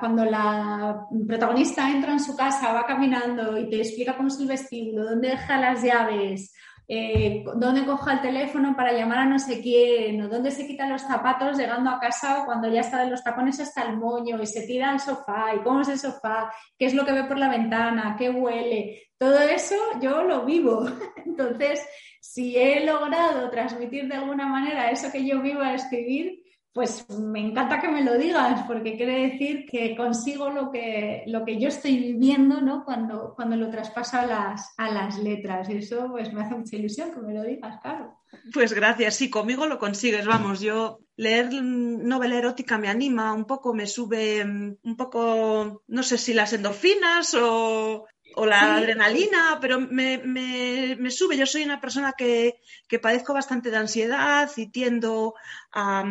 cuando 0.00 0.24
la 0.24 1.06
protagonista 1.26 1.90
entra 1.90 2.12
en 2.12 2.20
su 2.20 2.36
casa, 2.36 2.72
va 2.72 2.86
caminando 2.86 3.58
y 3.58 3.68
te 3.68 3.78
explica 3.78 4.16
cómo 4.16 4.28
es 4.28 4.38
el 4.38 4.48
vestido, 4.48 5.04
dónde 5.04 5.30
deja 5.30 5.58
las 5.58 5.82
llaves, 5.82 6.54
eh, 6.88 7.44
dónde 7.56 7.84
coja 7.84 8.12
el 8.14 8.20
teléfono 8.20 8.76
para 8.76 8.92
llamar 8.92 9.18
a 9.18 9.24
no 9.24 9.38
sé 9.38 9.60
quién, 9.60 10.22
o 10.22 10.28
dónde 10.28 10.52
se 10.52 10.66
quitan 10.66 10.90
los 10.90 11.02
zapatos 11.02 11.58
llegando 11.58 11.90
a 11.90 11.98
casa 11.98 12.42
o 12.42 12.44
cuando 12.46 12.68
ya 12.68 12.80
está 12.80 13.02
de 13.02 13.10
los 13.10 13.24
tacones 13.24 13.58
hasta 13.58 13.82
el 13.82 13.96
moño 13.96 14.40
y 14.40 14.46
se 14.46 14.66
tira 14.66 14.90
al 14.90 15.00
sofá 15.00 15.54
y 15.54 15.60
cómo 15.60 15.80
es 15.80 15.88
el 15.88 15.98
sofá, 15.98 16.52
qué 16.78 16.86
es 16.86 16.94
lo 16.94 17.04
que 17.04 17.12
ve 17.12 17.24
por 17.24 17.38
la 17.38 17.48
ventana, 17.48 18.14
qué 18.16 18.30
huele. 18.30 19.10
Todo 19.18 19.38
eso 19.40 19.74
yo 20.00 20.22
lo 20.22 20.44
vivo. 20.44 20.86
Entonces, 21.26 21.84
si 22.20 22.56
he 22.56 22.84
logrado 22.84 23.50
transmitir 23.50 24.08
de 24.08 24.16
alguna 24.16 24.46
manera 24.46 24.90
eso 24.90 25.10
que 25.10 25.26
yo 25.26 25.40
vivo 25.42 25.62
a 25.62 25.74
escribir, 25.74 26.40
pues 26.76 27.08
me 27.08 27.40
encanta 27.40 27.80
que 27.80 27.88
me 27.88 28.04
lo 28.04 28.18
digas, 28.18 28.64
porque 28.66 28.98
quiere 28.98 29.30
decir 29.30 29.64
que 29.64 29.96
consigo 29.96 30.50
lo 30.50 30.70
que, 30.70 31.22
lo 31.26 31.42
que 31.42 31.58
yo 31.58 31.68
estoy 31.68 31.96
viviendo 31.96 32.60
¿no? 32.60 32.84
cuando, 32.84 33.32
cuando 33.34 33.56
lo 33.56 33.70
traspaso 33.70 34.18
a 34.18 34.26
las, 34.26 34.74
a 34.76 34.90
las 34.90 35.18
letras. 35.18 35.70
Eso 35.70 36.08
pues 36.10 36.34
me 36.34 36.42
hace 36.42 36.54
mucha 36.54 36.76
ilusión 36.76 37.14
que 37.14 37.20
me 37.20 37.32
lo 37.32 37.44
digas, 37.44 37.80
claro. 37.80 38.18
Pues 38.52 38.74
gracias, 38.74 39.14
sí, 39.14 39.30
conmigo 39.30 39.66
lo 39.66 39.78
consigues, 39.78 40.26
vamos, 40.26 40.60
yo 40.60 41.00
leer 41.16 41.48
novela 41.62 42.36
erótica 42.36 42.76
me 42.76 42.88
anima 42.88 43.32
un 43.32 43.46
poco, 43.46 43.72
me 43.72 43.86
sube 43.86 44.44
mm, 44.44 44.76
un 44.82 44.96
poco, 44.98 45.82
no 45.86 46.02
sé 46.02 46.18
si 46.18 46.34
las 46.34 46.52
endorfinas 46.52 47.34
o, 47.40 48.04
o 48.38 48.44
la 48.44 48.76
adrenalina, 48.76 49.58
pero 49.62 49.80
me, 49.80 50.18
me, 50.18 51.10
sube. 51.10 51.38
Yo 51.38 51.46
soy 51.46 51.64
una 51.64 51.80
persona 51.80 52.12
que, 52.12 52.60
que, 52.86 52.98
padezco 52.98 53.32
bastante 53.32 53.70
de 53.70 53.78
ansiedad 53.78 54.50
y 54.56 54.66
tiendo 54.70 55.34
a, 55.72 56.04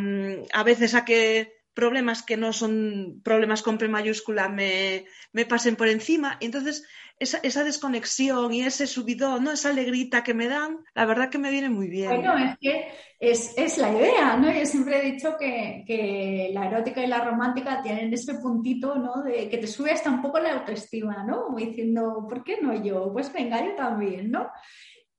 a 0.51 0.63
veces 0.63 0.95
a 0.95 1.05
que 1.05 1.55
problemas 1.75 2.23
que 2.23 2.35
no 2.35 2.51
son 2.51 3.21
problemas 3.23 3.61
con 3.61 3.77
P 3.77 3.87
mayúscula 3.87 4.49
me, 4.49 5.05
me 5.33 5.45
pasen 5.45 5.75
por 5.75 5.87
encima. 5.87 6.37
Entonces 6.39 6.83
esa, 7.19 7.37
esa, 7.43 7.63
desconexión 7.63 8.53
y 8.53 8.61
ese 8.61 8.87
subidón, 8.87 9.43
¿no? 9.43 9.51
esa 9.51 9.69
alegrita 9.69 10.23
que 10.23 10.33
me 10.33 10.47
dan, 10.47 10.79
la 10.93 11.05
verdad 11.05 11.29
que 11.29 11.37
me 11.37 11.51
viene 11.51 11.69
muy 11.69 11.87
bien. 11.87 12.09
Bueno, 12.09 12.37
es 12.37 12.57
que 12.59 12.87
es, 13.19 13.53
es 13.57 13.77
la 13.77 13.91
idea, 13.91 14.35
¿no? 14.37 14.51
Yo 14.51 14.65
siempre 14.65 14.99
he 14.99 15.11
dicho 15.11 15.37
que, 15.39 15.83
que, 15.87 16.49
la 16.53 16.67
erótica 16.67 17.01
y 17.01 17.07
la 17.07 17.23
romántica 17.23 17.81
tienen 17.81 18.13
ese 18.13 18.35
puntito, 18.35 18.95
¿no? 18.95 19.23
De 19.23 19.47
que 19.49 19.57
te 19.57 19.67
sube 19.67 19.91
hasta 19.91 20.09
un 20.09 20.21
poco 20.21 20.39
la 20.39 20.53
autoestima, 20.53 21.23
¿no? 21.23 21.55
diciendo, 21.55 22.25
¿por 22.27 22.43
qué 22.43 22.59
no 22.61 22.73
yo? 22.83 23.11
Pues 23.13 23.31
venga, 23.31 23.65
yo 23.65 23.75
también, 23.75 24.31
¿no? 24.31 24.49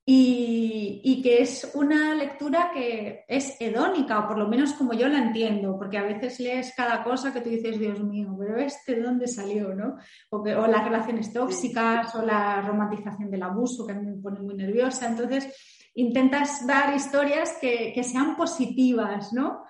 Y, 0.09 1.20
que 1.20 1.42
es 1.42 1.72
una 1.74 2.14
lectura 2.14 2.70
que 2.72 3.24
es 3.26 3.61
hedónica, 3.61 4.20
o 4.20 4.28
por 4.28 4.38
lo 4.38 4.46
menos 4.46 4.72
como 4.74 4.92
yo 4.92 5.09
la 5.09 5.18
entiendo, 5.18 5.76
porque 5.76 5.98
a 5.98 6.04
veces 6.04 6.38
lees 6.38 6.72
cada 6.76 7.02
cosa 7.02 7.32
que 7.32 7.40
tú 7.40 7.50
dices, 7.50 7.80
Dios 7.80 8.00
mío, 8.00 8.36
pero 8.38 8.57
este 8.57 8.94
de 8.94 9.02
dónde 9.02 9.26
salió, 9.26 9.74
¿no? 9.74 9.96
O, 10.30 10.36
o 10.36 10.66
las 10.68 10.84
relaciones 10.84 11.32
tóxicas, 11.32 12.14
o 12.14 12.22
la 12.22 12.62
romantización 12.62 13.32
del 13.32 13.42
abuso, 13.42 13.84
que 13.84 13.94
a 13.94 13.96
mí 13.96 14.07
me 14.07 14.22
pone 14.22 14.40
muy 14.40 14.54
nerviosa. 14.54 15.09
Entonces, 15.09 15.52
intentas 15.96 16.64
dar 16.64 16.94
historias 16.94 17.59
que, 17.61 17.90
que 17.92 18.04
sean 18.04 18.36
positivas, 18.36 19.32
¿no? 19.32 19.64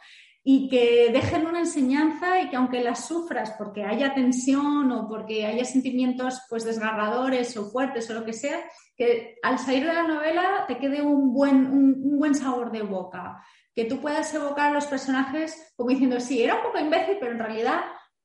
Y 0.49 0.69
que 0.69 1.11
dejen 1.13 1.45
una 1.45 1.59
enseñanza 1.59 2.41
y 2.41 2.49
que 2.49 2.55
aunque 2.55 2.81
las 2.81 3.05
sufras 3.09 3.51
porque 3.59 3.83
haya 3.83 4.15
tensión 4.15 4.93
o 4.93 5.09
porque 5.09 5.45
haya 5.45 5.65
sentimientos 5.65 6.41
pues 6.49 6.65
desgarradores 6.65 7.57
o 7.57 7.69
fuertes 7.69 8.09
o 8.09 8.15
lo 8.15 8.25
que 8.25 8.33
sea, 8.33 8.61
que 8.97 9.39
al 9.43 9.59
salir 9.59 9.85
de 9.85 9.93
la 9.93 10.07
novela 10.07 10.65
te 10.69 10.79
quede 10.79 11.03
un 11.03 11.35
buen, 11.35 11.67
un, 11.67 12.17
buen 12.17 12.37
sabor 12.37 12.71
de 12.71 12.83
boca, 12.83 13.43
que 13.75 13.87
tú 13.87 14.01
puedas 14.01 14.33
evocar 14.35 14.71
a 14.71 14.75
los 14.75 14.87
personajes 14.87 15.75
como 15.77 15.91
diciendo, 15.91 16.21
sí, 16.21 16.41
era 16.41 16.55
un 16.55 16.63
poco 16.63 16.79
imbécil, 16.79 17.17
pero 17.19 17.33
en 17.33 17.41
realidad 17.41 17.81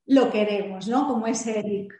lo 0.05 0.31
queremos, 0.31 0.87
¿no? 0.87 1.07
Como 1.07 1.25
es 1.25 1.47
Eric. 1.47 1.91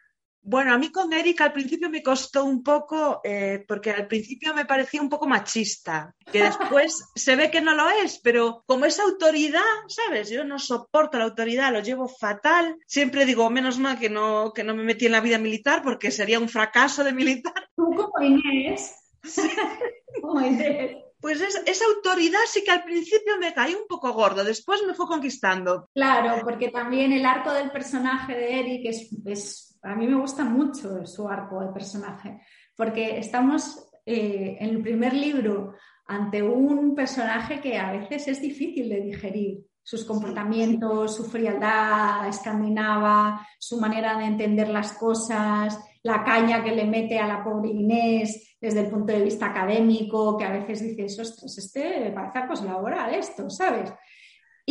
Bueno, 0.44 0.74
a 0.74 0.78
mí 0.78 0.92
con 0.92 1.14
Erika 1.14 1.46
al 1.46 1.54
principio 1.54 1.90
me 1.90 2.02
costó 2.02 2.46
un 2.46 2.64
poco, 2.64 3.22
eh, 3.24 3.64
porque 3.68 3.92
al 3.92 4.08
principio 4.08 4.54
me 4.56 4.66
parecía 4.66 5.02
un 5.02 5.10
poco 5.10 5.28
machista, 5.28 6.16
que 6.32 6.44
después 6.44 7.06
se 7.16 7.36
ve 7.36 7.52
que 7.52 7.62
no 7.62 7.76
lo 7.76 7.88
es, 7.90 8.20
pero 8.20 8.64
como 8.66 8.86
es 8.86 9.00
autoridad, 9.00 9.62
¿sabes? 9.88 10.30
Yo 10.30 10.44
no 10.44 10.58
soporto 10.58 11.20
la 11.20 11.26
autoridad, 11.26 11.72
lo 11.72 11.82
llevo 11.82 12.08
fatal. 12.08 12.78
Siempre 12.88 13.26
digo, 13.26 13.50
menos 13.52 13.78
mal 13.78 14.00
que 14.00 14.10
no, 14.10 14.52
que 14.54 14.64
no 14.64 14.76
me 14.76 14.84
metí 14.84 15.06
en 15.06 15.12
la 15.12 15.22
vida 15.22 15.38
militar, 15.38 15.84
porque 15.84 16.10
sería 16.10 16.40
un 16.40 16.50
fracaso 16.50 17.04
de 17.04 17.14
militar. 17.14 17.70
Tú 17.76 17.94
como 17.96 18.26
Inés. 18.26 18.96
como 20.22 20.42
Inés. 20.42 20.98
Pues 21.20 21.40
esa 21.40 21.86
autoridad 21.86 22.40
sí 22.48 22.64
que 22.64 22.72
al 22.72 22.84
principio 22.84 23.38
me 23.40 23.54
caí 23.54 23.76
un 23.76 23.86
poco 23.88 24.12
gordo, 24.12 24.44
después 24.44 24.82
me 24.88 24.96
fue 24.96 25.06
conquistando. 25.06 25.88
Claro, 25.94 26.42
porque 26.44 26.70
también 26.70 27.14
el 27.14 27.28
arco 27.28 27.54
del 27.54 27.70
personaje 27.70 28.34
de 28.34 28.60
Eric 28.60 28.82
es, 28.88 29.10
es 29.24 29.71
a 29.84 29.96
mí 29.96 30.08
me 30.08 30.20
gusta 30.20 30.44
mucho 30.44 31.06
su 31.06 31.28
arco 31.28 31.62
de 31.62 31.74
personaje, 31.74 32.42
porque 32.76 33.18
estamos 33.18 33.92
eh, 34.06 34.58
en 34.60 34.70
el 34.70 34.82
primer 34.82 35.14
libro 35.14 35.74
ante 36.08 36.44
un 36.44 36.94
personaje 36.94 37.60
que 37.62 37.78
a 37.78 37.92
veces 37.92 38.28
es 38.28 38.42
difícil 38.42 38.90
de 38.90 39.02
digerir. 39.02 39.60
Sus 39.84 40.06
comportamientos, 40.06 41.16
su 41.16 41.24
frialdad 41.24 42.28
escandinava, 42.28 43.48
su 43.58 43.80
manera 43.80 44.16
de 44.16 44.26
entender 44.26 44.70
las 44.70 44.94
cosas, 44.94 45.80
la 46.04 46.24
caña 46.24 46.64
que 46.64 46.76
le 46.76 46.86
mete 46.86 47.18
a 47.18 47.28
la 47.28 47.44
pobre 47.44 47.70
Inés 47.70 48.58
desde 48.62 48.82
el 48.82 48.92
punto 48.92 49.12
de 49.12 49.24
vista 49.24 49.48
académico, 49.48 50.38
que 50.38 50.46
a 50.46 50.52
veces 50.52 50.82
dices, 50.82 51.20
ostras, 51.20 51.58
este 51.58 52.12
parece 52.12 52.48
pues 52.48 52.62
laboral 52.62 53.14
esto, 53.16 53.50
¿sabes? 53.50 53.92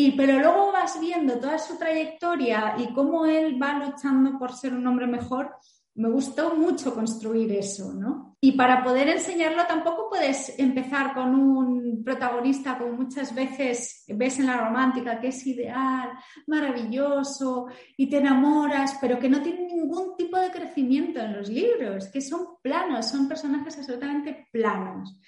Y, 0.02 0.12
pero 0.12 0.38
luego 0.38 0.72
vas 0.72 0.98
viendo 0.98 1.38
toda 1.38 1.58
su 1.58 1.76
trayectoria 1.76 2.74
y 2.78 2.90
cómo 2.94 3.26
él 3.26 3.62
va 3.62 3.74
luchando 3.74 4.38
por 4.38 4.54
ser 4.54 4.72
un 4.72 4.86
hombre 4.86 5.06
mejor. 5.06 5.54
Me 5.96 6.08
gustó 6.08 6.56
mucho 6.56 6.94
construir 6.94 7.52
eso, 7.52 7.92
¿no? 7.92 8.34
Y 8.40 8.52
para 8.52 8.82
poder 8.82 9.10
enseñarlo 9.10 9.66
tampoco 9.66 10.08
puedes 10.08 10.58
empezar 10.58 11.12
con 11.12 11.34
un 11.34 12.02
protagonista 12.02 12.78
como 12.78 12.92
muchas 12.92 13.34
veces 13.34 14.06
ves 14.08 14.38
en 14.38 14.46
la 14.46 14.56
romántica, 14.56 15.20
que 15.20 15.28
es 15.28 15.46
ideal, 15.46 16.08
maravilloso 16.46 17.66
y 17.98 18.08
te 18.08 18.16
enamoras, 18.16 18.96
pero 19.02 19.18
que 19.18 19.28
no 19.28 19.42
tiene 19.42 19.66
ningún 19.66 20.16
tipo 20.16 20.38
de 20.38 20.50
crecimiento 20.50 21.20
en 21.20 21.36
los 21.36 21.50
libros, 21.50 22.08
que 22.08 22.22
son 22.22 22.56
planos, 22.62 23.06
son 23.06 23.28
personajes 23.28 23.76
absolutamente 23.76 24.48
planos. 24.50 25.20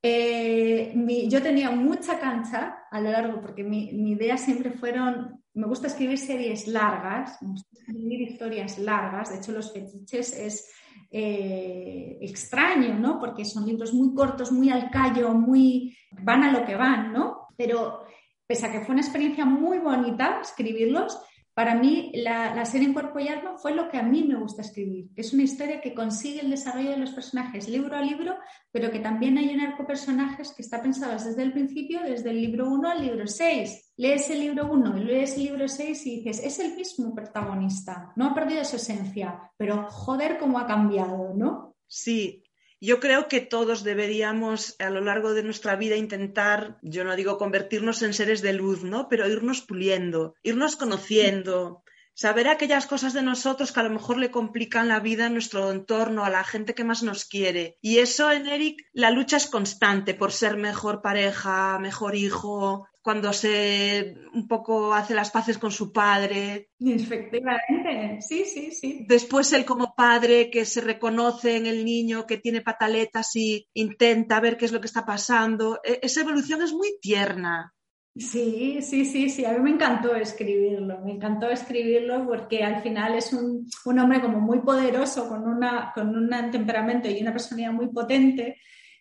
Eh, 0.00 0.94
yo 1.28 1.42
tenía 1.42 1.70
mucha 1.70 2.18
cancha 2.20 2.84
a 2.90 3.00
lo 3.00 3.10
largo, 3.10 3.40
porque 3.40 3.64
mi, 3.64 3.88
idea 4.10 4.36
siempre 4.36 4.70
fueron, 4.70 5.42
me 5.54 5.66
gusta 5.66 5.88
escribir 5.88 6.18
series 6.18 6.68
largas, 6.68 7.42
me 7.42 7.50
gusta 7.50 7.68
escribir 7.72 8.20
historias 8.22 8.78
largas, 8.78 9.30
de 9.30 9.38
hecho 9.38 9.52
los 9.52 9.72
fetiches 9.72 10.32
es 10.38 10.70
eh, 11.10 12.18
extraño, 12.20 12.94
¿no? 12.94 13.18
Porque 13.18 13.44
son 13.44 13.66
libros 13.66 13.92
muy 13.92 14.14
cortos, 14.14 14.52
muy 14.52 14.70
al 14.70 14.90
callo, 14.90 15.34
muy, 15.34 15.96
van 16.22 16.44
a 16.44 16.52
lo 16.52 16.64
que 16.64 16.76
van, 16.76 17.12
¿no? 17.12 17.48
Pero 17.56 18.04
pese 18.46 18.66
a 18.66 18.72
que 18.72 18.80
fue 18.80 18.94
una 18.94 19.02
experiencia 19.02 19.44
muy 19.44 19.78
bonita 19.78 20.40
escribirlos, 20.40 21.18
para 21.58 21.74
mí, 21.74 22.12
la, 22.14 22.64
serie 22.66 22.86
en 22.86 22.92
cuerpo 22.92 23.18
y 23.18 23.26
alma 23.26 23.58
fue 23.58 23.74
lo 23.74 23.88
que 23.88 23.98
a 23.98 24.02
mí 24.04 24.22
me 24.22 24.36
gusta 24.36 24.62
escribir, 24.62 25.10
es 25.16 25.32
una 25.32 25.42
historia 25.42 25.80
que 25.80 25.92
consigue 25.92 26.38
el 26.38 26.50
desarrollo 26.50 26.90
de 26.90 26.98
los 26.98 27.10
personajes 27.10 27.68
libro 27.68 27.96
a 27.96 28.00
libro, 28.00 28.36
pero 28.70 28.92
que 28.92 29.00
también 29.00 29.38
hay 29.38 29.52
un 29.52 29.60
arco 29.60 29.84
personajes 29.84 30.52
que 30.52 30.62
está 30.62 30.80
pensado 30.80 31.14
desde 31.14 31.42
el 31.42 31.52
principio, 31.52 32.00
desde 32.00 32.30
el 32.30 32.42
libro 32.42 32.70
1 32.70 32.88
al 32.88 33.04
libro 33.04 33.26
6. 33.26 33.94
Lees 33.96 34.30
el 34.30 34.38
libro 34.38 34.70
1 34.70 34.98
y 34.98 35.00
lees 35.02 35.36
el 35.36 35.42
libro 35.46 35.66
6 35.66 36.06
y 36.06 36.16
dices, 36.20 36.44
es 36.44 36.60
el 36.60 36.76
mismo 36.76 37.12
protagonista, 37.12 38.12
no 38.14 38.26
ha 38.26 38.34
perdido 38.36 38.64
su 38.64 38.76
esencia, 38.76 39.50
pero 39.56 39.90
joder 39.90 40.38
cómo 40.38 40.60
ha 40.60 40.66
cambiado, 40.68 41.34
¿no? 41.34 41.74
Sí, 41.88 42.44
yo 42.80 43.00
creo 43.00 43.28
que 43.28 43.40
todos 43.40 43.84
deberíamos 43.84 44.76
a 44.78 44.90
lo 44.90 45.00
largo 45.00 45.34
de 45.34 45.42
nuestra 45.42 45.76
vida 45.76 45.96
intentar, 45.96 46.78
yo 46.82 47.04
no 47.04 47.16
digo 47.16 47.38
convertirnos 47.38 48.02
en 48.02 48.14
seres 48.14 48.42
de 48.42 48.52
luz, 48.52 48.82
¿no? 48.82 49.08
Pero 49.08 49.28
irnos 49.28 49.62
puliendo, 49.62 50.34
irnos 50.42 50.76
conociendo, 50.76 51.82
saber 52.14 52.48
aquellas 52.48 52.86
cosas 52.86 53.12
de 53.12 53.22
nosotros 53.22 53.70
que 53.70 53.80
a 53.80 53.84
lo 53.84 53.90
mejor 53.90 54.18
le 54.18 54.32
complican 54.32 54.88
la 54.88 54.98
vida 54.98 55.26
a 55.26 55.30
nuestro 55.30 55.70
entorno, 55.70 56.24
a 56.24 56.30
la 56.30 56.42
gente 56.42 56.74
que 56.74 56.82
más 56.82 57.04
nos 57.04 57.24
quiere. 57.24 57.78
Y 57.80 57.98
eso 57.98 58.30
en 58.32 58.48
Eric, 58.48 58.84
la 58.92 59.12
lucha 59.12 59.36
es 59.36 59.46
constante 59.46 60.14
por 60.14 60.32
ser 60.32 60.56
mejor 60.56 61.00
pareja, 61.00 61.78
mejor 61.78 62.16
hijo, 62.16 62.88
cuando 63.08 63.32
se 63.32 64.16
un 64.34 64.46
poco 64.46 64.92
hace 64.92 65.14
las 65.14 65.30
paces 65.30 65.56
con 65.56 65.72
su 65.72 65.90
padre. 65.90 66.72
Efectivamente, 66.78 68.20
sí, 68.20 68.44
sí, 68.44 68.70
sí. 68.70 69.06
Después 69.08 69.50
él 69.54 69.64
como 69.64 69.94
padre 69.94 70.50
que 70.50 70.66
se 70.66 70.82
reconoce 70.82 71.56
en 71.56 71.64
el 71.64 71.86
niño 71.86 72.26
que 72.26 72.36
tiene 72.36 72.60
pataletas 72.60 73.34
y 73.34 73.66
intenta 73.72 74.40
ver 74.40 74.58
qué 74.58 74.66
es 74.66 74.72
lo 74.72 74.80
que 74.82 74.88
está 74.88 75.06
pasando. 75.06 75.80
E, 75.82 76.00
esa 76.02 76.20
evolución 76.20 76.60
es 76.60 76.74
muy 76.74 76.98
tierna. 77.00 77.74
Sí, 78.14 78.82
sí, 78.82 79.06
sí, 79.06 79.30
sí, 79.30 79.42
a 79.46 79.54
mí 79.54 79.60
me 79.60 79.70
encantó 79.70 80.14
escribirlo, 80.14 81.00
me 81.00 81.12
encantó 81.12 81.48
escribirlo 81.48 82.26
porque 82.26 82.62
al 82.62 82.82
final 82.82 83.14
es 83.14 83.32
un, 83.32 83.66
un 83.86 83.98
hombre 84.00 84.20
como 84.20 84.38
muy 84.38 84.60
poderoso, 84.60 85.30
con, 85.30 85.48
una, 85.48 85.92
con 85.94 86.14
un 86.14 86.28
temperamento 86.50 87.08
y 87.08 87.22
una 87.22 87.32
personalidad 87.32 87.72
muy 87.72 87.88
potente 87.88 88.58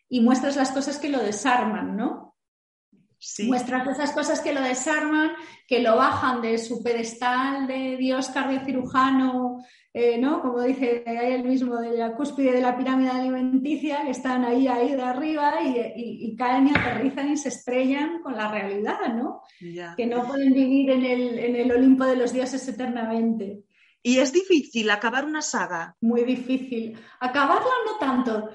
y 0.07 0.21
muestras 0.21 0.55
las 0.55 0.71
cosas 0.71 0.97
que 0.97 1.09
lo 1.09 1.21
desarman, 1.21 1.97
¿no? 1.97 2.26
Muestras 3.45 3.87
esas 3.87 4.11
cosas 4.11 4.41
que 4.41 4.53
lo 4.53 4.61
desarman, 4.61 5.31
que 5.67 5.81
lo 5.81 5.95
bajan 5.95 6.41
de 6.41 6.57
su 6.57 6.83
pedestal 6.83 7.65
de 7.65 7.97
Dios 7.97 8.29
cardiocirujano, 8.29 9.63
eh, 9.91 10.19
¿no? 10.19 10.41
Como 10.41 10.61
dice 10.61 11.03
ahí 11.07 11.33
el 11.33 11.43
mismo, 11.43 11.77
de 11.77 11.97
la 11.97 12.15
cúspide 12.15 12.51
de 12.51 12.61
la 12.61 12.77
pirámide 12.77 13.09
alimenticia, 13.09 14.03
que 14.03 14.11
están 14.11 14.45
ahí, 14.45 14.67
ahí 14.67 14.93
de 14.93 15.01
arriba 15.01 15.55
y, 15.63 16.35
caen 16.35 16.67
y 16.67 16.71
aterrizan 16.71 17.31
y 17.31 17.37
se 17.37 17.49
estrellan 17.49 18.21
con 18.21 18.37
la 18.37 18.51
realidad, 18.51 19.13
¿no? 19.15 19.41
Que 19.59 20.05
no 20.05 20.27
pueden 20.27 20.53
vivir 20.53 20.91
en 20.91 21.03
el, 21.03 21.39
en 21.39 21.55
el 21.55 21.71
Olimpo 21.71 22.05
de 22.05 22.15
los 22.15 22.31
dioses 22.31 22.67
eternamente. 22.67 23.63
Y 24.03 24.19
es 24.19 24.31
difícil 24.31 24.89
acabar 24.91 25.25
una 25.25 25.41
saga. 25.41 25.95
Muy 25.99 26.23
difícil. 26.23 26.97
Acabarla 27.19 27.71
no 27.85 27.97
tanto. 27.97 28.49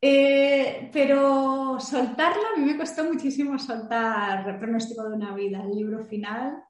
Eh, 0.00 0.90
pero 0.92 1.80
soltarlo, 1.80 2.42
a 2.54 2.58
mí 2.58 2.64
me 2.64 2.78
costó 2.78 3.04
muchísimo 3.04 3.58
soltar 3.58 4.48
el 4.48 4.58
pronóstico 4.58 5.08
de 5.08 5.16
una 5.16 5.34
vida, 5.34 5.62
el 5.62 5.74
libro 5.74 6.06
final. 6.06 6.62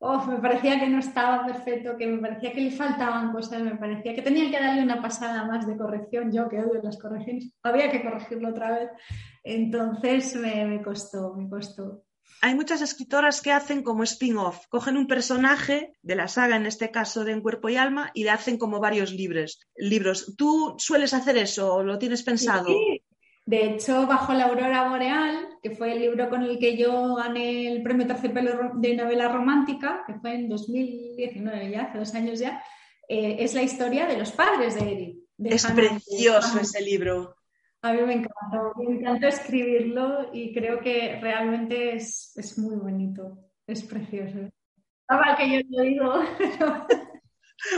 me 0.00 0.36
parecía 0.38 0.78
que 0.78 0.88
no 0.88 0.98
estaba 0.98 1.44
perfecto, 1.46 1.96
que 1.96 2.06
me 2.06 2.18
parecía 2.18 2.52
que 2.52 2.60
le 2.60 2.70
faltaban 2.70 3.32
cosas, 3.32 3.62
me 3.62 3.76
parecía 3.76 4.14
que 4.14 4.22
tenía 4.22 4.50
que 4.50 4.64
darle 4.64 4.82
una 4.82 5.02
pasada 5.02 5.44
más 5.46 5.66
de 5.66 5.76
corrección. 5.76 6.32
Yo 6.32 6.48
que 6.48 6.60
odio 6.60 6.80
las 6.82 6.98
correcciones, 6.98 7.52
había 7.62 7.90
que 7.90 8.02
corregirlo 8.02 8.50
otra 8.50 8.70
vez. 8.72 8.90
Entonces 9.42 10.36
me, 10.36 10.64
me 10.66 10.82
costó, 10.82 11.34
me 11.34 11.48
costó 11.48 12.04
hay 12.42 12.54
muchas 12.54 12.80
escritoras 12.80 13.42
que 13.42 13.52
hacen 13.52 13.82
como 13.82 14.02
spin-off, 14.02 14.66
cogen 14.68 14.96
un 14.96 15.06
personaje 15.06 15.92
de 16.02 16.14
la 16.14 16.28
saga, 16.28 16.56
en 16.56 16.66
este 16.66 16.90
caso 16.90 17.24
de 17.24 17.32
En 17.32 17.42
Cuerpo 17.42 17.68
y 17.68 17.76
Alma, 17.76 18.10
y 18.14 18.24
le 18.24 18.30
hacen 18.30 18.58
como 18.58 18.80
varios 18.80 19.12
libros. 19.12 19.60
libros. 19.76 20.34
¿Tú 20.36 20.74
sueles 20.78 21.12
hacer 21.12 21.36
eso 21.36 21.74
o 21.74 21.82
lo 21.82 21.98
tienes 21.98 22.22
pensado? 22.22 22.66
Sí. 22.66 23.02
De 23.46 23.64
hecho, 23.64 24.06
Bajo 24.06 24.32
la 24.32 24.44
Aurora 24.44 24.88
Boreal, 24.88 25.48
que 25.62 25.72
fue 25.72 25.92
el 25.92 26.00
libro 26.00 26.28
con 26.28 26.42
el 26.44 26.58
que 26.58 26.76
yo 26.76 27.16
gané 27.16 27.72
el 27.72 27.82
premio 27.82 28.06
Terciopelo 28.06 28.72
de 28.74 28.94
novela 28.94 29.28
romántica, 29.28 30.04
que 30.06 30.14
fue 30.14 30.34
en 30.34 30.48
2019 30.48 31.70
ya, 31.70 31.82
hace 31.82 31.98
dos 31.98 32.14
años 32.14 32.38
ya, 32.38 32.62
eh, 33.08 33.38
es 33.40 33.54
la 33.54 33.62
historia 33.62 34.06
de 34.06 34.18
los 34.18 34.30
padres 34.30 34.76
de 34.76 34.92
Eric. 34.92 35.16
es 35.38 35.66
precioso 35.66 36.60
ese 36.60 36.80
libro. 36.80 37.34
A 37.82 37.92
mí 37.92 38.02
me 38.02 38.14
encantó, 38.14 38.72
me 38.76 38.96
encantó 38.96 39.26
escribirlo 39.26 40.30
y 40.34 40.52
creo 40.52 40.80
que 40.80 41.18
realmente 41.20 41.96
es, 41.96 42.36
es 42.36 42.58
muy 42.58 42.76
bonito, 42.76 43.38
es 43.66 43.82
precioso. 43.84 44.50
Ahora 45.08 45.36
que 45.36 45.50
yo 45.50 45.60
lo 45.68 45.82
digo. 45.82 46.14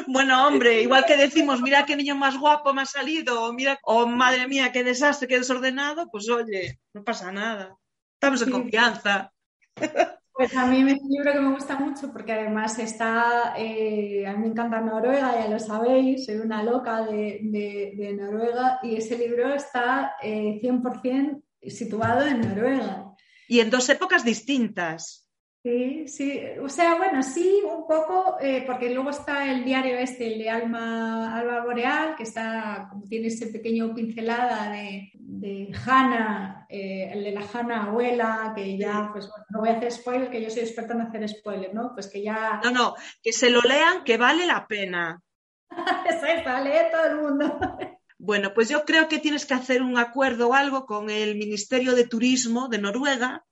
Bueno, 0.06 0.46
hombre, 0.46 0.80
igual 0.80 1.04
que 1.04 1.16
decimos, 1.16 1.60
mira 1.60 1.84
qué 1.84 1.96
niño 1.96 2.14
más 2.14 2.38
guapo 2.38 2.72
me 2.72 2.82
ha 2.82 2.86
salido, 2.86 3.42
o 3.42 3.52
mira, 3.52 3.80
oh 3.82 4.06
madre 4.06 4.46
mía, 4.46 4.70
qué 4.70 4.84
desastre, 4.84 5.26
qué 5.26 5.38
desordenado, 5.38 6.08
pues 6.08 6.28
oye, 6.28 6.78
no 6.94 7.02
pasa 7.02 7.32
nada. 7.32 7.76
Estamos 8.14 8.42
en 8.42 8.50
confianza. 8.52 9.32
Pues 10.34 10.56
a 10.56 10.66
mí 10.66 10.78
es 10.90 10.98
un 10.98 11.10
libro 11.10 11.32
que 11.32 11.40
me 11.40 11.52
gusta 11.52 11.78
mucho 11.78 12.10
porque 12.10 12.32
además 12.32 12.78
está, 12.78 13.54
eh, 13.56 14.26
a 14.26 14.32
mí 14.32 14.38
me 14.38 14.46
encanta 14.48 14.80
Noruega, 14.80 15.38
ya 15.38 15.48
lo 15.48 15.58
sabéis, 15.58 16.24
soy 16.24 16.36
una 16.36 16.62
loca 16.62 17.02
de, 17.02 18.16
Noruega 18.18 18.80
y 18.82 18.96
ese 18.96 19.18
libro 19.18 19.52
está 19.54 20.14
100% 20.22 21.42
eh, 21.60 21.70
situado 21.70 22.26
en 22.26 22.40
Noruega. 22.40 23.14
Y 23.46 23.60
en 23.60 23.68
dos 23.68 23.88
épocas 23.90 24.24
distintas. 24.24 25.21
Sí, 25.64 26.08
sí, 26.08 26.42
o 26.60 26.68
sea, 26.68 26.96
bueno, 26.96 27.22
sí, 27.22 27.62
un 27.64 27.86
poco, 27.86 28.36
eh, 28.40 28.64
porque 28.66 28.90
luego 28.90 29.10
está 29.10 29.48
el 29.48 29.64
diario 29.64 29.96
este, 29.96 30.32
el 30.32 30.40
de 30.40 30.50
Alma, 30.50 31.38
Alba 31.38 31.64
Boreal, 31.64 32.16
que 32.16 32.24
está, 32.24 32.88
como 32.90 33.04
tiene 33.04 33.28
ese 33.28 33.46
pequeño 33.46 33.94
pincelada 33.94 34.72
de, 34.72 35.12
de 35.14 35.72
Hanna, 35.86 36.66
eh, 36.68 37.10
el 37.12 37.22
de 37.22 37.30
la 37.30 37.42
Hanna 37.42 37.84
abuela, 37.84 38.52
que 38.56 38.76
ya, 38.76 39.10
pues 39.12 39.28
bueno, 39.28 39.44
no 39.50 39.60
voy 39.60 39.68
a 39.68 39.76
hacer 39.76 39.92
spoiler, 39.92 40.30
que 40.30 40.42
yo 40.42 40.50
soy 40.50 40.62
experta 40.62 40.94
en 40.94 41.02
hacer 41.02 41.28
spoiler, 41.28 41.72
¿no? 41.72 41.92
Pues 41.94 42.08
que 42.08 42.24
ya... 42.24 42.60
No, 42.64 42.72
no, 42.72 42.94
que 43.22 43.32
se 43.32 43.48
lo 43.48 43.60
lean, 43.60 44.02
que 44.02 44.16
vale 44.16 44.44
la 44.46 44.66
pena. 44.66 45.22
Exacto, 46.10 46.50
lee 46.64 46.90
todo 46.90 47.04
el 47.06 47.16
mundo. 47.20 47.78
Bueno, 48.18 48.52
pues 48.52 48.68
yo 48.68 48.84
creo 48.84 49.06
que 49.06 49.20
tienes 49.20 49.46
que 49.46 49.54
hacer 49.54 49.80
un 49.80 49.96
acuerdo 49.96 50.48
o 50.48 50.54
algo 50.54 50.86
con 50.86 51.08
el 51.08 51.36
Ministerio 51.36 51.94
de 51.94 52.06
Turismo 52.06 52.66
de 52.66 52.78
Noruega 52.78 53.44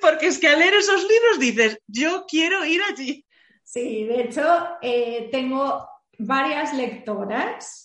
porque 0.00 0.26
es 0.26 0.38
que 0.38 0.48
al 0.48 0.58
leer 0.58 0.74
esos 0.74 1.02
libros 1.02 1.38
dices, 1.38 1.78
yo 1.86 2.24
quiero 2.28 2.64
ir 2.64 2.80
allí. 2.82 3.24
Sí, 3.62 4.04
de 4.04 4.22
hecho, 4.22 4.42
eh, 4.82 5.28
tengo 5.32 5.88
varias 6.18 6.74
lectoras 6.74 7.84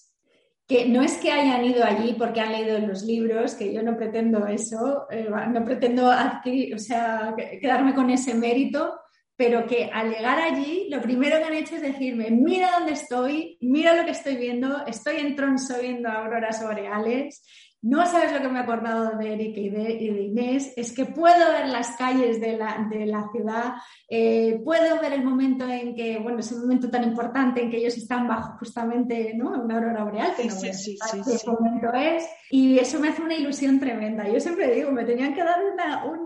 que 0.67 0.85
no 0.85 1.01
es 1.01 1.17
que 1.17 1.31
hayan 1.31 1.65
ido 1.65 1.83
allí 1.83 2.13
porque 2.13 2.41
han 2.41 2.51
leído 2.51 2.77
los 2.77 3.01
libros, 3.01 3.55
que 3.55 3.73
yo 3.73 3.81
no 3.81 3.97
pretendo 3.97 4.45
eso, 4.45 5.07
eh, 5.09 5.27
no 5.27 5.65
pretendo 5.65 6.11
adquirir, 6.11 6.75
o 6.75 7.35
quedarme 7.35 7.95
con 7.95 8.11
ese 8.11 8.35
mérito, 8.35 8.93
pero 9.35 9.65
que 9.65 9.89
al 9.91 10.11
llegar 10.11 10.37
allí, 10.39 10.87
lo 10.91 11.01
primero 11.01 11.39
que 11.39 11.45
han 11.45 11.53
hecho 11.53 11.75
es 11.77 11.81
decirme, 11.81 12.29
mira 12.29 12.71
dónde 12.77 12.91
estoy, 12.91 13.57
mira 13.61 13.95
lo 13.95 14.05
que 14.05 14.11
estoy 14.11 14.35
viendo, 14.35 14.85
estoy 14.85 15.15
en 15.15 15.35
Tronso 15.35 15.79
viendo 15.81 16.07
auroras 16.07 16.61
boreales 16.61 17.41
no 17.81 18.05
sabes 18.05 18.33
lo 18.33 18.41
que 18.41 18.49
me 18.49 18.59
he 18.59 18.61
acordado 18.61 19.17
de 19.17 19.33
Eric 19.33 19.57
y 19.57 19.69
de, 19.69 19.93
Inés, 20.23 20.73
es 20.75 20.91
que 20.91 21.05
puedo 21.05 21.51
ver 21.51 21.69
las 21.69 21.95
calles 21.95 22.41
de 22.41 22.57
la, 22.57 23.29
ciudad, 23.31 23.75
eh, 24.09 24.59
puedo 24.65 24.99
ver 24.99 25.13
el 25.13 25.23
momento 25.23 25.65
en 25.65 25.95
que, 25.95 26.19
bueno, 26.19 26.39
es 26.39 26.51
un 26.51 26.61
momento 26.61 26.89
tan 26.89 27.05
importante 27.05 27.61
en 27.61 27.69
que 27.69 27.77
ellos 27.77 27.95
están 27.95 28.27
bajo 28.27 28.57
justamente 28.59 29.33
¿no? 29.33 29.51
una 29.51 29.75
aurora 29.75 30.03
boreal, 30.03 30.33
que 30.35 30.45
no 30.45 30.51
sí, 30.51 30.73
sí, 30.73 30.97
qué 30.99 31.49
momento 31.49 31.93
es, 31.93 32.27
y 32.51 32.79
eso 32.79 32.99
me 32.99 33.09
hace 33.09 33.21
una 33.21 33.35
ilusión 33.35 33.79
tremenda. 33.79 34.27
Yo 34.27 34.41
siempre 34.41 34.75
digo, 34.75 34.91
me 34.91 35.05
tenían 35.05 35.33
que 35.33 35.43
dar 35.43 35.59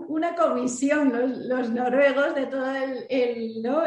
una, 0.08 0.34
comisión 0.34 1.12
los, 1.46 1.70
noruegos 1.70 2.34
de 2.34 2.46
toda 2.46 2.82
el, 3.08 3.62
¿no? 3.62 3.84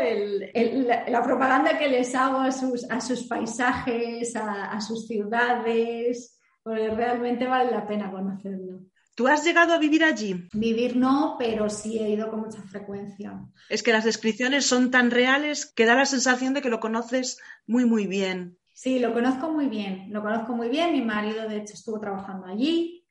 la, 1.10 1.22
propaganda 1.22 1.78
que 1.78 1.90
les 1.90 2.16
hago 2.16 2.40
a 2.40 2.52
sus, 2.52 2.90
a 2.90 3.02
sus 3.02 3.24
paisajes, 3.28 4.34
a 4.38 4.80
sus 4.80 5.06
ciudades 5.06 6.37
porque 6.68 6.90
realmente 6.90 7.48
vale 7.48 7.72
la 7.72 7.88
pena 7.88 8.12
conocerlo. 8.12 8.82
¿Tú 9.16 9.26
has 9.26 9.46
llegado 9.46 9.74
a 9.74 9.80
vivir 9.80 10.04
allí? 10.04 10.48
Vivir 10.52 10.98
no, 10.98 11.38
pero 11.40 11.70
sí 11.70 11.98
he 11.98 12.10
ido 12.10 12.30
con 12.30 12.42
mucha 12.42 12.62
frecuencia. 12.64 13.40
Es 13.70 13.82
que 13.82 13.94
las 13.94 14.04
descripciones 14.04 14.66
son 14.66 14.92
tan 14.92 15.10
reales 15.10 15.66
que 15.66 15.86
da 15.86 15.96
la 15.96 16.06
sensación 16.06 16.54
de 16.54 16.62
que 16.62 16.70
lo 16.70 16.82
conoces 16.82 17.40
muy, 17.68 17.86
muy 17.86 18.06
bien. 18.06 18.58
Sí, 18.74 19.00
lo 19.00 19.14
conozco 19.14 19.50
muy 19.50 19.68
bien, 19.68 20.08
lo 20.12 20.22
conozco 20.22 20.54
muy 20.54 20.68
bien. 20.68 20.92
Mi 20.92 21.02
marido, 21.02 21.48
de 21.48 21.58
hecho, 21.58 21.74
estuvo 21.74 22.02
trabajando 22.02 22.48
allí. 22.48 23.07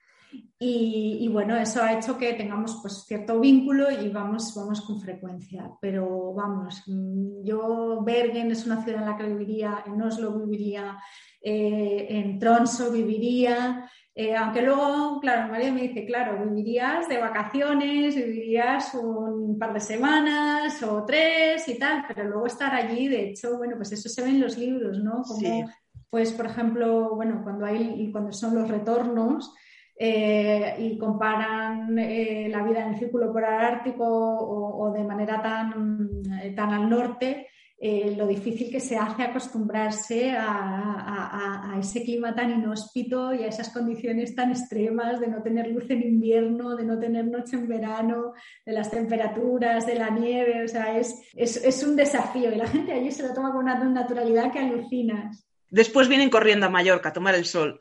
Y, 0.59 1.29
bueno, 1.31 1.57
eso 1.57 1.83
ha 1.83 1.99
hecho 1.99 2.16
que 2.16 2.33
tengamos 2.33 2.79
pues, 2.81 3.05
cierto 3.07 3.39
vínculo 3.39 3.91
y 3.91 4.09
vamos, 4.09 4.55
vamos 4.55 4.81
con 4.81 5.01
frecuencia. 5.01 5.70
Pero 5.81 6.33
vamos, 6.33 6.83
mm, 6.87 7.45
yo 7.45 8.03
Bergen 8.03 8.51
es 8.51 8.64
una 8.64 8.83
ciudad 8.83 9.03
en 9.03 9.11
la 9.11 9.16
que 9.16 9.27
viviría, 9.27 9.85
en 9.87 10.01
Oslo 10.01 10.33
viviría, 10.33 10.99
eh, 11.43 12.07
en 12.09 12.39
Tronso 12.39 12.91
viviría, 12.91 13.91
eh, 14.18 14.35
aunque 14.35 14.62
luego, 14.62 15.20
claro, 15.20 15.53
María 15.53 15.70
me 15.70 15.83
dice, 15.83 16.07
claro, 16.07 16.43
vivirías 16.43 17.07
de 17.07 17.18
vacaciones, 17.18 18.16
vivirías 18.16 18.95
un 18.95 19.59
par 19.59 19.74
de 19.74 19.81
semanas 19.81 20.83
o 20.83 21.05
tres 21.05 21.68
y 21.68 21.79
tal, 21.79 22.07
pero 22.09 22.24
luego 22.24 22.47
estar 22.47 22.74
allí, 22.74 23.09
de 23.09 23.29
hecho, 23.29 23.59
bueno, 23.59 23.77
pues 23.77 23.93
eso 23.93 24.09
se 24.09 24.22
ve 24.22 24.31
en 24.31 24.41
los 24.41 24.57
libros, 24.57 25.01
¿no? 25.01 25.20
Como, 25.22 25.70
pues, 26.09 26.33
por 26.33 26.47
ejemplo, 26.47 27.14
bueno, 27.14 27.43
cuando 27.45 27.66
hay, 27.66 28.11
cuando 28.11 28.33
son 28.33 28.55
los 28.55 28.70
retornos, 28.70 29.53
eh, 29.99 30.76
y 30.78 30.99
comparan 30.99 31.94
la 31.94 32.62
vida 32.62 32.82
en 32.82 32.94
el 32.94 32.99
círculo 32.99 33.32
polar 33.32 33.64
ártico 33.64 34.05
o, 34.05 34.84
o 34.84 34.92
de 34.92 35.05
manera 35.05 35.40
tan, 35.42 36.22
tan 36.55 36.72
al 36.72 36.88
norte, 36.88 37.47
eh, 37.78 38.14
lo 38.16 38.26
difícil 38.26 38.70
que 38.70 38.80
se 38.80 38.97
hace 38.97 39.22
acostumbrarse 39.22 40.30
a, 40.30 41.76
ese 41.78 42.03
clima 42.03 42.34
tan 42.34 42.51
inhóspito 42.51 43.34
y 43.34 43.42
a 43.42 43.49
esas 43.49 43.68
condiciones 43.68 44.34
tan 44.34 44.51
extremas 44.51 45.20
de 45.20 45.28
no 45.28 45.42
tener 45.42 45.68
luz 45.68 45.90
en 45.90 46.03
invierno, 46.03 46.74
de 46.74 46.84
no 46.84 46.99
tener 46.99 47.26
noche 47.26 47.57
en 47.57 47.68
verano, 47.68 48.32
de 48.64 48.72
las 48.72 48.90
temperaturas, 48.90 49.86
de 49.86 49.97
la 49.97 50.09
nieve, 50.09 50.64
o 50.64 50.68
sea, 50.68 50.99
es, 50.99 51.20
es, 51.34 51.82
un 51.82 51.97
desafío 51.97 52.51
y 52.51 52.57
la 52.57 52.66
gente 52.66 52.92
allí 52.92 53.11
se 53.11 53.24
lo 53.24 53.34
toma 53.34 53.53
con 53.53 53.64
una 53.64 53.78
naturalidad 53.84 54.51
que 54.51 54.61
alucinas. 54.61 55.47
Después 55.68 56.09
vienen 56.09 56.30
corriendo 56.30 56.64
a 56.64 56.70
Mallorca 56.70 57.11
a 57.11 57.12
tomar 57.12 57.34
el 57.34 57.44
sol. 57.44 57.78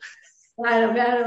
Claro, 0.56 0.92
claro. 0.92 1.26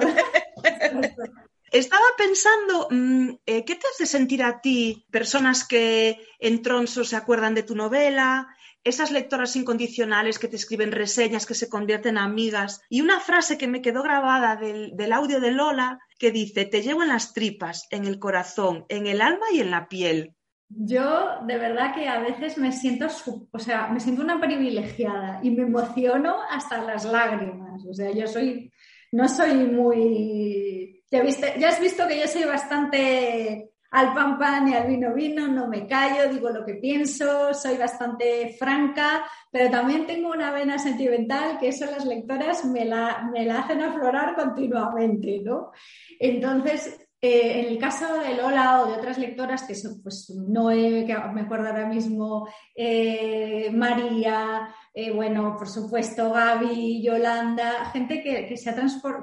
Estaba 1.72 2.06
pensando, 2.18 2.88
mm, 2.90 3.30
eh, 3.46 3.64
¿qué 3.64 3.76
te 3.76 3.88
hace 3.88 4.06
sentir 4.06 4.44
a 4.44 4.60
ti 4.60 5.06
personas 5.12 5.68
que 5.68 6.20
en 6.40 6.62
Tronso 6.62 7.04
se 7.04 7.16
acuerdan 7.16 7.54
de 7.54 7.64
tu 7.64 7.76
novela, 7.76 8.48
esas 8.84 9.12
lectoras 9.12 9.56
incondicionales 9.56 10.40
que 10.40 10.48
te 10.48 10.56
escriben 10.56 10.92
reseñas, 10.92 11.46
que 11.46 11.54
se 11.54 11.70
convierten 11.70 12.18
en 12.18 12.24
amigas. 12.24 12.82
Y 12.90 13.02
una 13.02 13.20
frase 13.20 13.58
que 13.58 13.68
me 13.68 13.82
quedó 13.82 14.04
grabada 14.04 14.56
del, 14.56 15.14
audio 15.14 15.40
de 15.40 15.52
Lola 15.52 16.00
que 16.18 16.32
dice, 16.32 16.66
te 16.66 16.82
llevo 16.82 17.04
en 17.04 17.10
las 17.10 17.34
tripas, 17.34 17.88
en 17.92 18.06
el 18.06 18.20
corazón, 18.20 18.86
en 18.90 19.08
el 19.08 19.22
alma 19.22 19.46
y 19.54 19.60
en 19.60 19.72
la 19.72 19.88
piel. 19.88 20.36
Yo 20.70 21.40
de 21.48 21.58
verdad 21.58 21.96
que 21.96 22.08
a 22.08 22.20
veces 22.20 22.58
me 22.58 22.72
siento, 22.72 23.08
o 23.52 23.60
sea, 23.60 23.88
me 23.88 24.00
siento 24.00 24.22
una 24.22 24.40
privilegiada 24.40 25.40
y 25.42 25.50
me 25.50 25.64
emociono 25.64 26.38
hasta 26.50 26.84
las 26.84 27.06
lágrimas. 27.06 27.84
O 27.90 27.94
sea, 27.94 28.12
yo 28.12 28.28
soy, 28.28 28.72
no 29.12 29.28
soy 29.28 29.56
muy 29.56 30.79
Ya, 31.12 31.24
has 31.68 31.80
visto 31.80 32.08
que 32.08 32.20
yo 32.20 32.28
soy 32.28 32.44
bastante 32.44 33.72
al 33.92 34.14
pan 34.14 34.38
pan 34.38 34.68
y 34.68 34.76
al 34.76 34.88
vino 34.88 35.14
vino, 35.16 35.48
no 35.48 35.68
me 35.68 35.88
callo, 35.88 36.32
digo 36.32 36.52
lo 36.52 36.64
que 36.64 36.76
pienso, 36.76 37.54
soy 37.56 37.78
bastante 37.78 38.56
franca, 38.60 39.26
pero 39.52 39.72
también 39.72 40.06
tengo 40.06 40.30
una 40.30 40.52
vena 40.52 40.78
sentimental 40.78 41.58
que 41.60 41.70
eso 41.70 41.86
las 41.86 42.06
lectoras 42.06 42.66
me 42.66 42.86
la, 42.86 43.28
me 43.34 43.46
la 43.46 43.62
hacen 43.62 43.82
aflorar 43.82 44.36
continuamente, 44.36 45.42
¿no? 45.44 45.72
Entonces, 46.20 47.09
eh, 47.22 47.60
en 47.60 47.66
el 47.66 47.78
caso 47.78 48.18
de 48.20 48.34
Lola 48.36 48.82
o 48.82 48.88
de 48.88 48.98
otras 48.98 49.18
lectoras, 49.18 49.64
que 49.64 49.76
son 49.76 50.02
pues 50.02 50.30
Noé, 50.30 51.04
que 51.06 51.18
me 51.34 51.42
acuerdo 51.42 51.68
ahora 51.68 51.86
mismo, 51.86 52.48
eh, 52.74 53.70
María, 53.74 54.74
eh, 54.94 55.12
bueno, 55.12 55.56
por 55.58 55.68
supuesto, 55.68 56.32
Gaby, 56.32 57.04
Yolanda, 57.04 57.90
gente 57.92 58.24
que, 58.24 58.56
se, 58.56 58.70
ha 58.70 58.76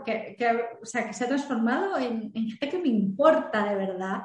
que, 0.04 0.36
se 0.82 1.24
ha 1.24 1.28
transformado 1.28 1.96
en, 1.96 2.32
gente 2.34 2.68
que 2.68 2.78
me 2.78 2.88
importa 2.88 3.64
de 3.64 3.76
verdad. 3.76 4.24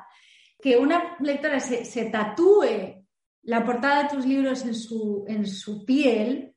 Que 0.61 0.76
una 0.76 1.15
lectora 1.22 1.59
se, 1.61 2.05
tatúe 2.05 3.05
la 3.43 3.65
portada 3.65 4.03
de 4.03 4.09
tus 4.09 4.26
libros 4.26 4.63
en 4.65 4.76
su, 4.76 5.24
en 5.28 5.47
su 5.47 5.86
piel. 5.86 6.53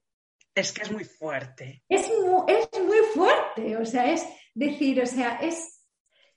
Es 0.52 0.72
que 0.72 0.82
es 0.82 0.90
muy 0.90 1.04
fuerte. 1.04 1.84
Es 1.88 2.10
es 2.48 2.82
muy 2.82 2.98
fuerte, 3.14 3.76
o 3.76 3.84
sea, 3.86 4.12
es 4.12 4.26
decir, 4.52 5.00
o 5.00 5.06
sea, 5.06 5.38
es 5.40 5.73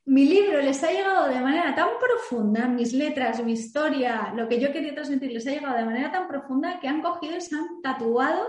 mi 0.07 0.25
libro 0.25 0.61
les 0.61 0.81
ha 0.83 0.91
llegado 0.91 1.27
de 1.27 1.41
manera 1.41 1.75
tan 1.75 1.89
profunda, 1.99 2.65
mis 2.67 2.93
letras, 2.93 3.43
mi 3.43 3.51
historia, 3.51 4.31
lo 4.33 4.47
que 4.47 4.57
yo 4.57 4.71
quería 4.71 4.95
transmitir 4.95 5.33
les 5.33 5.45
ha 5.47 5.51
llegado 5.51 5.75
de 5.75 5.83
manera 5.83 6.09
tan 6.09 6.29
profunda 6.29 6.79
que 6.79 6.87
han 6.87 7.01
cogido 7.01 7.35
y 7.35 7.41
se 7.41 7.55
han 7.55 7.81
tatuado 7.81 8.47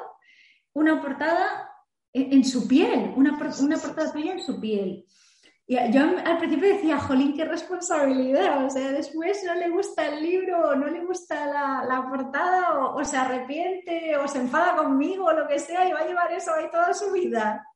una 0.72 1.02
portada 1.02 1.68
en, 2.12 2.44
su 2.44 2.68
piel, 2.68 3.12
una, 3.16 3.36
portada 3.36 4.12
tuya 4.12 4.34
en 4.34 4.40
su 4.40 4.60
piel. 4.60 5.04
Y 5.66 5.74
yo 5.92 6.02
al 6.24 6.38
principio 6.38 6.68
decía, 6.68 7.00
jolín, 7.00 7.34
qué 7.36 7.44
responsabilidad. 7.44 8.64
O 8.64 8.70
sea, 8.70 8.92
después 8.92 9.42
no 9.44 9.54
le 9.54 9.68
gusta 9.68 10.06
el 10.06 10.22
libro, 10.22 10.76
no 10.76 10.86
le 10.86 11.04
gusta 11.04 11.44
la, 11.44 12.06
portada, 12.08 12.78
o, 12.78 13.00
o, 13.00 13.04
se 13.04 13.16
arrepiente, 13.16 14.16
o 14.16 14.28
se 14.28 14.38
enfada 14.38 14.76
conmigo, 14.76 15.24
o 15.24 15.32
lo 15.32 15.48
que 15.48 15.58
sea, 15.58 15.88
y 15.88 15.92
va 15.92 16.00
a 16.00 16.06
llevar 16.06 16.32
eso 16.32 16.54
ahí 16.54 16.70
toda 16.70 16.94
su 16.94 17.12
vida. 17.12 17.67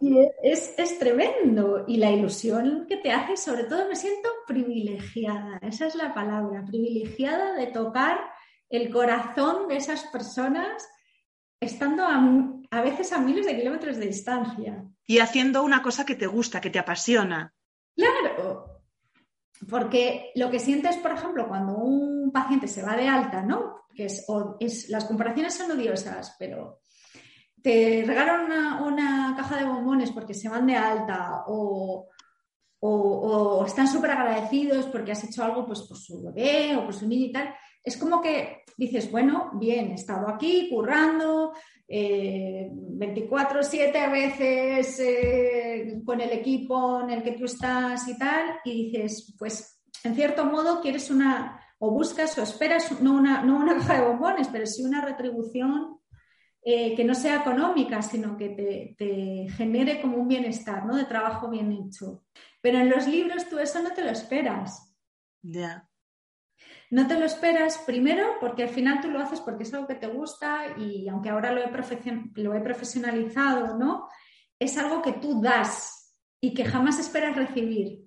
Y 0.00 0.18
es, 0.42 0.98
tremendo. 0.98 1.84
Y 1.86 1.96
la 1.96 2.10
ilusión 2.10 2.86
que 2.88 2.96
te 2.96 3.12
hace, 3.12 3.36
sobre 3.36 3.64
todo 3.64 3.88
me 3.88 3.96
siento 3.96 4.28
privilegiada, 4.46 5.58
esa 5.62 5.86
es 5.86 5.94
la 5.94 6.14
palabra, 6.14 6.64
privilegiada 6.64 7.54
de 7.54 7.68
tocar 7.68 8.18
el 8.68 8.90
corazón 8.90 9.68
de 9.68 9.76
esas 9.76 10.04
personas 10.04 10.88
estando 11.60 12.04
a, 12.04 12.82
veces 12.82 13.12
a 13.12 13.18
miles 13.18 13.46
de 13.46 13.56
kilómetros 13.56 13.96
de 13.96 14.06
distancia. 14.06 14.84
Y 15.06 15.18
haciendo 15.18 15.62
una 15.62 15.82
cosa 15.82 16.04
que 16.04 16.14
te 16.14 16.26
gusta, 16.26 16.60
que 16.60 16.70
te 16.70 16.78
apasiona. 16.78 17.54
Claro, 17.96 18.82
porque 19.68 20.32
lo 20.34 20.50
que 20.50 20.58
sientes, 20.58 20.96
por 20.96 21.12
ejemplo, 21.12 21.48
cuando 21.48 21.76
un 21.76 22.32
paciente 22.32 22.66
se 22.66 22.82
va 22.82 22.96
de 22.96 23.08
alta, 23.08 23.42
¿no? 23.42 23.86
Que 23.94 24.06
es, 24.06 24.26
es 24.60 24.88
las 24.88 25.04
comparaciones 25.04 25.54
son 25.54 25.70
odiosas, 25.70 26.34
pero 26.38 26.82
te 27.64 28.04
regalan 28.06 28.82
una, 28.82 29.34
caja 29.34 29.56
de 29.56 29.64
bombones 29.64 30.10
porque 30.10 30.34
se 30.34 30.50
van 30.50 30.66
de 30.66 30.76
alta 30.76 31.44
o, 31.46 32.10
están 33.66 33.88
súper 33.88 34.10
agradecidos 34.10 34.84
porque 34.88 35.12
has 35.12 35.24
hecho 35.24 35.42
algo 35.42 35.64
pues, 35.64 35.80
por 35.80 35.96
su 35.96 36.22
bebé 36.22 36.76
o 36.76 36.84
por 36.84 36.92
su 36.92 37.08
niño 37.08 37.24
y 37.24 37.32
tal, 37.32 37.54
es 37.82 37.96
como 37.96 38.20
que 38.20 38.64
dices, 38.76 39.10
bueno, 39.10 39.52
bien, 39.54 39.92
he 39.92 39.94
estado 39.94 40.28
aquí 40.28 40.68
currando 40.70 41.54
24/7 41.88 43.94
eh, 43.94 43.98
a 43.98 44.10
veces 44.10 45.00
eh, 45.00 46.02
con 46.04 46.20
el 46.20 46.32
equipo 46.32 47.00
en 47.00 47.08
el 47.08 47.22
que 47.22 47.32
tú 47.32 47.46
estás 47.46 48.06
y 48.06 48.18
tal, 48.18 48.58
y 48.66 48.90
dices, 48.90 49.34
pues 49.38 49.82
en 50.04 50.14
cierto 50.14 50.44
modo 50.44 50.82
quieres 50.82 51.10
una, 51.10 51.58
o 51.78 51.90
buscas 51.90 52.36
o 52.36 52.42
esperas, 52.42 53.00
no 53.00 53.14
una, 53.14 53.42
no 53.42 53.56
una 53.56 53.76
caja 53.76 54.02
de 54.02 54.08
bombones, 54.08 54.48
pero 54.48 54.66
sí 54.66 54.84
una 54.84 55.00
retribución 55.00 56.03
eh, 56.66 56.94
que 56.94 57.04
no 57.04 57.14
sea 57.14 57.36
económica, 57.36 58.00
sino 58.00 58.38
que 58.38 58.94
te, 58.96 59.46
genere 59.54 60.00
como 60.00 60.16
un 60.16 60.28
bienestar, 60.28 60.86
¿no? 60.86 60.96
De 60.96 61.04
trabajo 61.04 61.50
bien 61.50 61.70
hecho. 61.72 62.24
Pero 62.62 62.78
en 62.78 62.88
los 62.88 63.06
libros 63.06 63.48
tú 63.50 63.58
eso 63.58 63.82
no 63.82 63.92
te 63.92 64.02
lo 64.02 64.10
esperas. 64.10 64.96
Ya. 65.42 65.86
No 66.90 67.06
te 67.06 67.18
lo 67.18 67.26
esperas 67.26 67.76
primero 67.84 68.24
porque 68.40 68.62
al 68.62 68.70
final 68.70 69.02
tú 69.02 69.10
lo 69.10 69.20
haces 69.20 69.40
porque 69.40 69.64
es 69.64 69.74
algo 69.74 69.86
que 69.86 69.96
te 69.96 70.06
gusta 70.06 70.78
y 70.78 71.06
aunque 71.08 71.28
ahora 71.28 71.52
lo 71.52 71.60
he, 71.60 71.70
lo 72.36 72.54
he 72.54 72.60
profesionalizado, 72.60 73.76
¿no? 73.76 74.08
Es 74.58 74.78
algo 74.78 75.02
que 75.02 75.12
tú 75.12 75.42
das 75.42 76.16
y 76.40 76.54
que 76.54 76.64
jamás 76.64 76.98
esperas 76.98 77.36
recibir. 77.36 78.04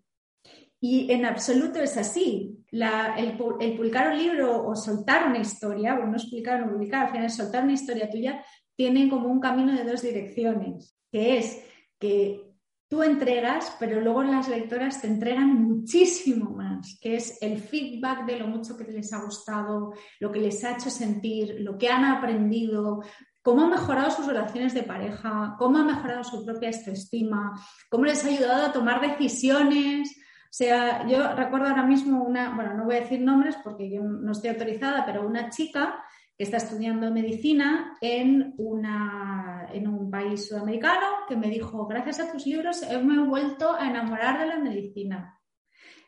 Y 0.79 1.11
en 1.11 1.25
absoluto 1.25 1.79
es 1.79 1.95
así. 1.95 2.56
El, 2.71 3.37
publicar 3.37 4.11
un 4.11 4.17
libro 4.17 4.67
o 4.67 4.75
soltar 4.75 5.27
una 5.27 5.39
historia, 5.39 5.95
bueno, 5.95 6.11
no 6.11 6.17
explicar 6.17 6.59
no 6.59 6.71
publicar, 6.71 7.05
al 7.05 7.11
final 7.11 7.29
soltar 7.29 7.63
una 7.63 7.73
historia 7.73 8.09
tuya, 8.09 8.43
tiene 8.75 9.09
como 9.09 9.27
un 9.29 9.39
camino 9.39 9.73
de 9.73 9.83
dos 9.83 10.01
direcciones, 10.01 10.97
que 11.11 11.37
es 11.37 11.63
que 11.99 12.47
tú 12.89 13.03
entregas, 13.03 13.75
pero 13.79 13.99
luego 14.01 14.23
las 14.23 14.47
lectoras 14.47 15.01
te 15.01 15.07
entregan 15.07 15.61
muchísimo 15.61 16.51
más, 16.51 16.97
que 17.01 17.15
es 17.15 17.41
el 17.41 17.57
feedback 17.57 18.25
de 18.25 18.39
lo 18.39 18.47
mucho 18.47 18.77
que 18.77 18.85
les 18.85 19.11
ha 19.13 19.23
gustado, 19.23 19.93
lo 20.19 20.31
que 20.31 20.39
les 20.39 20.63
ha 20.63 20.73
hecho 20.73 20.89
sentir, 20.89 21.57
lo 21.59 21.77
que 21.77 21.89
han 21.89 22.05
aprendido, 22.05 23.01
cómo 23.41 23.63
han 23.63 23.71
mejorado 23.71 24.11
sus 24.11 24.27
relaciones 24.27 24.73
de 24.73 24.83
pareja, 24.83 25.55
cómo 25.57 25.77
ha 25.77 25.83
mejorado 25.83 26.23
su 26.23 26.45
propia 26.45 26.69
autoestima, 26.69 27.53
cómo 27.89 28.05
les 28.05 28.23
ha 28.23 28.27
ayudado 28.27 28.67
a 28.67 28.73
tomar 28.73 29.01
decisiones 29.01 30.16
sea, 30.57 31.07
yo 31.07 31.35
recuerdo 31.35 31.67
ahora 31.67 31.83
mismo 31.83 32.23
una, 32.23 32.55
bueno, 32.55 32.73
no 32.73 32.85
voy 32.85 32.95
a 32.95 33.01
decir 33.01 33.21
nombres 33.21 33.55
porque 33.63 33.91
yo 33.91 34.01
no 34.01 34.31
estoy 34.31 34.49
autorizada, 34.49 35.05
pero 35.05 35.27
una 35.27 35.49
chica 35.49 36.03
que 36.35 36.43
está 36.43 36.57
estudiando 36.57 37.11
medicina 37.11 37.95
en, 38.01 38.55
una, 38.57 39.67
en 39.71 39.87
un 39.87 40.09
país 40.09 40.47
sudamericano 40.47 41.05
que 41.27 41.35
me 41.35 41.49
dijo, 41.49 41.85
gracias 41.85 42.19
a 42.19 42.31
tus 42.31 42.47
libros 42.47 42.81
me 43.03 43.15
he 43.15 43.25
vuelto 43.25 43.75
a 43.75 43.87
enamorar 43.87 44.39
de 44.39 44.47
la 44.47 44.57
medicina. 44.57 45.39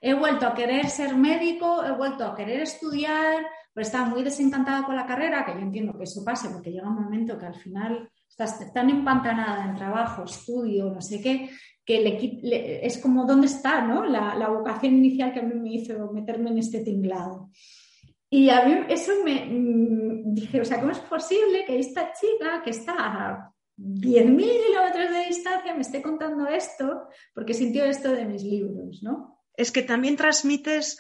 He 0.02 0.16
vuelto 0.16 0.47
a 0.47 0.56
querer 0.56 0.89
ser 0.89 1.16
médico, 1.16 1.84
he 1.84 1.91
vuelto 1.91 2.26
a 2.26 2.36
querer 2.36 2.62
estudiar, 2.62 3.45
pero 3.74 3.86
estaba 3.86 4.06
muy 4.06 4.24
desencantada 4.24 4.84
con 4.84 4.95
la 4.95 5.06
carrera, 5.06 5.45
que 5.45 5.54
yo 5.54 5.60
entiendo 5.60 5.95
que 5.95 6.06
eso 6.06 6.24
pase 6.26 6.50
porque 6.50 6.72
llega 6.72 6.88
un 6.88 7.04
momento 7.04 7.38
que 7.38 7.45
al 7.45 7.56
final 7.56 8.10
estás 8.44 8.74
tan 8.74 8.90
empantanada 8.90 9.66
en 9.66 9.76
trabajo, 9.76 10.24
estudio, 10.24 10.90
no 10.90 11.02
sé 11.02 11.22
qué, 11.22 11.50
que 11.86 12.80
es 12.84 12.98
como 13.00 13.26
dónde 13.26 13.48
está 13.48 13.82
¿no? 13.82 14.06
la, 14.06 14.48
vocación 14.50 14.96
inicial 14.96 15.34
que 15.34 15.40
a 15.40 15.44
mí 15.44 15.56
me 15.56 15.74
hizo 15.74 16.12
meterme 16.12 16.52
en 16.52 16.60
este 16.60 16.80
tinglado. 16.82 17.50
Y 18.30 18.50
a 18.50 18.64
mí 18.64 18.86
eso 18.90 19.12
me 19.26 19.46
mm, 19.46 20.34
dije, 20.34 20.62
o 20.62 20.66
sea, 20.66 20.80
¿cómo 20.80 20.92
es 20.92 21.00
posible 21.00 21.66
que 21.66 21.80
esta 21.80 22.14
chica 22.14 22.62
que 22.64 22.70
está 22.70 22.94
a 22.98 23.54
10.000 23.78 24.38
kilómetros 24.38 25.12
de 25.12 25.26
distancia 25.28 25.74
me 25.74 25.82
esté 25.82 26.02
contando 26.02 26.48
esto 26.48 27.08
porque 27.34 27.54
sintió 27.54 27.86
esto 27.86 28.12
de 28.12 28.26
mis 28.26 28.44
libros, 28.44 29.02
¿no? 29.02 29.42
Es 29.56 29.72
que 29.72 29.82
también 29.82 30.16
transmites 30.16 31.00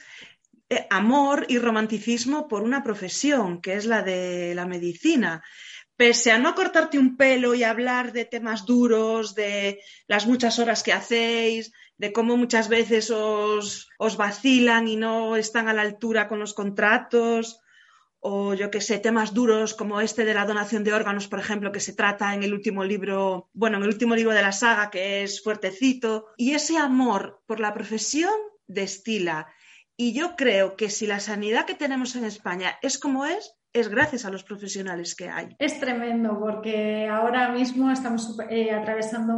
eh, 0.69 0.87
amor 0.89 1.45
y 1.49 1.59
romanticismo 1.59 2.47
por 2.47 2.63
una 2.63 2.83
profesión, 2.83 3.61
que 3.61 3.75
es 3.75 3.85
la 3.85 4.01
de 4.01 4.55
la 4.55 4.65
medicina 4.65 5.43
pese 5.99 6.31
a 6.31 6.39
no 6.39 6.55
cortarte 6.55 6.97
un 6.97 7.17
pelo 7.17 7.53
y 7.53 7.63
hablar 7.63 8.13
de 8.13 8.23
temas 8.23 8.65
duros, 8.65 9.35
de 9.35 9.81
las 10.07 10.27
muchas 10.27 10.57
horas 10.57 10.81
que 10.81 10.93
hacéis, 10.93 11.73
de 11.97 12.13
cómo 12.13 12.37
muchas 12.37 12.69
veces 12.69 13.11
os, 13.11 13.89
vacilan 14.17 14.87
y 14.87 14.95
no 14.95 15.35
están 15.35 15.67
a 15.67 15.73
la 15.73 15.81
altura 15.81 16.29
con 16.29 16.39
los 16.39 16.53
contratos, 16.53 17.59
o 18.21 18.53
yo 18.53 18.71
que 18.71 18.79
sé, 18.79 18.99
temas 18.99 19.33
duros 19.33 19.73
como 19.73 19.99
este 19.99 20.23
de 20.23 20.33
la 20.33 20.45
donación 20.45 20.85
de 20.85 20.93
órganos, 20.93 21.27
por 21.27 21.39
ejemplo, 21.39 21.73
que 21.73 21.81
se 21.81 21.91
trata 21.91 22.33
en 22.33 22.43
el 22.43 22.53
último 22.53 22.85
libro, 22.85 23.49
bueno, 23.51 23.75
en 23.75 23.83
el 23.83 23.89
último 23.89 24.15
libro 24.15 24.33
de 24.33 24.41
la 24.41 24.53
saga, 24.53 24.89
que 24.89 25.23
es 25.23 25.43
fuertecito, 25.43 26.27
y 26.37 26.53
ese 26.53 26.77
amor 26.77 27.43
por 27.45 27.59
la 27.59 27.73
profesión 27.73 28.31
destila. 28.67 29.47
Y 29.97 30.13
yo 30.13 30.37
creo 30.37 30.77
que 30.77 30.89
si 30.89 31.07
la 31.07 31.19
sanidad 31.19 31.65
que 31.65 31.75
tenemos 31.75 32.15
en 32.15 32.23
España 32.23 32.79
es 32.81 32.97
como 32.99 33.25
es, 33.25 33.58
es 33.73 33.89
gracias 33.89 34.25
a 34.25 34.31
los 34.31 34.43
profesionales 34.43 35.15
que 35.15 35.29
hay. 35.29 35.55
Es 35.59 35.79
tremendo 35.79 36.39
porque 36.39 37.07
ahora 37.07 37.51
mismo 37.51 37.91
estamos 37.91 38.37
eh, 38.49 38.71
atravesando 38.71 39.33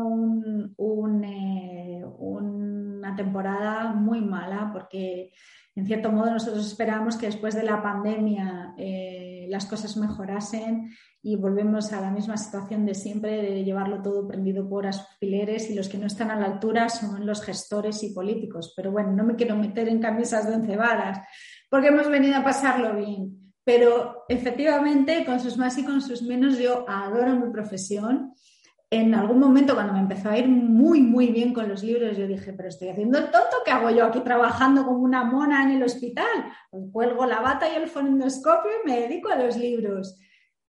eh, 1.23 2.01
una 2.17 3.15
temporada 3.15 3.93
muy 3.93 4.21
mala 4.21 4.69
porque 4.71 5.31
en 5.75 5.85
cierto 5.85 6.11
modo 6.11 6.31
nosotros 6.31 6.65
esperábamos 6.65 7.17
que 7.17 7.25
después 7.25 7.55
de 7.55 7.63
la 7.63 7.81
pandemia 7.81 8.73
eh, 8.77 9.47
las 9.49 9.65
cosas 9.65 9.97
mejorasen 9.97 10.91
y 11.23 11.35
volvemos 11.35 11.91
a 11.93 12.01
la 12.01 12.09
misma 12.09 12.37
situación 12.37 12.85
de 12.85 12.95
siempre 12.95 13.41
de 13.41 13.63
llevarlo 13.63 14.01
todo 14.01 14.27
prendido 14.27 14.67
por 14.67 14.87
alfileres 14.87 15.69
y 15.69 15.75
los 15.75 15.87
que 15.87 15.97
no 15.97 16.07
están 16.07 16.31
a 16.31 16.39
la 16.39 16.45
altura 16.45 16.89
son 16.89 17.25
los 17.25 17.43
gestores 17.43 18.01
y 18.03 18.13
políticos. 18.13 18.73
Pero 18.75 18.91
bueno, 18.91 19.11
no 19.11 19.23
me 19.23 19.35
quiero 19.35 19.55
meter 19.55 19.87
en 19.87 20.01
camisas 20.01 20.47
de 20.47 20.55
once 20.55 20.75
varas 20.77 21.19
porque 21.69 21.89
hemos 21.89 22.09
venido 22.09 22.37
a 22.37 22.43
pasarlo 22.43 22.95
bien. 22.95 23.40
Pero 23.73 24.25
efectivamente, 24.27 25.23
con 25.23 25.39
sus 25.39 25.55
más 25.55 25.77
y 25.77 25.85
con 25.85 26.01
sus 26.01 26.21
menos, 26.23 26.59
yo 26.59 26.83
adoro 26.89 27.37
mi 27.37 27.49
profesión. 27.53 28.33
en 28.89 29.15
algún 29.15 29.39
momento 29.39 29.75
cuando 29.75 29.93
me 29.93 29.99
empezó 29.99 30.29
a 30.29 30.37
ir 30.37 30.49
muy, 30.49 30.99
muy 30.99 31.27
bien 31.27 31.53
con 31.53 31.69
los 31.69 31.81
libros, 31.81 32.17
yo 32.17 32.27
dije, 32.27 32.51
pero 32.51 32.67
estoy 32.67 32.89
haciendo 32.89 33.17
el 33.17 33.31
tonto, 33.31 33.63
¿qué 33.63 33.71
hago 33.71 33.89
yo 33.89 34.03
aquí 34.03 34.19
trabajando 34.19 34.83
como 34.85 34.99
una 34.99 35.23
mona 35.23 35.63
en 35.63 35.77
el 35.77 35.83
hospital? 35.83 36.25
Pues 36.69 36.83
cuelgo 36.91 37.25
la 37.25 37.39
bata 37.39 37.71
y 37.71 37.77
el 37.77 37.87
fonendoscopio 37.87 38.71
y 38.83 38.89
me 38.89 38.99
dedico 38.99 39.29
a 39.29 39.37
los 39.37 39.55
libros. 39.55 40.19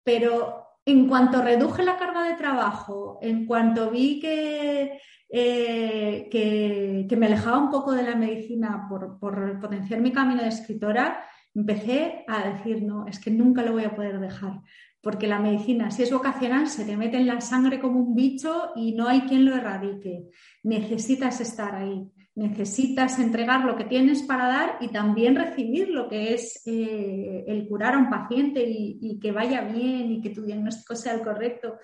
Pero 0.05 0.69
en 0.87 1.09
cuanto 1.09 1.43
reduje 1.43 1.83
la 1.83 1.97
carga 1.97 2.23
de 2.23 2.35
trabajo, 2.35 3.19
en 3.21 3.47
cuanto 3.47 3.91
vi 3.91 4.21
que, 4.21 5.01
eh, 5.29 6.29
que, 6.31 7.17
me 7.17 7.27
alejaba 7.27 7.59
un 7.59 7.71
poco 7.71 7.91
de 7.91 8.05
la 8.05 8.15
medicina 8.15 8.87
por, 8.89 9.19
por 9.19 9.59
potenciar 9.59 10.01
mi 10.01 10.13
camino 10.13 10.43
de 10.43 10.49
escritora, 10.51 11.25
empecé 11.55 12.25
a 12.27 12.49
decir, 12.51 12.83
no, 12.83 13.07
es 13.07 13.19
que 13.19 13.31
nunca 13.31 13.63
lo 13.63 13.73
voy 13.73 13.85
a 13.85 13.95
poder 13.95 14.19
dejar, 14.21 14.61
porque 15.01 15.27
la 15.27 15.39
medicina, 15.39 15.91
si 15.91 16.03
es 16.05 16.13
vocacional, 16.13 16.69
se 16.69 16.85
te 16.85 16.97
mete 16.97 17.17
en 17.17 17.27
la 17.27 17.41
sangre 17.41 17.81
como 17.81 17.99
un 17.99 18.15
bicho 18.15 18.71
y 18.77 18.93
no 18.93 19.09
hay 19.09 19.23
quien 19.23 19.45
lo 19.45 19.57
erradique. 19.57 20.29
Necesitas 20.63 21.41
estar 21.41 21.75
ahí, 21.75 22.09
necesitas 22.35 23.19
entregar 23.19 23.65
lo 23.65 23.77
que 23.77 23.85
tienes 23.85 24.23
para 24.23 24.47
dar 24.47 24.79
y 24.81 24.89
también 24.89 25.35
recibir 25.35 25.89
lo 25.89 26.09
que 26.09 26.35
es 26.35 26.63
eh, 26.67 27.45
el 27.47 27.67
curar 27.69 27.95
a 27.95 27.99
un 27.99 28.09
paciente 28.09 28.65
y, 28.65 29.19
que 29.21 29.33
vaya 29.33 29.63
bien 29.63 30.13
y 30.13 30.21
que 30.21 30.31
tu 30.31 30.43
diagnóstico 30.43 30.95
sea 30.95 31.15
el 31.15 31.23
correcto. 31.23 31.79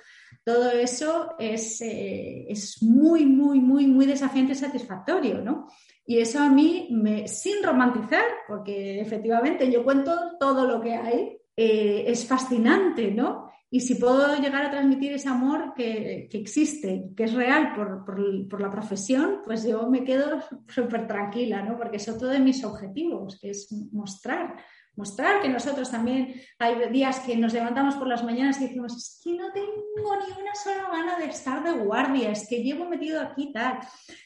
Todo 0.45 0.71
eso 0.71 1.35
es, 1.39 1.81
eh, 1.83 2.47
es 2.49 2.83
muy, 2.83 3.27
muy, 3.27 3.61
muy, 3.61 3.87
muy 3.87 4.07
desafiante 4.07 4.53
y 4.53 4.57
satisfactorio, 4.57 5.43
¿no? 5.43 5.67
Y 6.11 6.21
eso 6.21 6.41
a 6.41 6.49
mí, 6.49 6.89
me, 6.91 7.29
sin 7.29 7.63
romantizar, 7.63 8.25
porque 8.47 8.99
efectivamente 8.99 9.71
yo 9.71 9.85
cuento 9.85 10.39
todo 10.41 10.67
lo 10.67 10.81
que 10.81 10.95
hay, 10.95 11.39
eh, 11.55 12.05
es 12.07 12.27
fascinante, 12.27 13.11
¿no? 13.11 13.51
Y 13.69 13.81
si 13.81 13.97
puedo 13.97 14.35
llegar 14.37 14.65
a 14.65 14.71
transmitir 14.71 15.13
ese 15.13 15.29
amor 15.29 15.75
que, 15.77 16.27
existe, 16.33 17.11
que 17.15 17.25
es 17.25 17.35
real 17.35 17.75
por, 17.75 18.59
la 18.59 18.71
profesión, 18.71 19.43
pues 19.45 19.69
yo 19.69 19.87
me 19.91 20.03
quedo 20.03 20.39
súper 20.67 21.07
tranquila, 21.07 21.61
¿no? 21.61 21.77
Porque 21.77 21.99
es 21.99 22.09
otro 22.09 22.29
de 22.29 22.41
mis 22.41 22.65
objetivos, 22.65 23.39
que 23.39 23.51
es 23.51 23.71
mostrar 23.93 24.57
mostrar 24.99 25.41
que 25.41 25.49
nosotros 25.49 25.93
también 25.93 26.35
hay 26.59 26.91
días 26.91 27.21
que 27.21 27.37
nos 27.37 27.53
levantamos 27.53 27.95
por 27.95 28.09
las 28.09 28.25
mañanas 28.25 28.61
y 28.61 28.65
decimos, 28.65 28.97
es 28.97 29.21
que 29.23 29.33
no 29.35 29.53
tengo 29.53 30.17
ni 30.17 30.43
una 30.43 30.55
sola 30.57 30.91
gana 30.91 31.19
de 31.19 31.27
estar 31.27 31.63
de 31.63 31.85
guardia, 31.85 32.33
es 32.33 32.49
que 32.49 32.65
llevo 32.65 32.85
metido 32.85 33.21
aquí 33.23 33.53
tal, 33.53 33.79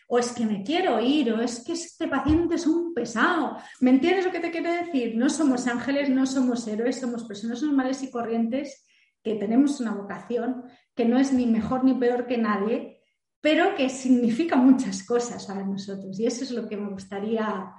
o 0.08 0.18
es 0.18 0.32
que 0.32 0.46
me 0.46 0.62
quiero 0.62 0.98
ir, 0.98 1.30
o 1.30 1.42
es 1.42 1.62
que 1.62 1.72
este 1.74 2.08
paciente 2.08 2.54
es 2.54 2.66
un 2.66 2.94
pesado. 2.94 3.58
¿Me 3.80 3.90
entiendes 3.90 4.24
lo 4.24 4.32
que 4.32 4.40
te 4.40 4.50
quiero 4.50 4.72
decir? 4.72 5.14
No 5.14 5.28
somos 5.28 5.66
ángeles, 5.66 6.08
no 6.08 6.24
somos 6.24 6.66
héroes, 6.66 6.98
somos 6.98 7.24
personas 7.24 7.62
normales 7.62 8.02
y 8.02 8.10
corrientes 8.10 8.86
que 9.22 9.34
tenemos 9.34 9.78
una 9.78 9.92
vocación 9.92 10.64
que 10.94 11.04
no 11.04 11.18
es 11.18 11.34
ni 11.34 11.46
mejor 11.46 11.84
ni 11.84 11.92
peor 11.94 12.26
que 12.26 12.38
nadie, 12.38 13.02
pero 13.42 13.74
que 13.74 13.90
significa 13.90 14.56
muchas 14.56 15.04
cosas 15.04 15.44
para 15.46 15.64
nosotros. 15.64 16.18
Y 16.18 16.26
eso 16.26 16.44
es 16.44 16.50
lo 16.50 16.66
que 16.66 16.78
me 16.78 16.88
gustaría 16.88 17.72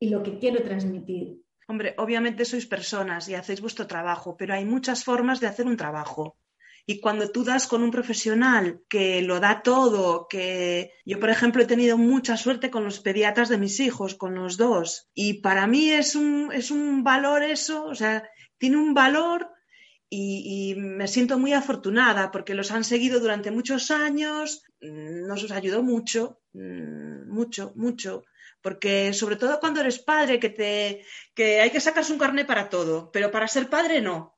y 0.00 0.08
lo 0.08 0.24
que 0.24 0.40
quiero 0.40 0.62
transmitir. 0.64 1.45
Hombre, 1.68 1.94
obviamente 1.98 2.44
sois 2.44 2.66
personas 2.66 3.28
y 3.28 3.34
hacéis 3.34 3.60
vuestro 3.60 3.86
trabajo, 3.86 4.36
pero 4.36 4.54
hay 4.54 4.64
muchas 4.64 5.02
formas 5.02 5.40
de 5.40 5.48
hacer 5.48 5.66
un 5.66 5.76
trabajo. 5.76 6.36
Y 6.88 7.00
cuando 7.00 7.30
tú 7.32 7.42
das 7.42 7.66
con 7.66 7.82
un 7.82 7.90
profesional 7.90 8.82
que 8.88 9.20
lo 9.20 9.40
da 9.40 9.62
todo, 9.62 10.28
que 10.28 10.92
yo, 11.04 11.18
por 11.18 11.30
ejemplo, 11.30 11.60
he 11.60 11.66
tenido 11.66 11.98
mucha 11.98 12.36
suerte 12.36 12.70
con 12.70 12.84
los 12.84 13.00
pediatras 13.00 13.48
de 13.48 13.58
mis 13.58 13.80
hijos, 13.80 14.14
con 14.14 14.36
los 14.36 14.56
dos, 14.56 15.08
y 15.12 15.40
para 15.40 15.66
mí 15.66 15.90
es 15.90 16.14
un, 16.14 16.52
es 16.52 16.70
un 16.70 17.02
valor 17.02 17.42
eso, 17.42 17.84
o 17.86 17.96
sea, 17.96 18.22
tiene 18.58 18.76
un 18.76 18.94
valor 18.94 19.50
y, 20.08 20.74
me 20.76 21.08
siento 21.08 21.36
muy 21.38 21.52
afortunada 21.52 22.30
porque 22.30 22.54
los 22.54 22.70
han 22.70 22.84
seguido 22.84 23.18
durante 23.18 23.50
muchos 23.50 23.90
años, 23.90 24.62
mm, 24.80 25.26
nos 25.26 25.50
ayudó 25.50 25.82
mucho, 25.82 26.40
mm, 26.52 27.28
mucho, 27.28 27.72
mucho 27.74 28.22
porque 28.66 29.12
sobre 29.12 29.36
todo 29.36 29.60
cuando 29.60 29.80
eres 29.80 30.00
padre, 30.00 30.40
que, 30.40 30.50
te, 30.50 31.06
que 31.36 31.60
hay 31.60 31.70
que 31.70 31.80
sacarse 31.80 32.12
un 32.12 32.18
carnet 32.18 32.48
para 32.48 32.68
todo, 32.68 33.12
pero 33.12 33.30
para 33.30 33.46
ser 33.46 33.70
padre 33.70 34.00
no. 34.00 34.36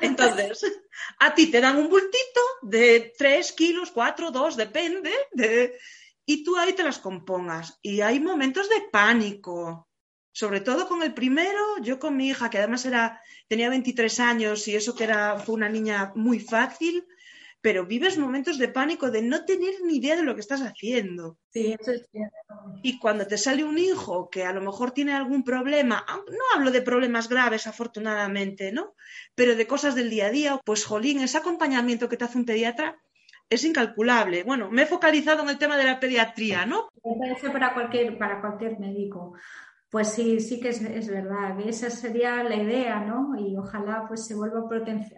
Entonces, 0.00 0.64
a 1.18 1.34
ti 1.34 1.50
te 1.50 1.60
dan 1.60 1.76
un 1.76 1.90
bultito 1.90 2.40
de 2.62 3.12
3 3.18 3.52
kilos, 3.52 3.90
4, 3.90 4.30
2, 4.30 4.56
depende, 4.56 5.12
de, 5.32 5.78
y 6.24 6.42
tú 6.42 6.56
ahí 6.56 6.72
te 6.72 6.84
las 6.84 6.98
compongas. 6.98 7.78
Y 7.82 8.00
hay 8.00 8.18
momentos 8.18 8.66
de 8.70 8.88
pánico, 8.90 9.90
sobre 10.32 10.62
todo 10.62 10.88
con 10.88 11.02
el 11.02 11.12
primero, 11.12 11.76
yo 11.82 11.98
con 11.98 12.16
mi 12.16 12.28
hija, 12.28 12.48
que 12.48 12.56
además 12.56 12.86
era, 12.86 13.20
tenía 13.46 13.68
23 13.68 14.20
años 14.20 14.66
y 14.68 14.74
eso 14.74 14.94
que 14.94 15.04
era, 15.04 15.38
fue 15.38 15.54
una 15.54 15.68
niña 15.68 16.12
muy 16.14 16.40
fácil, 16.40 17.06
pero 17.66 17.84
vives 17.84 18.16
momentos 18.16 18.58
de 18.58 18.68
pánico 18.68 19.10
de 19.10 19.22
no 19.22 19.44
tener 19.44 19.74
ni 19.84 19.96
idea 19.96 20.14
de 20.14 20.22
lo 20.22 20.36
que 20.36 20.40
estás 20.40 20.62
haciendo. 20.62 21.36
Sí, 21.48 21.74
eso 21.76 21.90
es 21.90 22.06
cierto. 22.12 22.36
Y 22.84 23.00
cuando 23.00 23.26
te 23.26 23.36
sale 23.36 23.64
un 23.64 23.76
hijo 23.76 24.30
que 24.30 24.44
a 24.44 24.52
lo 24.52 24.60
mejor 24.60 24.92
tiene 24.92 25.14
algún 25.14 25.42
problema, 25.42 26.06
no 26.06 26.44
hablo 26.54 26.70
de 26.70 26.80
problemas 26.80 27.28
graves 27.28 27.66
afortunadamente, 27.66 28.70
¿no? 28.70 28.94
Pero 29.34 29.56
de 29.56 29.66
cosas 29.66 29.96
del 29.96 30.10
día 30.10 30.26
a 30.26 30.30
día, 30.30 30.60
pues 30.64 30.84
jolín, 30.84 31.18
ese 31.22 31.38
acompañamiento 31.38 32.08
que 32.08 32.16
te 32.16 32.26
hace 32.26 32.38
un 32.38 32.44
pediatra 32.44 33.00
es 33.50 33.64
incalculable. 33.64 34.44
Bueno, 34.44 34.70
me 34.70 34.82
he 34.82 34.86
focalizado 34.86 35.42
en 35.42 35.48
el 35.48 35.58
tema 35.58 35.76
de 35.76 35.86
la 35.86 35.98
pediatría, 35.98 36.66
¿no? 36.66 36.88
Eso 37.36 37.50
para 37.50 37.74
cualquier, 37.74 38.16
para 38.16 38.40
cualquier 38.40 38.78
médico. 38.78 39.34
Pues 39.88 40.08
sí, 40.12 40.40
sí 40.40 40.60
que 40.60 40.70
es, 40.70 41.08
verdad, 41.08 41.58
esa 41.60 41.90
sería 41.90 42.42
la 42.42 42.56
idea, 42.56 43.00
¿no? 43.00 43.34
Y 43.38 43.56
ojalá 43.56 44.04
pues 44.08 44.26
se 44.26 44.34
vuelva 44.34 44.60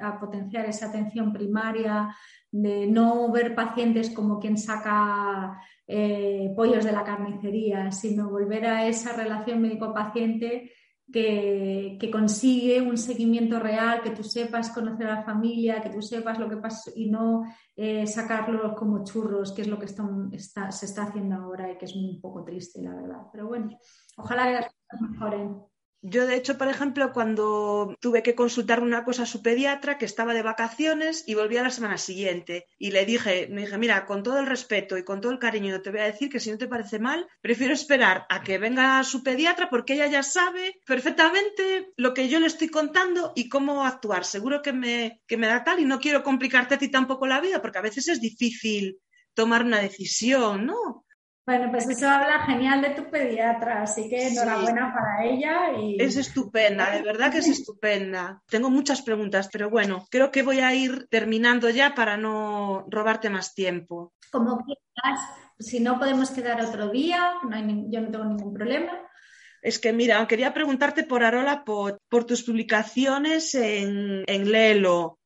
a, 0.01 0.21
potenciar 0.21 0.67
esa 0.67 0.87
atención 0.87 1.33
primaria, 1.33 2.15
de 2.51 2.87
no 2.87 3.31
ver 3.31 3.55
pacientes 3.55 4.11
como 4.11 4.39
quien 4.39 4.57
saca 4.57 5.61
eh, 5.87 6.53
pollos 6.57 6.85
de 6.85 6.93
la 6.93 7.05
carnicería, 7.05 7.91
sino 7.93 8.31
volver 8.31 8.67
a 8.67 8.87
esa 8.87 9.13
relación 9.13 9.61
médico-paciente 9.61 10.73
que, 11.13 12.11
consigue 12.13 12.81
un 12.81 12.99
seguimiento 12.99 13.59
real, 13.59 14.03
que 14.03 14.11
tú 14.11 14.23
sepas 14.23 14.71
conocer 14.71 15.07
a 15.07 15.17
la 15.17 15.23
familia, 15.23 15.81
que 15.81 15.91
tú 15.91 16.03
sepas 16.03 16.39
lo 16.39 16.49
que 16.49 16.57
pasa 16.57 16.91
y 16.95 17.11
no 17.11 17.45
eh, 17.77 18.07
sacarlos 18.07 18.75
como 18.75 19.05
churros, 19.05 19.53
que 19.53 19.63
es 19.63 19.69
lo 19.69 19.79
que 19.79 19.89
se 19.89 20.87
está 20.87 21.03
haciendo 21.03 21.37
ahora 21.37 21.73
y 21.73 21.79
que 21.79 21.87
es 21.87 21.95
un 21.95 22.21
poco 22.21 22.45
triste, 22.45 22.83
la 22.83 22.95
verdad. 22.95 23.23
Pero 23.33 23.49
bueno, 23.49 23.79
ojalá 24.17 24.61
que 24.61 24.69
cosas 24.89 25.11
mejoren. 25.11 25.68
Yo, 26.01 26.27
de 26.29 26.37
hecho, 26.37 26.57
por 26.57 26.69
ejemplo, 26.69 27.13
cuando 27.13 27.97
tuve 28.01 28.23
que 28.23 28.37
consultar 28.37 28.81
una 28.81 29.05
cosa 29.05 29.25
a 29.25 29.27
su 29.27 29.43
pediatra, 29.43 29.99
que 29.99 30.05
estaba 30.05 30.33
de 30.33 30.43
vacaciones 30.43 31.25
y 31.27 31.35
volvía 31.35 31.63
la 31.63 31.71
semana 31.71 31.99
siguiente, 31.99 32.67
y 32.79 32.93
le 32.93 33.05
dije, 33.05 33.49
me 33.51 33.63
dije, 33.63 33.79
mira, 33.79 34.07
con 34.07 34.23
todo 34.23 34.39
el 34.39 34.47
respeto 34.47 34.97
y 34.97 35.03
con 35.05 35.21
todo 35.21 35.33
el 35.33 35.41
cariño, 35.41 35.83
te 35.83 35.91
voy 35.91 36.01
a 36.01 36.05
decir 36.05 36.31
que 36.31 36.39
si 36.39 36.53
no 36.53 36.59
te 36.59 36.69
parece 36.69 37.01
mal, 37.01 37.27
prefiero 37.41 37.75
esperar 37.75 38.27
a 38.29 38.43
que 38.45 38.59
venga 38.59 39.03
su 39.03 39.25
pediatra 39.25 39.69
porque 39.71 39.95
ella 39.95 40.07
ya 40.07 40.23
sabe 40.23 40.81
perfectamente 40.87 41.93
lo 41.97 42.15
que 42.15 42.29
yo 42.29 42.39
le 42.39 42.47
estoy 42.47 42.69
contando 42.69 43.33
y 43.35 43.49
cómo 43.49 43.85
actuar. 43.85 44.25
Seguro 44.25 44.63
que 44.63 44.73
me, 44.73 45.21
que 45.27 45.37
me 45.37 45.49
da 45.49 45.65
tal 45.65 45.81
y 45.81 45.85
no 45.85 45.99
quiero 45.99 46.23
complicarte 46.23 46.77
a 46.77 46.79
ti 46.79 46.89
tampoco 46.91 47.27
la 47.27 47.41
vida 47.41 47.61
porque 47.61 47.79
a 47.79 47.83
veces 47.83 48.07
es 48.07 48.21
difícil 48.21 49.01
tomar 49.35 49.65
una 49.65 49.81
decisión, 49.81 50.67
¿no? 50.67 51.05
Bueno, 51.49 51.71
pues 51.71 51.89
eso 51.89 52.07
habla 52.07 52.45
genial 52.45 52.83
de 52.83 52.91
tu 52.91 53.09
pediatra, 53.09 53.81
así 53.81 54.07
que 54.11 54.29
enhorabuena 54.29 54.93
para 54.93 55.25
ella. 55.25 55.73
Y... 55.81 55.97
Es 55.99 56.19
estupenda, 56.19 56.91
de 56.91 57.01
verdad 57.01 57.33
que 57.33 57.39
es 57.39 57.49
estupenda. 57.49 58.43
Tengo 58.51 58.69
muchas 58.69 59.01
preguntas, 59.01 59.49
pero 59.51 59.71
bueno, 59.71 60.07
creo 60.11 60.31
que 60.31 60.43
voy 60.43 60.61
a 60.61 60.75
ir 60.75 61.09
terminando 61.09 61.71
ya 61.71 61.95
para 61.95 62.19
no 62.19 62.85
robarte 62.91 63.31
más 63.31 63.55
tiempo. 63.55 64.13
Como 64.31 64.63
quieras, 64.63 65.21
si 65.59 65.81
no 65.81 65.99
podemos 65.99 66.31
quedar 66.33 66.61
otro 66.61 66.91
día, 66.91 67.33
yo 67.43 68.01
no 68.03 68.11
tengo 68.11 68.25
ningún 68.27 68.53
problema. 68.53 68.93
Es 69.63 69.79
que 69.79 69.95
mira, 69.95 70.27
quería 70.27 70.53
preguntarte 70.53 71.05
por 71.05 71.25
Arola, 71.25 71.65
por, 71.65 71.99
tus 72.27 72.43
publicaciones 72.43 73.55
en, 73.55 74.23
en 74.27 74.53
Lelo. 74.53 75.19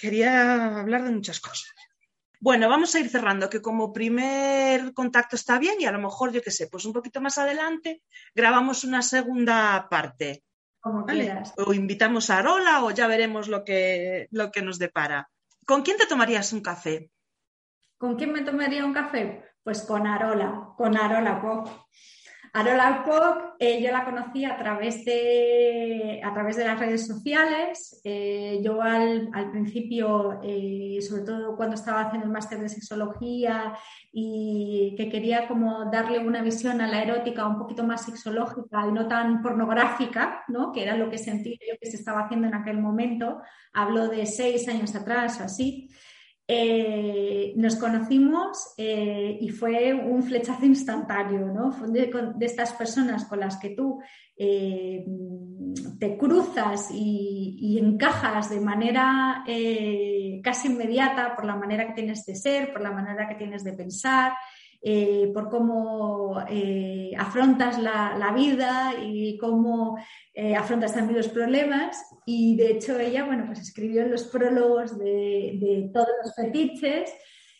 Quería 0.00 0.78
hablar 0.78 1.02
de 1.02 1.10
muchas 1.10 1.40
cosas. 1.40 1.74
Bueno, 2.42 2.70
vamos 2.70 2.94
a 2.94 3.00
ir 3.00 3.10
cerrando, 3.10 3.50
que 3.50 3.60
como 3.60 3.92
primer 3.92 4.94
contacto 4.94 5.36
está 5.36 5.58
bien 5.58 5.74
y 5.78 5.84
a 5.84 5.92
lo 5.92 5.98
mejor, 5.98 6.32
yo 6.32 6.40
qué 6.40 6.50
sé, 6.50 6.68
pues 6.68 6.86
un 6.86 6.94
poquito 6.94 7.20
más 7.20 7.36
adelante 7.36 8.02
grabamos 8.34 8.82
una 8.82 9.02
segunda 9.02 9.86
parte. 9.90 10.42
Como 10.80 11.04
quieras. 11.04 11.52
O 11.58 11.74
invitamos 11.74 12.30
a 12.30 12.38
Arola 12.38 12.82
o 12.82 12.90
ya 12.92 13.06
veremos 13.06 13.48
lo 13.48 13.62
que, 13.62 14.26
lo 14.30 14.50
que 14.50 14.62
nos 14.62 14.78
depara. 14.78 15.28
¿Con 15.66 15.82
quién 15.82 15.98
te 15.98 16.06
tomarías 16.06 16.54
un 16.54 16.62
café? 16.62 17.10
¿Con 17.98 18.16
quién 18.16 18.32
me 18.32 18.40
tomaría 18.40 18.86
un 18.86 18.94
café? 18.94 19.44
Pues 19.62 19.82
con 19.82 20.06
Arola, 20.06 20.72
con 20.78 20.96
Arola 20.96 21.42
Pop. 21.42 21.68
Arola 22.52 23.04
Pop, 23.04 23.54
eh, 23.60 23.80
yo 23.80 23.92
la 23.92 24.04
conocí 24.04 24.44
a 24.44 24.56
través 24.56 25.04
de, 25.04 26.20
a 26.24 26.34
través 26.34 26.56
de 26.56 26.64
las 26.64 26.80
redes 26.80 27.06
sociales. 27.06 28.00
Eh, 28.02 28.60
yo 28.62 28.82
al, 28.82 29.30
principio, 29.52 30.40
eh, 30.42 30.98
sobre 31.00 31.22
todo 31.22 31.56
cuando 31.56 31.76
estaba 31.76 32.00
haciendo 32.00 32.26
el 32.26 32.32
máster 32.32 32.58
de 32.58 32.68
sexología 32.68 33.74
y 34.12 34.94
que 34.96 35.08
quería 35.08 35.46
como 35.46 35.90
darle 35.92 36.18
una 36.18 36.42
visión 36.42 36.80
a 36.80 36.88
la 36.88 37.02
erótica 37.02 37.46
un 37.46 37.58
poquito 37.58 37.84
más 37.84 38.04
sexológica 38.04 38.84
y 38.88 38.92
no 38.92 39.06
tan 39.06 39.42
pornográfica, 39.42 40.42
¿no? 40.48 40.72
que 40.72 40.82
era 40.82 40.96
lo 40.96 41.08
que 41.08 41.18
sentía 41.18 41.56
yo 41.60 41.78
que 41.80 41.90
se 41.90 41.96
estaba 41.96 42.22
haciendo 42.22 42.48
en 42.48 42.54
aquel 42.54 42.78
momento, 42.78 43.40
hablo 43.72 44.08
de 44.08 44.26
seis 44.26 44.66
años 44.66 44.94
atrás 44.96 45.40
o 45.40 45.44
así. 45.44 45.88
Eh, 46.52 47.52
nos 47.54 47.76
conocimos 47.76 48.74
eh, 48.76 49.38
y 49.40 49.50
fue 49.50 49.94
un 49.94 50.20
flechazo 50.24 50.66
instantáneo, 50.66 51.46
¿no? 51.46 51.70
De, 51.86 52.10
estas 52.40 52.72
personas 52.72 53.24
con 53.26 53.38
las 53.38 53.56
que 53.58 53.70
tú 53.70 54.00
eh, 54.36 55.04
te 56.00 56.16
cruzas 56.18 56.90
y, 56.92 57.78
encajas 57.80 58.50
de 58.50 58.60
manera 58.60 59.44
casi 60.42 60.66
inmediata 60.66 61.36
por 61.36 61.44
la 61.44 61.54
manera 61.54 61.86
que 61.86 61.92
tienes 61.92 62.26
de 62.26 62.34
ser, 62.34 62.72
por 62.72 62.82
la 62.82 62.90
manera 62.90 63.28
que 63.28 63.36
tienes 63.36 63.62
de 63.62 63.72
pensar. 63.72 64.32
Por 65.34 65.50
cómo 65.50 66.38
afrontas 67.18 67.78
la, 67.78 68.32
vida 68.34 68.94
y 69.02 69.36
cómo 69.36 69.98
afrontas 70.56 70.94
también 70.94 71.18
los 71.18 71.28
problemas. 71.28 72.02
Y 72.24 72.56
de 72.56 72.72
hecho 72.72 72.98
ella, 72.98 73.24
bueno, 73.24 73.44
pues 73.46 73.60
escribió 73.60 74.06
los 74.06 74.24
prólogos 74.24 74.98
de, 74.98 75.90
todos 75.92 76.08
los 76.24 76.34
fetiches. 76.34 77.12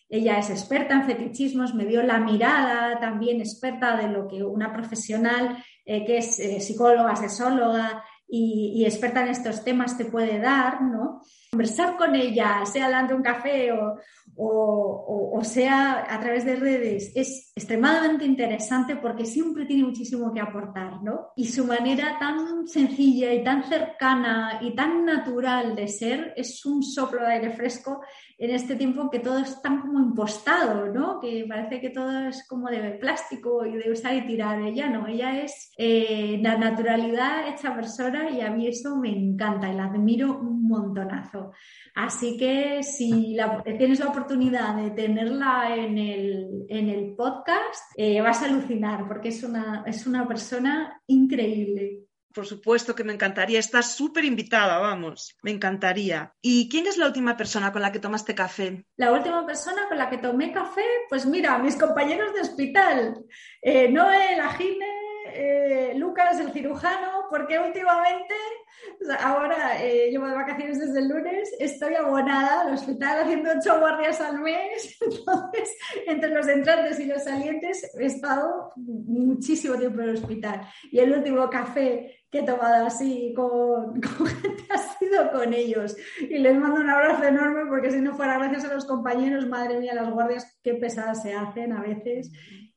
Ella 0.08 0.38
es 0.38 0.50
experta 0.50 0.94
en 0.94 1.04
fetichismos, 1.04 1.74
me 1.74 1.86
dio 1.86 2.02
la 2.02 2.18
mirada 2.18 2.98
también 2.98 3.40
experta 3.40 3.96
de 3.96 4.08
lo 4.08 4.26
que 4.26 4.42
una 4.42 4.72
profesional 4.72 5.62
eh, 5.92 6.04
que 6.04 6.18
es 6.18 6.38
eh, 6.38 6.60
psicóloga, 6.60 7.16
sexóloga 7.16 8.04
y, 8.28 8.84
experta 8.84 9.22
en 9.22 9.28
estos 9.28 9.64
temas 9.64 9.98
te 9.98 10.04
puede 10.04 10.38
dar, 10.38 10.82
¿no? 10.82 11.20
Conversar 11.52 11.96
con 11.96 12.14
ella, 12.14 12.64
sea 12.64 12.88
dando 12.88 13.16
un 13.16 13.22
café 13.22 13.72
o, 13.72 13.98
o, 14.36 15.42
sea 15.42 16.06
a 16.08 16.20
través 16.20 16.44
de 16.44 16.56
redes, 16.56 17.12
es 17.14 17.52
extremadamente 17.56 18.24
interesante 18.24 18.96
porque 18.96 19.24
siempre 19.24 19.66
tiene 19.66 19.84
muchísimo 19.84 20.32
que 20.32 20.40
aportar, 20.40 21.02
¿no? 21.02 21.32
Y 21.36 21.46
su 21.46 21.64
manera 21.64 22.18
tan 22.18 22.66
sencilla 22.66 23.32
y 23.34 23.42
tan 23.42 23.64
cercana 23.64 24.60
y 24.62 24.74
tan 24.74 25.04
natural 25.04 25.74
de 25.74 25.88
ser 25.88 26.32
es 26.36 26.64
un 26.64 26.82
soplo 26.82 27.22
de 27.22 27.34
aire 27.34 27.50
fresco 27.50 28.00
en 28.38 28.50
este 28.50 28.76
tiempo 28.76 29.10
que 29.10 29.18
todo 29.18 29.38
es 29.38 29.60
tan 29.60 29.80
como 29.80 29.98
impostado, 29.98 30.86
¿no? 30.86 31.20
Que 31.20 31.44
parece 31.48 31.80
que 31.80 31.90
todo 31.90 32.28
es 32.28 32.46
como 32.48 32.68
de 32.68 32.92
plástico 32.92 33.66
y 33.66 33.76
de 33.76 33.90
usar 33.90 34.14
y 34.14 34.26
tirar. 34.26 34.62
Ella 34.62 34.88
no, 34.88 35.06
ella 35.06 35.42
es 35.42 35.72
eh, 35.76 36.38
la 36.40 36.56
naturalidad 36.56 37.48
hecha 37.48 37.74
persona 37.74 38.30
y 38.30 38.40
a 38.40 38.50
mí 38.50 38.66
eso 38.66 38.96
me 38.96 39.10
encanta 39.10 39.70
y 39.70 39.76
la 39.76 39.86
admiro 39.86 40.40
montonazo. 40.70 41.52
Así 41.94 42.36
que 42.36 42.82
si 42.82 43.36
tienes 43.78 44.00
la 44.00 44.08
oportunidad 44.08 44.76
de 44.76 44.90
tenerla 44.90 45.74
en 45.76 45.98
el, 45.98 47.14
podcast, 47.16 47.92
eh, 47.96 48.20
vas 48.20 48.42
a 48.42 48.46
alucinar 48.46 49.06
porque 49.06 49.28
es 49.28 49.42
una, 49.42 49.84
es 49.86 50.06
una 50.06 50.26
persona 50.26 51.02
increíble. 51.06 52.06
Por 52.32 52.46
supuesto 52.46 52.94
que 52.94 53.02
me 53.02 53.12
encantaría. 53.12 53.58
Estás 53.58 53.96
súper 53.96 54.24
invitada, 54.24 54.78
vamos. 54.78 55.36
Me 55.42 55.50
encantaría. 55.50 56.32
¿Y 56.40 56.68
quién 56.68 56.86
es 56.86 56.96
la 56.96 57.06
última 57.06 57.36
persona 57.36 57.72
con 57.72 57.82
la 57.82 57.90
que 57.90 57.98
tomaste 57.98 58.36
café? 58.36 58.86
La 58.96 59.12
última 59.12 59.44
persona 59.44 59.88
con 59.88 59.98
la 59.98 60.08
que 60.08 60.18
tomé 60.18 60.52
café, 60.52 60.84
pues 61.08 61.26
mira, 61.26 61.58
mis 61.58 61.76
compañeros 61.76 62.32
de 62.32 62.40
hospital. 62.42 63.24
Eh, 63.60 63.90
Noé, 63.90 64.36
la 64.36 64.50
eh, 65.34 65.94
Lucas, 65.96 66.38
el 66.40 66.52
cirujano, 66.52 67.26
porque 67.30 67.58
últimamente 67.58 68.34
ahora 69.20 69.82
eh, 69.82 70.10
llevo 70.10 70.26
de 70.26 70.34
vacaciones 70.34 70.78
desde 70.78 71.00
el 71.00 71.08
lunes, 71.08 71.54
estoy 71.58 71.94
abonada 71.94 72.62
al 72.62 72.74
hospital 72.74 73.22
haciendo 73.22 73.50
ocho 73.56 73.78
guardias 73.78 74.20
al 74.20 74.40
mes. 74.40 74.98
Entonces, 75.00 75.76
entre 76.06 76.30
los 76.30 76.48
entrantes 76.48 77.00
y 77.00 77.06
los 77.06 77.24
salientes 77.24 77.90
he 77.98 78.06
estado 78.06 78.72
muchísimo 78.76 79.76
tiempo 79.76 80.00
en 80.00 80.10
el 80.10 80.14
hospital. 80.16 80.68
Y 80.90 80.98
el 80.98 81.12
último 81.12 81.48
café 81.48 82.20
que 82.30 82.40
he 82.40 82.42
tomado 82.42 82.86
así 82.86 83.32
con, 83.34 84.00
con, 84.00 84.26
gente 84.26 84.64
ha 84.70 84.78
sido 84.98 85.30
con 85.32 85.52
ellos. 85.52 85.96
Y 86.20 86.38
les 86.38 86.56
mando 86.56 86.80
un 86.80 86.90
abrazo 86.90 87.24
enorme 87.24 87.66
porque 87.68 87.90
si 87.90 88.00
no 88.00 88.14
fuera 88.14 88.38
gracias 88.38 88.64
a 88.64 88.74
los 88.74 88.84
compañeros, 88.84 89.46
madre 89.48 89.78
mía, 89.78 89.94
las 89.94 90.10
guardias, 90.10 90.58
qué 90.62 90.74
pesadas 90.74 91.22
se 91.22 91.34
hacen 91.34 91.72
a 91.72 91.82
veces 91.82 92.30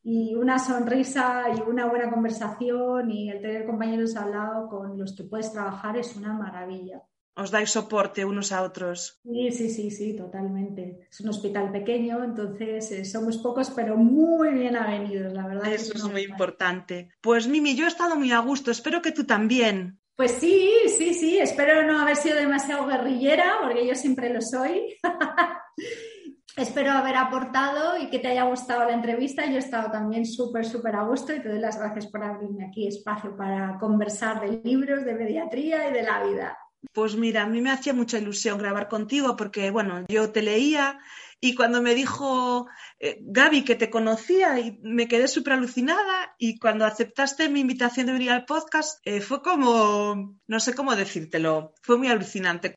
y 0.04 0.36
una 0.36 0.60
sonrisa 0.60 1.46
y 1.56 1.62
una 1.62 1.86
buena 1.86 2.12
conversación 2.12 3.10
y 3.10 3.30
el 3.30 3.42
tener 3.42 3.66
compañeros 3.66 4.16
al 4.16 4.32
lado 4.32 4.68
con 4.68 5.00
los 5.00 5.16
que 5.16 5.24
puedes 5.24 5.52
trabajar 5.54 5.98
es 5.98 6.16
una 6.16 6.34
maravilla. 6.34 7.02
Os 7.36 7.50
dais 7.50 7.72
soporte 7.72 8.26
unos 8.26 8.52
a 8.52 8.62
otros. 8.62 9.18
Sí, 9.24 9.50
sí, 9.52 9.70
sí, 9.70 9.90
sí, 9.90 10.16
totalmente. 10.16 11.08
Es 11.10 11.20
un 11.22 11.30
hospital 11.30 11.72
pequeño, 11.72 12.24
entonces 12.24 12.92
eh, 12.92 13.06
somos 13.06 13.40
pocos, 13.40 13.72
pero 13.72 13.98
muy 13.98 14.54
bien 14.54 14.76
avenidos, 14.76 15.34
la 15.34 15.48
verdad. 15.48 15.74
Eso 15.74 15.94
es, 15.96 16.04
muy 16.04 16.22
importante. 16.22 17.10
Pues 17.22 17.48
Mimi, 17.48 17.76
yo 17.76 17.86
he 17.86 17.88
estado 17.88 18.16
muy 18.18 18.32
a 18.32 18.40
gusto, 18.40 18.70
espero 18.70 19.02
que 19.02 19.14
tú 19.14 19.26
también. 19.26 20.00
Pues 20.16 20.34
sí, 20.34 20.70
sí, 20.96 21.16
sí, 21.16 21.40
espero 21.40 21.88
no 21.88 22.00
haber 22.02 22.18
sido 22.18 22.36
demasiado 22.36 22.86
guerrillera, 22.86 23.56
porque 23.64 23.88
yo 23.88 23.96
siempre 23.96 24.32
lo 24.32 24.42
soy. 24.42 24.96
Espero 26.56 26.92
haber 26.92 27.16
aportado 27.16 27.98
y 27.98 28.10
que 28.10 28.20
te 28.20 28.28
haya 28.28 28.44
gustado 28.44 28.86
la 28.86 28.94
entrevista. 28.94 29.46
Yo 29.46 29.56
he 29.56 29.60
estado 29.60 29.90
también 29.92 30.26
súper, 30.26 30.66
súper 30.66 30.96
a 30.96 31.04
gusto 31.04 31.34
y 31.34 31.42
te 31.42 31.50
doy 31.50 31.60
las 31.60 31.80
gracias 31.80 32.08
por 32.08 32.24
abrirme 32.24 32.66
aquí 32.66 32.88
espacio 32.88 33.36
para 33.36 33.78
conversar 33.80 34.40
de 34.40 34.62
libros, 34.64 35.04
de 35.04 35.16
pediatría 35.16 35.90
y 35.90 35.94
de 35.94 36.04
la 36.04 36.24
vida. 36.24 36.58
Pues 36.92 37.16
mira, 37.16 37.44
a 37.44 37.48
mí 37.48 37.62
me 37.62 37.72
hacía 37.72 37.94
mucha 37.94 38.20
ilusión 38.20 38.58
grabar 38.58 38.88
contigo 38.88 39.36
porque, 39.36 39.72
bueno, 39.72 40.06
yo 40.10 40.32
te 40.32 40.42
leía 40.42 41.00
y 41.40 41.56
cuando 41.56 41.82
me 41.82 41.96
dijo 41.96 42.68
eh, 43.00 43.18
Gaby 43.22 43.64
que 43.64 43.76
te 43.76 43.90
conocía 43.90 44.60
y 44.60 44.80
me 44.82 45.08
quedé 45.08 45.28
súper 45.28 45.54
alucinada 45.54 46.36
y 46.38 46.58
cuando 46.58 46.86
aceptaste 46.86 47.50
mi 47.50 47.62
invitación 47.62 48.06
de 48.06 48.14
venir 48.14 48.32
al 48.32 48.46
podcast 48.46 49.00
eh, 49.06 49.22
fue 49.22 49.42
como, 49.42 50.38
no 50.48 50.60
sé 50.60 50.74
cómo 50.74 50.96
decírtelo, 50.96 51.74
fue 51.82 51.98
muy 51.98 52.08
alucinante. 52.08 52.76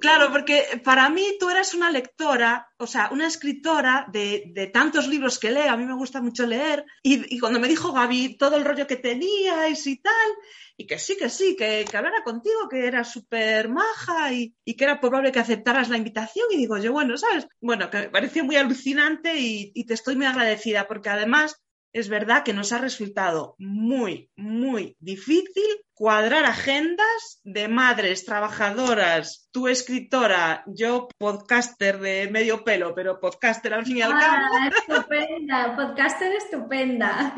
Claro, 0.00 0.30
porque 0.30 0.80
para 0.84 1.08
mí 1.10 1.36
tú 1.40 1.50
eras 1.50 1.74
una 1.74 1.90
lectora, 1.90 2.68
o 2.76 2.86
sea, 2.86 3.08
una 3.10 3.26
escritora 3.26 4.06
de, 4.12 4.70
tantos 4.72 5.08
libros 5.08 5.38
que 5.38 5.50
leo, 5.50 5.70
a 5.72 5.76
mí 5.76 5.84
me 5.84 5.94
gusta 5.94 6.20
mucho 6.20 6.46
leer, 6.46 6.84
y, 7.02 7.38
cuando 7.40 7.58
me 7.58 7.68
dijo 7.68 7.92
Gaby 7.92 8.36
todo 8.36 8.56
el 8.56 8.64
rollo 8.64 8.86
que 8.86 8.96
teníais 8.96 9.86
y 9.86 9.96
tal, 9.96 10.30
y 10.76 10.86
que 10.86 10.98
sí, 10.98 11.16
que 11.16 11.28
sí, 11.28 11.56
que, 11.56 11.84
que 11.90 11.96
hablara 11.96 12.22
contigo, 12.22 12.68
que 12.68 12.86
era 12.86 13.02
súper 13.02 13.68
maja 13.68 14.32
y, 14.32 14.54
que 14.64 14.84
era 14.84 15.00
probable 15.00 15.32
que 15.32 15.40
aceptaras 15.40 15.88
la 15.88 15.96
invitación, 15.96 16.46
y 16.50 16.58
digo 16.58 16.78
yo, 16.78 16.92
bueno, 16.92 17.16
¿sabes? 17.16 17.48
Bueno, 17.60 17.90
que 17.90 17.98
me 17.98 18.10
pareció 18.10 18.44
muy 18.44 18.56
alucinante 18.56 19.34
y 19.36 19.84
te 19.84 19.94
estoy 19.94 20.16
muy 20.16 20.26
agradecida, 20.26 20.86
porque 20.86 21.10
además 21.10 21.60
es 21.92 22.08
verdad 22.08 22.44
que 22.44 22.52
nos 22.52 22.72
ha 22.72 22.78
resultado 22.78 23.54
muy, 23.58 24.30
muy 24.36 24.96
difícil 25.00 25.64
cuadrar 25.94 26.44
agendas 26.44 27.40
de 27.42 27.68
madres 27.68 28.24
trabajadoras, 28.24 29.48
tú 29.50 29.68
escritora, 29.68 30.62
yo 30.66 31.08
podcaster 31.18 31.98
de 31.98 32.28
medio 32.30 32.62
pelo, 32.62 32.94
pero 32.94 33.18
podcaster 33.18 33.74
al 33.74 33.84
fin 33.84 33.98
y 33.98 34.02
al 34.02 34.12
ah, 34.12 34.18
cabo. 34.20 34.94
Estupenda, 34.96 35.76
podcaster 35.76 36.32
estupenda. 36.36 37.34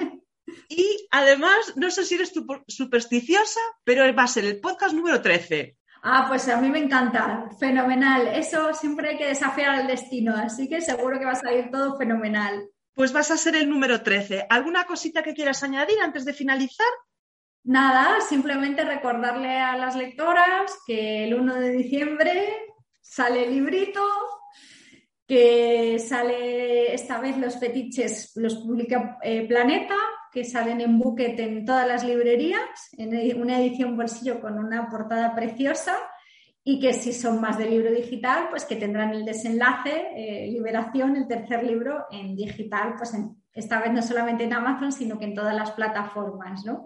Y 0.69 1.07
además, 1.11 1.75
no 1.77 1.91
sé 1.91 2.05
si 2.05 2.17
eres 2.17 2.33
supersticiosa, 2.67 3.61
pero 3.85 4.15
va 4.15 4.25
a 4.25 4.29
ser 4.29 4.45
el 4.45 4.61
podcast 4.61 4.95
número 4.95 5.23
13. 5.23 5.77
Ah, 6.03 6.27
pues 6.29 6.49
a 6.49 6.61
mí 6.61 6.71
me 6.71 6.79
encanta, 6.79 7.51
fenomenal. 7.59 8.29
Eso 8.29 8.73
siempre 8.73 9.11
hay 9.11 9.19
que 9.19 9.27
desafiar 9.27 9.71
al 9.71 9.87
destino, 9.87 10.35
así 10.35 10.69
que 10.69 10.81
seguro 10.81 11.19
que 11.19 11.27
va 11.27 11.33
a 11.33 11.37
salir 11.37 11.71
todo 11.71 11.97
fenomenal. 11.99 12.69
Pues 13.01 13.15
vas 13.15 13.31
a 13.31 13.39
ser 13.39 13.57
el 13.57 13.71
número 13.71 14.03
13. 14.03 14.45
¿Alguna 14.51 14.85
cosita 14.85 15.23
que 15.23 15.33
quieras 15.33 15.63
añadir 15.63 15.99
antes 16.03 16.27
de 16.27 16.35
finalizar? 16.35 16.87
Nada, 17.65 18.21
simplemente 18.21 18.85
recordarle 18.85 19.57
a 19.57 19.75
las 19.75 19.97
lectoras 19.97 20.79
que 20.87 21.25
el 21.25 21.33
1 21.33 21.55
de 21.55 21.71
diciembre 21.71 22.47
sale 23.01 23.45
el 23.45 23.55
librito, 23.55 24.07
que 25.27 25.99
sale 25.99 26.93
esta 26.93 27.19
vez 27.19 27.39
los 27.39 27.59
fetiches, 27.59 28.33
los 28.35 28.57
publica 28.57 29.17
eh, 29.23 29.49
Planeta, 29.49 29.97
que 30.31 30.45
salen 30.45 30.83
en 30.83 30.99
bucket 30.99 31.41
en 31.41 31.65
todas 31.65 31.89
las 31.89 32.05
librerías, 32.05 32.69
en 32.99 33.41
una 33.41 33.61
edición 33.61 33.97
bolsillo 33.97 34.43
con 34.43 34.59
una 34.59 34.91
portada 34.91 35.35
preciosa 35.35 35.97
y 36.63 36.79
que 36.79 36.93
si 36.93 37.13
son 37.13 37.41
más 37.41 37.57
de 37.57 37.67
libro 37.67 37.91
digital, 37.91 38.49
pues 38.51 38.65
que 38.65 38.77
tendrán 38.77 39.11
el 39.13 39.25
desenlace, 39.25 40.09
eh, 40.15 40.49
Liberación, 40.51 41.17
el 41.17 41.27
tercer 41.27 41.65
libro 41.65 42.07
en 42.11 42.37
digital, 42.37 42.95
pues 42.99 43.15
esta 43.53 43.81
vez 43.81 43.93
no 43.93 44.03
solamente 44.03 44.45
en 44.45 44.53
Amazon, 44.53 44.93
sino 44.93 45.19
que 45.19 45.25
en 45.25 45.35
todas 45.35 45.55
las 45.55 45.73
plataformas, 45.73 46.65
¿no? 46.65 46.85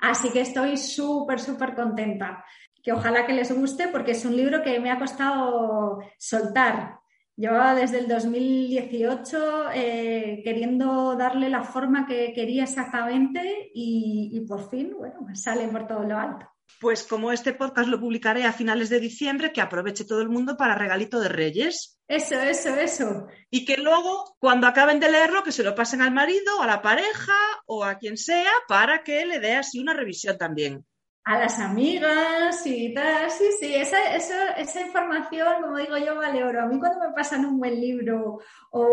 Así 0.00 0.30
que 0.30 0.40
estoy 0.40 0.76
súper, 0.76 1.40
súper 1.40 1.74
contenta. 1.74 2.44
Que 2.82 2.92
ojalá 2.92 3.24
que 3.24 3.32
les 3.32 3.56
guste 3.56 3.88
porque 3.88 4.10
es 4.10 4.24
un 4.24 4.36
libro 4.36 4.62
que 4.62 4.80
me 4.80 4.90
ha 4.90 4.98
costado 4.98 6.00
soltar. 6.18 6.98
Llevaba 7.36 7.74
desde 7.74 8.00
el 8.00 8.08
2018 8.08 9.70
eh, 9.72 10.42
queriendo 10.44 11.16
darle 11.16 11.48
la 11.48 11.62
forma 11.62 12.06
que 12.06 12.32
quería 12.34 12.64
exactamente 12.64 13.70
y, 13.72 14.30
y 14.32 14.40
por 14.40 14.68
fin, 14.68 14.94
bueno, 14.98 15.26
sale 15.34 15.68
por 15.68 15.86
todo 15.86 16.02
lo 16.02 16.18
alto. 16.18 16.51
Pues 16.80 17.04
como 17.04 17.32
este 17.32 17.52
podcast 17.52 17.88
lo 17.88 18.00
publicaré 18.00 18.44
a 18.44 18.52
finales 18.52 18.88
de 18.88 19.00
diciembre, 19.00 19.52
que 19.52 19.60
aproveche 19.60 20.04
todo 20.04 20.20
el 20.20 20.28
mundo 20.28 20.56
para 20.56 20.74
regalito 20.74 21.20
de 21.20 21.28
Reyes. 21.28 21.98
Eso, 22.08 22.34
eso, 22.40 22.74
eso. 22.74 23.26
Y 23.50 23.64
que 23.64 23.76
luego, 23.76 24.36
cuando 24.38 24.66
acaben 24.66 25.00
de 25.00 25.10
leerlo, 25.10 25.42
que 25.42 25.52
se 25.52 25.62
lo 25.62 25.74
pasen 25.74 26.02
al 26.02 26.12
marido, 26.12 26.60
a 26.60 26.66
la 26.66 26.82
pareja 26.82 27.36
o 27.66 27.84
a 27.84 27.98
quien 27.98 28.16
sea, 28.16 28.52
para 28.68 29.02
que 29.02 29.24
le 29.24 29.40
dé 29.40 29.54
así 29.54 29.78
una 29.78 29.94
revisión 29.94 30.36
también. 30.36 30.84
A 31.24 31.38
las 31.38 31.58
amigas 31.58 32.66
y 32.66 32.92
tal. 32.94 33.30
Sí, 33.30 33.44
sí, 33.60 33.74
esa, 33.74 34.16
esa, 34.16 34.80
información, 34.80 35.62
como 35.62 35.76
digo 35.76 35.96
yo, 35.98 36.16
vale 36.16 36.44
oro. 36.44 36.62
A 36.62 36.66
mí 36.66 36.78
cuando 36.78 37.00
me 37.00 37.14
pasan 37.14 37.44
un 37.44 37.58
buen 37.58 37.80
libro 37.80 38.40
o 38.70 38.86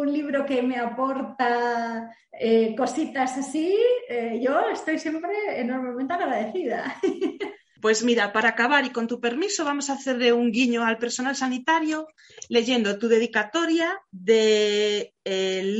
un 0.00 0.12
libro 0.12 0.46
que 0.46 0.62
me 0.62 0.78
aporta 0.78 2.10
eh, 2.32 2.74
cositas 2.76 3.36
así, 3.36 3.76
eh, 4.08 4.40
yo 4.42 4.60
estoy 4.70 4.98
siempre 4.98 5.60
enormemente 5.60 6.14
agradecida. 6.14 6.96
Pues 7.80 8.04
mira, 8.04 8.30
para 8.34 8.50
acabar 8.50 8.84
y 8.84 8.90
con 8.90 9.06
tu 9.06 9.20
permiso, 9.20 9.64
vamos 9.64 9.88
a 9.88 9.94
hacerle 9.94 10.34
un 10.34 10.52
guiño 10.52 10.84
al 10.84 10.98
personal 10.98 11.34
sanitario 11.34 12.08
leyendo 12.50 12.98
tu 12.98 13.08
dedicatoria 13.08 13.98
del 14.10 15.10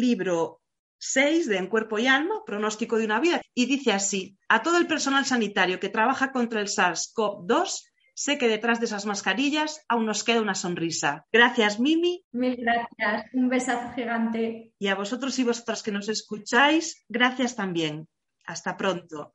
libro 0.00 0.59
6 1.00 1.48
de 1.48 1.56
En 1.56 1.66
Cuerpo 1.66 1.98
y 1.98 2.06
Alma, 2.06 2.44
Pronóstico 2.44 2.98
de 2.98 3.06
una 3.06 3.20
Vida, 3.20 3.40
y 3.54 3.66
dice 3.66 3.92
así, 3.92 4.38
a 4.48 4.62
todo 4.62 4.78
el 4.78 4.86
personal 4.86 5.24
sanitario 5.24 5.80
que 5.80 5.88
trabaja 5.88 6.30
contra 6.30 6.60
el 6.60 6.68
SARS-CoV-2, 6.68 7.84
sé 8.14 8.36
que 8.38 8.48
detrás 8.48 8.80
de 8.80 8.86
esas 8.86 9.06
mascarillas 9.06 9.82
aún 9.88 10.04
nos 10.04 10.24
queda 10.24 10.42
una 10.42 10.54
sonrisa. 10.54 11.26
Gracias, 11.32 11.80
Mimi. 11.80 12.22
Mil 12.32 12.56
gracias, 12.56 13.32
un 13.32 13.48
besazo 13.48 13.94
gigante. 13.94 14.72
Y 14.78 14.88
a 14.88 14.94
vosotros 14.94 15.38
y 15.38 15.44
vosotras 15.44 15.82
que 15.82 15.90
nos 15.90 16.08
escucháis, 16.08 17.02
gracias 17.08 17.56
también. 17.56 18.06
Hasta 18.44 18.76
pronto. 18.76 19.34